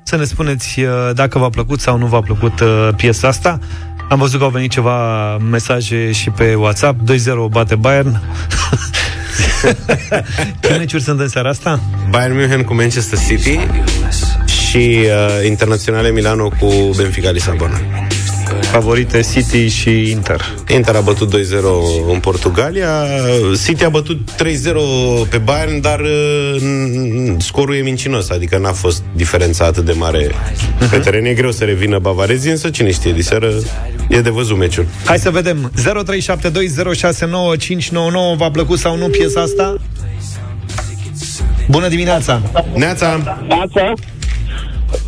Să 0.03 0.15
ne 0.15 0.23
spuneți 0.23 0.79
uh, 0.79 0.87
dacă 1.13 1.37
v-a 1.37 1.49
plăcut 1.49 1.79
sau 1.79 1.97
nu 1.97 2.05
v-a 2.05 2.21
plăcut 2.21 2.59
uh, 2.59 2.89
piesa 2.95 3.27
asta. 3.27 3.59
Am 4.09 4.19
văzut 4.19 4.39
că 4.39 4.45
au 4.45 4.51
venit 4.51 4.71
ceva 4.71 5.37
mesaje 5.37 6.11
și 6.11 6.29
pe 6.29 6.53
WhatsApp. 6.55 6.99
2-0 7.11 7.15
bate 7.49 7.75
Bayern. 7.75 8.21
Ce 10.61 10.75
meciuri 10.77 11.03
sunt 11.03 11.19
în 11.19 11.27
seara 11.27 11.49
asta? 11.49 11.79
Bayern 12.09 12.35
München 12.35 12.63
cu 12.63 12.73
Manchester 12.73 13.19
City 13.27 13.59
și 14.45 14.99
uh, 14.99 15.45
Internaționale 15.47 16.11
Milano 16.11 16.49
cu 16.59 16.67
Benfica 16.95 17.31
Lisabona. 17.31 17.79
Favorite 18.61 19.21
City 19.33 19.67
și 19.67 20.09
Inter. 20.11 20.41
Inter 20.73 20.95
a 20.95 21.01
bătut 21.01 21.35
2-0 21.35 21.39
în 22.13 22.19
Portugalia, 22.19 23.05
City 23.65 23.83
a 23.83 23.89
bătut 23.89 24.29
3-0 24.43 24.45
pe 25.29 25.37
Bayern, 25.37 25.81
dar 25.81 25.99
uh, 25.99 26.61
n- 26.61 27.37
scorul 27.37 27.75
e 27.75 27.81
mincinos, 27.81 28.29
adică 28.29 28.57
n-a 28.57 28.71
fost 28.71 29.03
diferența 29.15 29.65
atât 29.65 29.85
de 29.85 29.91
mare 29.91 30.31
pe 30.89 30.97
teren. 30.97 31.25
E 31.25 31.33
greu 31.33 31.51
să 31.51 31.63
revină 31.63 31.99
bavarezii, 31.99 32.51
însă 32.51 32.69
cine 32.69 32.91
știe, 32.91 33.11
diseară 33.13 33.51
e 34.09 34.21
de 34.21 34.29
văzut 34.29 34.57
meciul. 34.57 34.85
Hai 35.05 35.19
să 35.19 35.29
vedem. 35.29 35.71
0372069599 35.81 35.85
V-a 38.37 38.51
plăcut 38.51 38.79
sau 38.79 38.97
nu 38.97 39.07
piesa 39.07 39.41
asta? 39.41 39.75
Bună 41.69 41.87
dimineața! 41.87 42.41
Neața! 42.75 43.37
Neața! 43.47 43.93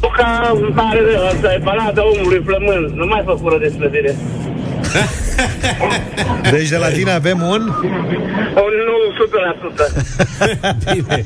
Luca 0.06 0.84
are 0.90 1.00
ăsta 1.34 1.54
e 1.54 1.60
balada 1.64 2.02
omului 2.06 2.42
flămând. 2.46 2.90
Nu 2.96 3.06
mai 3.06 3.22
fă 3.26 3.36
fură 3.42 3.58
de 3.58 3.68
slăbire. 3.68 4.16
Deci 6.52 6.70
de 6.70 6.78
la 6.78 6.90
tine 6.90 7.12
avem 7.12 7.42
un... 7.42 7.62
Un 8.66 8.74
nu 8.88 8.96
100%. 10.88 10.94
Bine. 10.94 11.26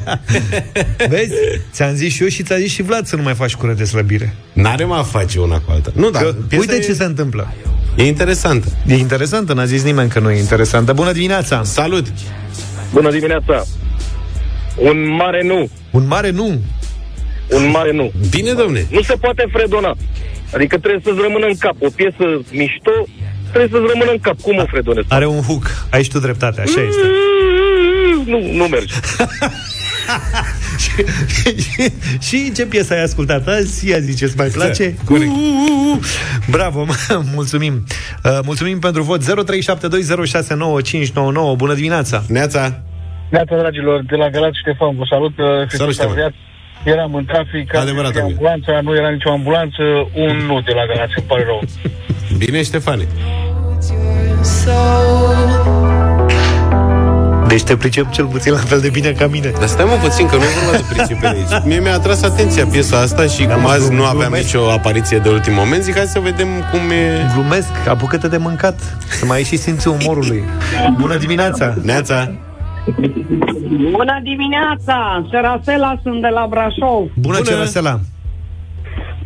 Vezi? 1.09 1.33
Ți-am 1.71 1.93
zis 1.93 2.13
și 2.13 2.21
eu 2.23 2.27
și 2.29 2.43
ți-a 2.43 2.57
zis 2.57 2.71
și 2.71 2.81
Vlad 2.81 3.05
să 3.05 3.15
nu 3.15 3.21
mai 3.21 3.33
faci 3.33 3.55
cură 3.55 3.73
de 3.73 3.83
slăbire. 3.83 4.33
N-are 4.53 4.83
mă 4.85 4.95
a 4.95 5.01
face 5.03 5.39
una 5.39 5.55
cu 5.55 5.71
alta. 5.71 5.91
Nu, 5.95 6.09
dar 6.09 6.23
Că, 6.23 6.33
piesa 6.47 6.63
uite 6.67 6.75
e, 6.75 6.85
ce 6.85 6.93
se 6.93 7.03
întâmplă. 7.03 7.53
e 7.95 8.03
interesantă. 8.03 8.67
E 8.87 8.95
interesantă, 8.95 9.53
n-a 9.53 9.65
zis 9.65 9.83
nimeni 9.83 10.09
că 10.09 10.19
nu 10.19 10.31
e 10.31 10.39
interesantă. 10.39 10.93
Bună 10.93 11.11
dimineața! 11.11 11.63
Salut! 11.63 12.05
Bună 12.93 13.11
dimineața. 13.11 13.63
Un 14.75 15.15
mare 15.15 15.43
nu. 15.43 15.69
Un 15.91 16.07
mare 16.07 16.29
nu. 16.29 16.59
Un 17.49 17.69
mare 17.69 17.91
nu. 17.91 18.11
Bine, 18.29 18.51
domne. 18.53 18.85
Nu 18.89 19.01
se 19.01 19.15
poate 19.19 19.43
fredona. 19.51 19.95
Adică 20.53 20.77
trebuie 20.77 21.01
să-ți 21.03 21.21
rămână 21.21 21.45
în 21.45 21.55
cap. 21.59 21.75
O 21.79 21.89
piesă 21.95 22.25
mișto 22.51 22.91
trebuie 23.51 23.69
să-ți 23.71 23.91
rămână 23.91 24.11
în 24.11 24.19
cap. 24.19 24.41
Cum 24.41 24.57
o 24.57 24.65
fredonezi? 24.65 25.07
Are 25.09 25.25
un 25.27 25.41
hook. 25.41 25.63
Ai 25.89 26.03
și 26.03 26.09
tu 26.09 26.19
dreptate, 26.19 26.61
așa 26.61 26.81
este. 26.81 27.07
Nu, 28.25 28.53
nu 28.53 28.63
merge. 28.63 28.93
și, 30.83 30.91
și 32.27 32.51
ce 32.51 32.65
piesă 32.65 32.93
ai 32.93 33.03
ascultat 33.03 33.47
azi? 33.47 33.89
Ia 33.89 33.99
zi 33.99 34.15
ce-ți 34.15 34.37
mai 34.37 34.47
place. 34.47 34.95
corect. 35.05 35.29
Uh, 35.29 35.37
uh, 35.37 35.97
uh. 35.97 35.99
Bravo, 36.49 36.85
mulțumim. 37.35 37.83
Uh, 38.23 38.39
mulțumim 38.45 38.79
pentru 38.79 39.01
vot. 39.01 39.21
0372069599. 39.21 39.25
Bună 41.55 41.73
dimineața! 41.73 42.23
Neața! 42.27 42.81
Neața, 43.29 43.57
dragilor, 43.57 44.03
de 44.07 44.15
la 44.15 44.29
Galați 44.29 44.57
Ștefan, 44.59 44.95
vă 44.95 45.03
salut. 45.09 45.33
Salut, 45.69 45.93
Ștefan. 45.93 46.33
Ștefan. 46.79 46.97
Eram 46.97 47.13
în 47.13 47.25
trafic, 47.25 47.75
am 47.75 47.81
Adevărat, 47.81 48.11
găsit 48.11 48.23
amic. 48.23 48.35
ambulanța, 48.35 48.81
nu 48.81 48.95
era 48.95 49.09
nicio 49.09 49.29
ambulanță, 49.31 49.83
un 50.15 50.37
nu 50.47 50.61
de 50.61 50.71
la 50.75 50.85
Galați, 50.85 51.13
îmi 51.17 51.25
pare 51.27 51.43
rău. 51.45 51.61
Bine, 52.37 52.63
Ștefane. 52.63 53.07
Deci 57.47 57.63
te 57.63 57.75
pricep 57.77 58.09
cel 58.11 58.25
puțin 58.25 58.51
la 58.51 58.57
fel 58.57 58.79
de 58.79 58.89
bine 58.89 59.11
ca 59.11 59.27
mine. 59.27 59.51
Dar 59.59 59.67
stai 59.67 59.85
mă 59.85 59.95
puțin, 60.01 60.27
că 60.27 60.35
nu 60.35 60.41
e 60.41 60.45
vorba 60.63 60.77
de 60.77 60.83
pricepere 60.89 61.35
aici. 61.35 61.65
Mie 61.65 61.79
mi-a 61.79 61.93
atras 61.93 62.21
atenția 62.23 62.65
piesa 62.65 62.99
asta 62.99 63.25
și 63.25 63.45
cum 63.45 63.65
azi 63.65 63.93
nu 63.93 64.03
aveam 64.03 64.17
glumesc. 64.19 64.43
nicio 64.43 64.69
apariție 64.71 65.17
de 65.17 65.29
ultim 65.29 65.53
moment, 65.53 65.83
zic 65.83 65.95
hai 65.95 66.05
să 66.05 66.19
vedem 66.19 66.47
cum 66.71 66.79
e... 66.89 67.31
Glumesc, 67.33 67.67
apucă-te 67.87 68.27
de 68.27 68.37
mâncat 68.37 68.79
Să 69.09 69.25
mai 69.25 69.37
ai 69.37 69.43
și 69.43 69.57
simțul 69.57 69.97
umorului 70.01 70.43
Bună 70.99 71.17
dimineața 71.17 71.73
Neața! 71.81 72.31
Bună 73.91 74.19
dimineața! 74.23 75.25
Serafela 75.31 75.99
sunt 76.03 76.21
de 76.21 76.27
la 76.27 76.47
Brașov. 76.49 76.99
Bună, 76.99 77.11
Bună. 77.15 77.41
Cerasela 77.43 77.99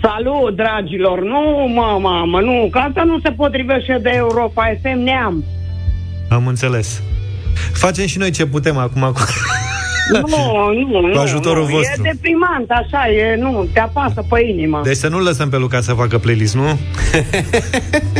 Salut, 0.01 0.55
dragilor! 0.55 1.21
Nu, 1.21 1.71
mă, 1.73 1.97
mamă, 2.01 2.39
nu, 2.39 2.67
că 2.71 2.77
asta 2.77 3.03
nu 3.03 3.19
se 3.19 3.31
potrivește 3.31 3.99
de 4.01 4.11
Europa 4.13 4.63
FM 4.81 4.97
Neam. 4.97 5.43
Am 6.29 6.47
înțeles 6.47 7.01
Facem 7.73 8.05
și 8.05 8.17
noi 8.17 8.31
ce 8.31 8.45
putem 8.45 8.77
acum 8.77 9.01
cu... 9.01 9.21
Nu, 10.11 10.19
nu, 10.91 11.01
nu. 11.01 11.11
Cu 11.13 11.19
ajutorul 11.19 11.63
nu. 11.63 11.69
vostru. 11.75 12.01
E 12.05 12.09
deprimant, 12.11 12.69
așa, 12.69 13.07
e, 13.11 13.35
nu, 13.35 13.67
te 13.73 13.79
apasă 13.79 14.23
pe 14.29 14.39
inimă. 14.49 14.81
Deci 14.83 14.95
să 14.95 15.07
nu 15.07 15.19
lăsăm 15.19 15.49
pe 15.49 15.57
Luca 15.57 15.81
să 15.81 15.93
facă 15.93 16.17
playlist, 16.17 16.55
nu? 16.55 16.67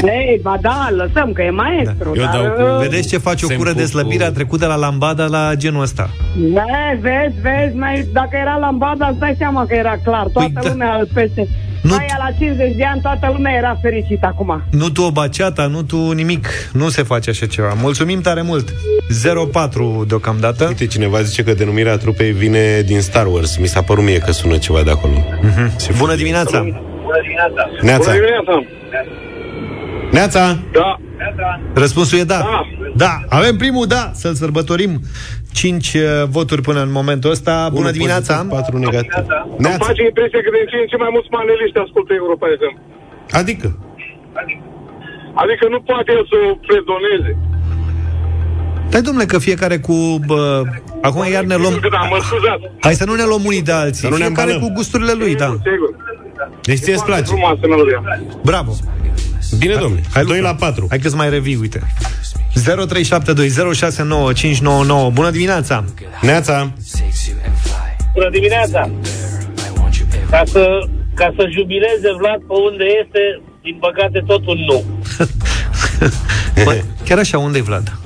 Ei, 0.04 0.40
ba 0.42 0.58
da, 0.62 0.88
lăsăm, 0.96 1.32
că 1.34 1.42
e 1.42 1.50
maestru. 1.50 2.12
Eu 2.16 2.24
dar, 2.24 2.32
dau 2.34 2.52
cu- 2.52 2.62
uh, 2.62 2.80
Vedeți 2.82 3.08
ce 3.08 3.18
face 3.18 3.46
o 3.46 3.48
Semn 3.48 3.60
cură 3.60 3.72
cu- 3.72 3.78
de 3.78 3.86
slăbire 3.86 4.24
A 4.24 4.32
trecut 4.32 4.60
de 4.60 4.66
la 4.66 4.76
lambada 4.76 5.26
la 5.26 5.52
genul 5.56 5.82
ăsta 5.82 6.10
Ne, 6.54 6.98
vezi, 7.02 7.36
vezi, 7.42 7.76
mai, 7.76 8.08
dacă 8.14 8.38
era 8.42 8.58
lambada, 8.58 9.08
îți 9.08 9.20
dai 9.20 9.36
seama 9.38 9.66
că 9.66 9.74
era 9.76 9.96
clar. 10.04 10.28
Toată 10.34 10.50
Păi 10.54 10.64
da. 10.64 10.70
lumea 10.70 11.00
peste... 11.14 11.48
Nu- 11.84 11.90
Nu... 11.90 11.96
Aia 11.96 12.16
la 12.18 12.30
50 12.38 12.76
de 12.76 12.84
ani, 12.86 13.02
toată 13.02 13.30
lumea 13.36 13.54
era 13.54 13.78
fericită 13.82 14.26
acum. 14.26 14.64
Nu 14.72 14.90
tu 14.90 15.02
o 15.02 15.12
baceata, 15.12 15.68
nu 15.68 15.84
tu 15.84 16.12
nimic 16.12 16.48
Nu 16.74 16.90
se 16.90 17.04
face 17.04 17.30
așa 17.30 17.46
ceva 17.46 17.74
Mulțumim 17.82 18.22
tare 18.22 18.42
mult 18.42 18.74
04 19.52 20.04
deocamdată 20.08 20.66
Uite, 20.68 20.88
cineva 20.88 21.22
zice 21.22 21.44
că 21.44 21.54
denumirea 21.54 21.98
trupei 21.98 22.32
vine 22.32 22.82
din 22.82 23.02
Star 23.02 23.26
Wars. 23.26 23.58
Mi 23.58 23.68
s-a 23.68 23.82
părut 23.82 24.04
mie 24.04 24.18
că 24.18 24.32
sună 24.32 24.58
ceva 24.58 24.82
de 24.82 24.92
acolo. 24.92 25.14
Mhm. 25.42 25.98
Bună 25.98 26.16
dimineața 26.16 26.60
Bună 26.62 27.20
dimineața. 27.22 27.70
Neața! 27.82 28.12
Bună 28.12 28.14
dimineața. 28.14 28.66
Neața! 30.12 30.58
Da. 30.74 30.98
Răspunsul 31.74 32.20
e 32.20 32.24
da. 32.24 32.38
Da. 32.38 32.62
Da. 32.96 33.20
Avem 33.30 33.56
primul 33.58 33.86
da. 33.88 34.12
Să-l 34.14 34.34
sărbătorim. 34.34 35.02
5 35.54 35.98
voturi 36.38 36.62
până 36.68 36.82
în 36.88 36.92
momentul 37.00 37.30
ăsta. 37.36 37.56
Bună 37.70 37.88
Unu 37.88 37.96
dimineața. 37.98 38.34
pozitiv, 38.36 38.56
Patru 38.58 38.78
negativ. 38.86 39.12
Îmi 39.18 39.56
Neața! 39.66 39.86
face 39.90 40.02
impresia 40.12 40.40
că 40.46 40.50
din 40.56 40.66
ce 40.72 40.76
în 40.84 40.88
ce 40.92 40.98
mai 41.04 41.12
mulți 41.16 41.30
maneliști 41.38 41.78
ascultă 41.86 42.12
Europa 42.22 42.46
FM. 42.60 42.76
Adică? 43.42 43.68
Adică 45.44 45.64
nu 45.74 45.80
poate 45.90 46.10
el 46.18 46.24
să 46.32 46.36
o 46.50 46.52
fredoneze. 46.68 47.32
Dai, 48.92 49.02
domnule, 49.02 49.26
că 49.26 49.38
fiecare 49.40 49.78
cu... 49.88 49.96
Bă, 50.28 50.62
acum 51.02 51.22
iar 51.32 51.44
ne 51.44 51.56
luăm... 51.56 51.74
Da, 51.98 52.02
mă 52.14 52.20
scuzați. 52.30 52.64
Hai 52.86 52.94
să 53.02 53.06
nu 53.06 53.14
ne 53.22 53.26
luăm 53.32 53.44
unii 53.46 53.62
de 53.70 53.72
alții. 53.72 54.06
Să 54.06 54.10
nu 54.14 54.18
ne 54.18 54.26
fiecare 54.26 54.52
îmbalăm. 54.52 54.68
cu 54.70 54.76
gusturile 54.78 55.14
lui, 55.22 55.36
da. 55.36 55.46
Sigur. 55.72 55.90
Deci 56.62 56.78
ție 56.78 56.94
îți 56.94 57.06
place? 57.06 57.24
Frumoasă 57.24 57.60
melodia. 57.70 58.00
Bravo. 58.44 58.72
Bine, 59.58 59.76
domnule. 59.76 60.02
Hai, 60.14 60.24
2 60.24 60.38
Luca. 60.38 60.50
la 60.50 60.56
4. 60.56 60.86
Hai 60.90 61.00
că-ți 61.00 61.16
mai 61.16 61.30
revii, 61.30 61.56
uite. 61.56 61.82
0372069599. 62.60 62.64
Bună 65.14 65.30
dimineața! 65.32 65.84
Neața! 66.22 66.72
Bună 68.14 68.30
dimineața! 68.32 68.90
Ca 70.30 70.42
să, 70.46 70.68
ca 71.14 71.34
să 71.38 71.44
jubileze 71.58 72.10
Vlad 72.18 72.40
pe 72.40 72.54
unde 72.72 72.84
este, 73.04 73.20
din 73.62 73.78
păcate 73.80 74.24
tot 74.26 74.48
un 74.48 74.58
nu. 74.68 74.84
Bă, 76.66 76.82
chiar 77.06 77.18
așa, 77.18 77.38
unde 77.38 77.58
e 77.58 77.62
Vlad? 77.62 77.98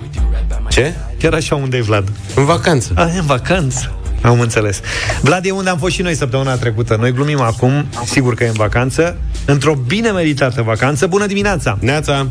Ce? 0.69 0.93
Chiar 1.19 1.33
așa, 1.33 1.55
unde 1.55 1.77
e 1.77 1.81
Vlad? 1.81 2.11
În 2.35 2.45
vacanță. 2.45 2.91
A, 2.95 3.09
e 3.15 3.17
în 3.17 3.25
vacanță. 3.25 3.91
Am 4.22 4.39
înțeles. 4.39 4.82
Vlad 5.22 5.45
e 5.45 5.51
unde 5.51 5.70
am 5.70 5.78
fost 5.78 5.93
și 5.93 6.01
noi 6.01 6.15
săptămâna 6.15 6.55
trecută. 6.55 6.95
Noi 6.99 7.11
glumim 7.11 7.41
acum, 7.41 7.86
sigur 8.05 8.34
că 8.34 8.43
e 8.43 8.47
în 8.47 8.53
vacanță, 8.53 9.18
într-o 9.45 9.74
bine 9.74 10.11
meritată 10.11 10.61
vacanță. 10.61 11.07
Bună 11.07 11.26
dimineața! 11.26 11.78
Neața! 11.82 12.28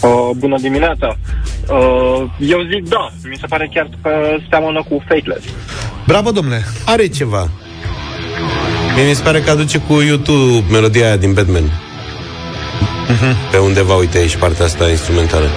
Uh, 0.00 0.30
bună 0.36 0.56
dimineața! 0.60 1.16
Uh, 1.68 2.30
eu 2.38 2.58
zic 2.74 2.88
da, 2.88 3.10
mi 3.28 3.36
se 3.40 3.46
pare 3.46 3.70
chiar 3.74 3.88
că 4.02 4.10
seamănă 4.48 4.84
cu 4.88 5.02
Fateless. 5.08 5.44
Bravo, 6.06 6.30
domnule! 6.30 6.64
Are 6.84 7.06
ceva. 7.06 7.48
Mie 8.94 9.04
mi 9.08 9.14
se 9.14 9.22
pare 9.22 9.40
că 9.40 9.50
aduce 9.50 9.78
cu 9.78 10.00
YouTube 10.00 10.64
melodia 10.70 11.06
aia 11.06 11.16
din 11.16 11.32
Batman. 11.32 11.70
Pe 13.50 13.58
undeva, 13.58 13.94
uite 13.94 14.18
aici, 14.18 14.36
partea 14.36 14.64
asta 14.64 14.88
instrumentală. 14.88 15.48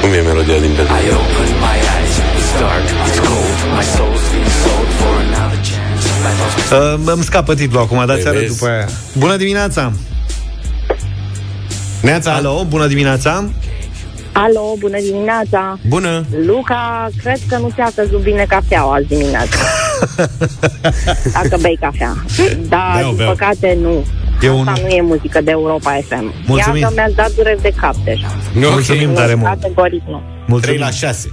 Cum 0.00 0.12
e 0.12 0.20
melodia 0.20 0.58
din 0.58 0.70
Batman? 0.76 1.00
Uh, 6.72 6.94
îmi 7.12 7.22
scapă 7.22 7.54
titlul 7.54 7.80
acum, 7.82 8.06
dați 8.06 8.20
Păi 8.22 8.28
arăt 8.30 8.40
vezi. 8.40 8.58
după 8.58 8.70
aia. 8.70 8.88
Bună 9.18 9.36
dimineața! 9.36 9.92
Neața! 12.02 12.32
Alo, 12.32 12.64
bună 12.68 12.86
dimineața! 12.86 13.44
Alo, 14.32 14.74
bună 14.78 14.98
dimineața! 15.00 15.78
Bună! 15.88 16.24
Luca, 16.46 17.08
cred 17.22 17.38
că 17.48 17.56
nu 17.58 17.70
ți-a 17.74 17.90
căzut 17.94 18.22
bine 18.22 18.44
cafeaua 18.48 18.94
azi 18.94 19.06
dimineața. 19.06 19.56
Dacă 21.32 21.56
bei 21.60 21.78
cafea. 21.80 22.16
Dar, 22.68 22.92
Beau, 22.94 23.06
din 23.08 23.16
beau. 23.16 23.32
păcate, 23.32 23.78
nu. 23.82 24.04
E 24.42 24.48
Asta 24.48 24.52
un- 24.52 24.82
nu 24.82 24.88
e 24.88 25.00
muzică 25.02 25.40
de 25.40 25.50
Europa 25.50 25.90
FM. 26.08 26.32
Mulțumim. 26.46 26.80
Iată, 26.80 26.92
mi-ați 26.96 27.14
dat 27.14 27.32
dureri 27.34 27.62
de 27.62 27.72
cap 27.80 27.94
deja. 28.04 28.26
Ok. 28.56 28.70
Mulțumim 28.70 29.12
tare 29.12 29.34
mult! 29.34 29.48
Categoric 29.48 30.02
nu. 30.08 30.16
3 30.16 30.44
Mulțumim. 30.46 30.80
la 30.80 30.90
6. 30.90 31.32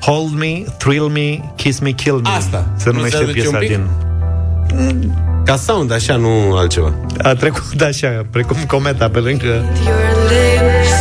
Hold 0.00 0.30
me, 0.38 0.62
thrill 0.78 1.04
me, 1.08 1.40
kiss 1.56 1.78
me, 1.78 1.90
kill 1.90 2.14
me. 2.22 2.30
Asta. 2.36 2.72
Se 2.76 2.88
Nu 2.90 2.96
numește 2.96 3.16
se 3.16 3.22
aduce 3.22 3.40
piesa 3.40 3.56
un 3.56 3.58
pic? 3.58 3.68
din... 3.68 3.86
Ca 5.44 5.56
sound, 5.56 5.92
așa, 5.92 6.16
nu 6.16 6.54
altceva. 6.56 6.92
A 7.22 7.34
trecut 7.34 7.80
așa, 7.80 8.26
precum 8.30 8.56
cometa 8.66 9.08
pe 9.08 9.18
lângă... 9.18 9.46
Your 9.46 10.12
lips 10.28 10.92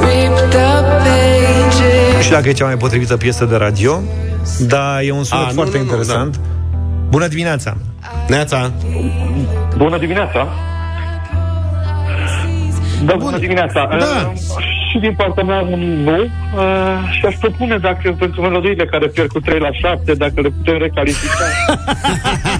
reap 0.00 0.50
the 0.50 0.58
pages. 0.98 2.14
Nu 2.14 2.20
știu 2.20 2.34
dacă 2.34 2.48
e 2.48 2.52
cea 2.52 2.64
mai 2.64 2.76
potrivită 2.76 3.16
piesă 3.16 3.44
de 3.44 3.56
radio, 3.56 4.00
dar 4.60 5.00
e 5.04 5.10
un 5.10 5.24
sunet 5.24 5.44
A, 5.44 5.46
nu, 5.48 5.52
foarte 5.52 5.76
nu, 5.76 5.84
nu, 5.84 5.90
interesant. 5.90 6.40
Bună 7.08 7.26
dimineața! 7.28 7.76
Neața! 8.28 8.72
Bună 9.76 9.98
dimineața! 9.98 10.48
Da, 13.04 13.14
bună 13.18 13.38
dimineața! 13.38 13.88
Da. 13.98 14.32
Uh, 14.34 14.81
și 14.92 14.98
din 14.98 15.14
partea 15.16 15.42
mea 15.42 15.60
un 15.60 16.02
nu. 16.02 16.18
Uh, 16.22 16.28
și 17.10 17.26
aș 17.26 17.34
propune 17.34 17.76
dacă 17.76 18.16
pentru 18.18 18.40
melodiile 18.40 18.84
care 18.84 19.06
pierd 19.06 19.28
cu 19.28 19.40
3 19.40 19.58
la 19.58 19.72
7, 19.72 20.12
dacă 20.14 20.40
le 20.40 20.48
putem 20.48 20.78
recalifica. 20.78 21.44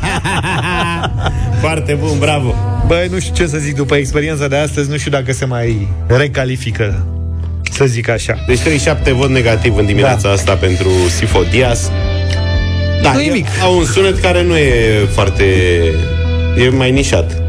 Foarte 1.60 1.94
bun, 2.00 2.18
bravo! 2.18 2.54
Băi, 2.86 3.08
nu 3.10 3.18
știu 3.18 3.34
ce 3.34 3.46
să 3.46 3.58
zic 3.58 3.74
după 3.76 3.94
experiența 3.94 4.48
de 4.48 4.56
astăzi, 4.56 4.90
nu 4.90 4.96
știu 4.96 5.10
dacă 5.10 5.32
se 5.32 5.44
mai 5.44 5.88
recalifică, 6.06 7.06
să 7.70 7.84
zic 7.84 8.08
așa. 8.08 8.34
Deci 8.46 8.58
37 8.60 9.12
vot 9.12 9.28
negativ 9.30 9.76
în 9.76 9.86
dimineața 9.86 10.28
Da. 10.28 10.34
asta 10.34 10.54
pentru 10.54 10.88
Sifo 11.08 11.40
Diaz. 11.50 11.90
Da, 13.02 13.12
Nu 13.12 13.20
e- 13.20 13.24
nimic. 13.26 13.46
Au 13.62 13.76
un 13.78 13.84
sunet 13.84 14.18
care 14.18 14.42
nu 14.42 14.56
e 14.56 15.04
foarte... 15.14 15.44
E 16.56 16.68
mai 16.68 16.90
nișat. 16.90 17.41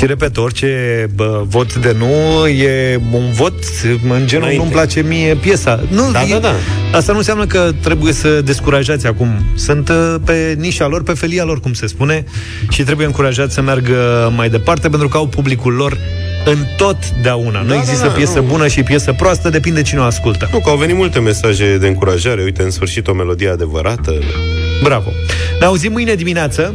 Și 0.00 0.06
repet, 0.06 0.36
orice 0.36 1.06
bă, 1.14 1.42
vot 1.46 1.74
de 1.74 1.96
nu 1.98 2.46
e 2.46 3.00
un 3.12 3.32
vot 3.32 3.54
în 3.84 4.00
genul 4.26 4.26
Înainte. 4.44 4.56
nu-mi 4.56 4.70
place 4.70 5.00
mie 5.02 5.34
piesa. 5.34 5.80
Nu, 5.88 6.10
Da, 6.12 6.22
e, 6.22 6.30
da, 6.32 6.38
da. 6.38 6.52
Asta 6.92 7.12
nu 7.12 7.18
înseamnă 7.18 7.46
că 7.46 7.72
trebuie 7.82 8.12
să 8.12 8.40
descurajați 8.40 9.06
acum. 9.06 9.28
Sunt 9.54 9.88
uh, 9.88 10.14
pe 10.24 10.56
nișa 10.58 10.86
lor, 10.86 11.02
pe 11.02 11.12
felia 11.12 11.44
lor, 11.44 11.60
cum 11.60 11.72
se 11.72 11.86
spune, 11.86 12.24
și 12.70 12.82
trebuie 12.82 13.06
încurajați 13.06 13.54
să 13.54 13.60
meargă 13.62 14.32
mai 14.36 14.48
departe 14.50 14.88
pentru 14.88 15.08
că 15.08 15.16
au 15.16 15.26
publicul 15.26 15.72
lor 15.72 15.98
în 16.44 16.56
totdeauna. 16.76 17.60
nu 17.62 17.68
Da, 17.68 17.74
există 17.76 18.02
da, 18.04 18.10
da, 18.10 18.14
piesă 18.16 18.38
nu. 18.38 18.46
bună 18.46 18.66
și 18.66 18.82
piesă 18.82 19.12
proastă, 19.12 19.48
depinde 19.48 19.82
cine 19.82 20.00
o 20.00 20.04
ascultă. 20.04 20.48
Nu, 20.52 20.58
că 20.58 20.70
au 20.70 20.76
venit 20.76 20.96
multe 20.96 21.18
mesaje 21.18 21.76
de 21.76 21.86
încurajare. 21.86 22.42
Uite, 22.42 22.62
în 22.62 22.70
sfârșit 22.70 23.06
o 23.08 23.12
melodie 23.12 23.48
adevărată. 23.48 24.12
Bravo. 24.82 25.10
Ne 25.60 25.66
auzim 25.66 25.92
mâine 25.92 26.14
dimineață, 26.14 26.74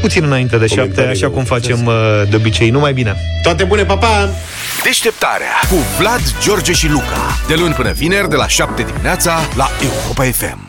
puțin 0.00 0.24
înainte 0.24 0.56
de 0.56 0.66
șapte, 0.66 0.80
Comentarii 0.80 1.10
așa 1.10 1.26
de 1.26 1.32
cum 1.32 1.44
facem 1.44 1.86
uh, 1.86 1.94
de 2.30 2.36
obicei. 2.36 2.70
Numai 2.70 2.92
bine! 2.92 3.16
Toate 3.42 3.64
bune, 3.64 3.84
papa! 3.84 4.06
Pa! 4.06 4.28
Deșteptarea 4.82 5.60
cu 5.68 5.76
Vlad, 5.98 6.20
George 6.42 6.72
și 6.72 6.88
Luca. 6.88 7.38
De 7.48 7.54
luni 7.54 7.74
până 7.74 7.92
vineri, 7.92 8.28
de 8.28 8.36
la 8.36 8.48
7 8.48 8.82
dimineața, 8.82 9.40
la 9.56 9.68
Europa 9.82 10.22
FM. 10.22 10.65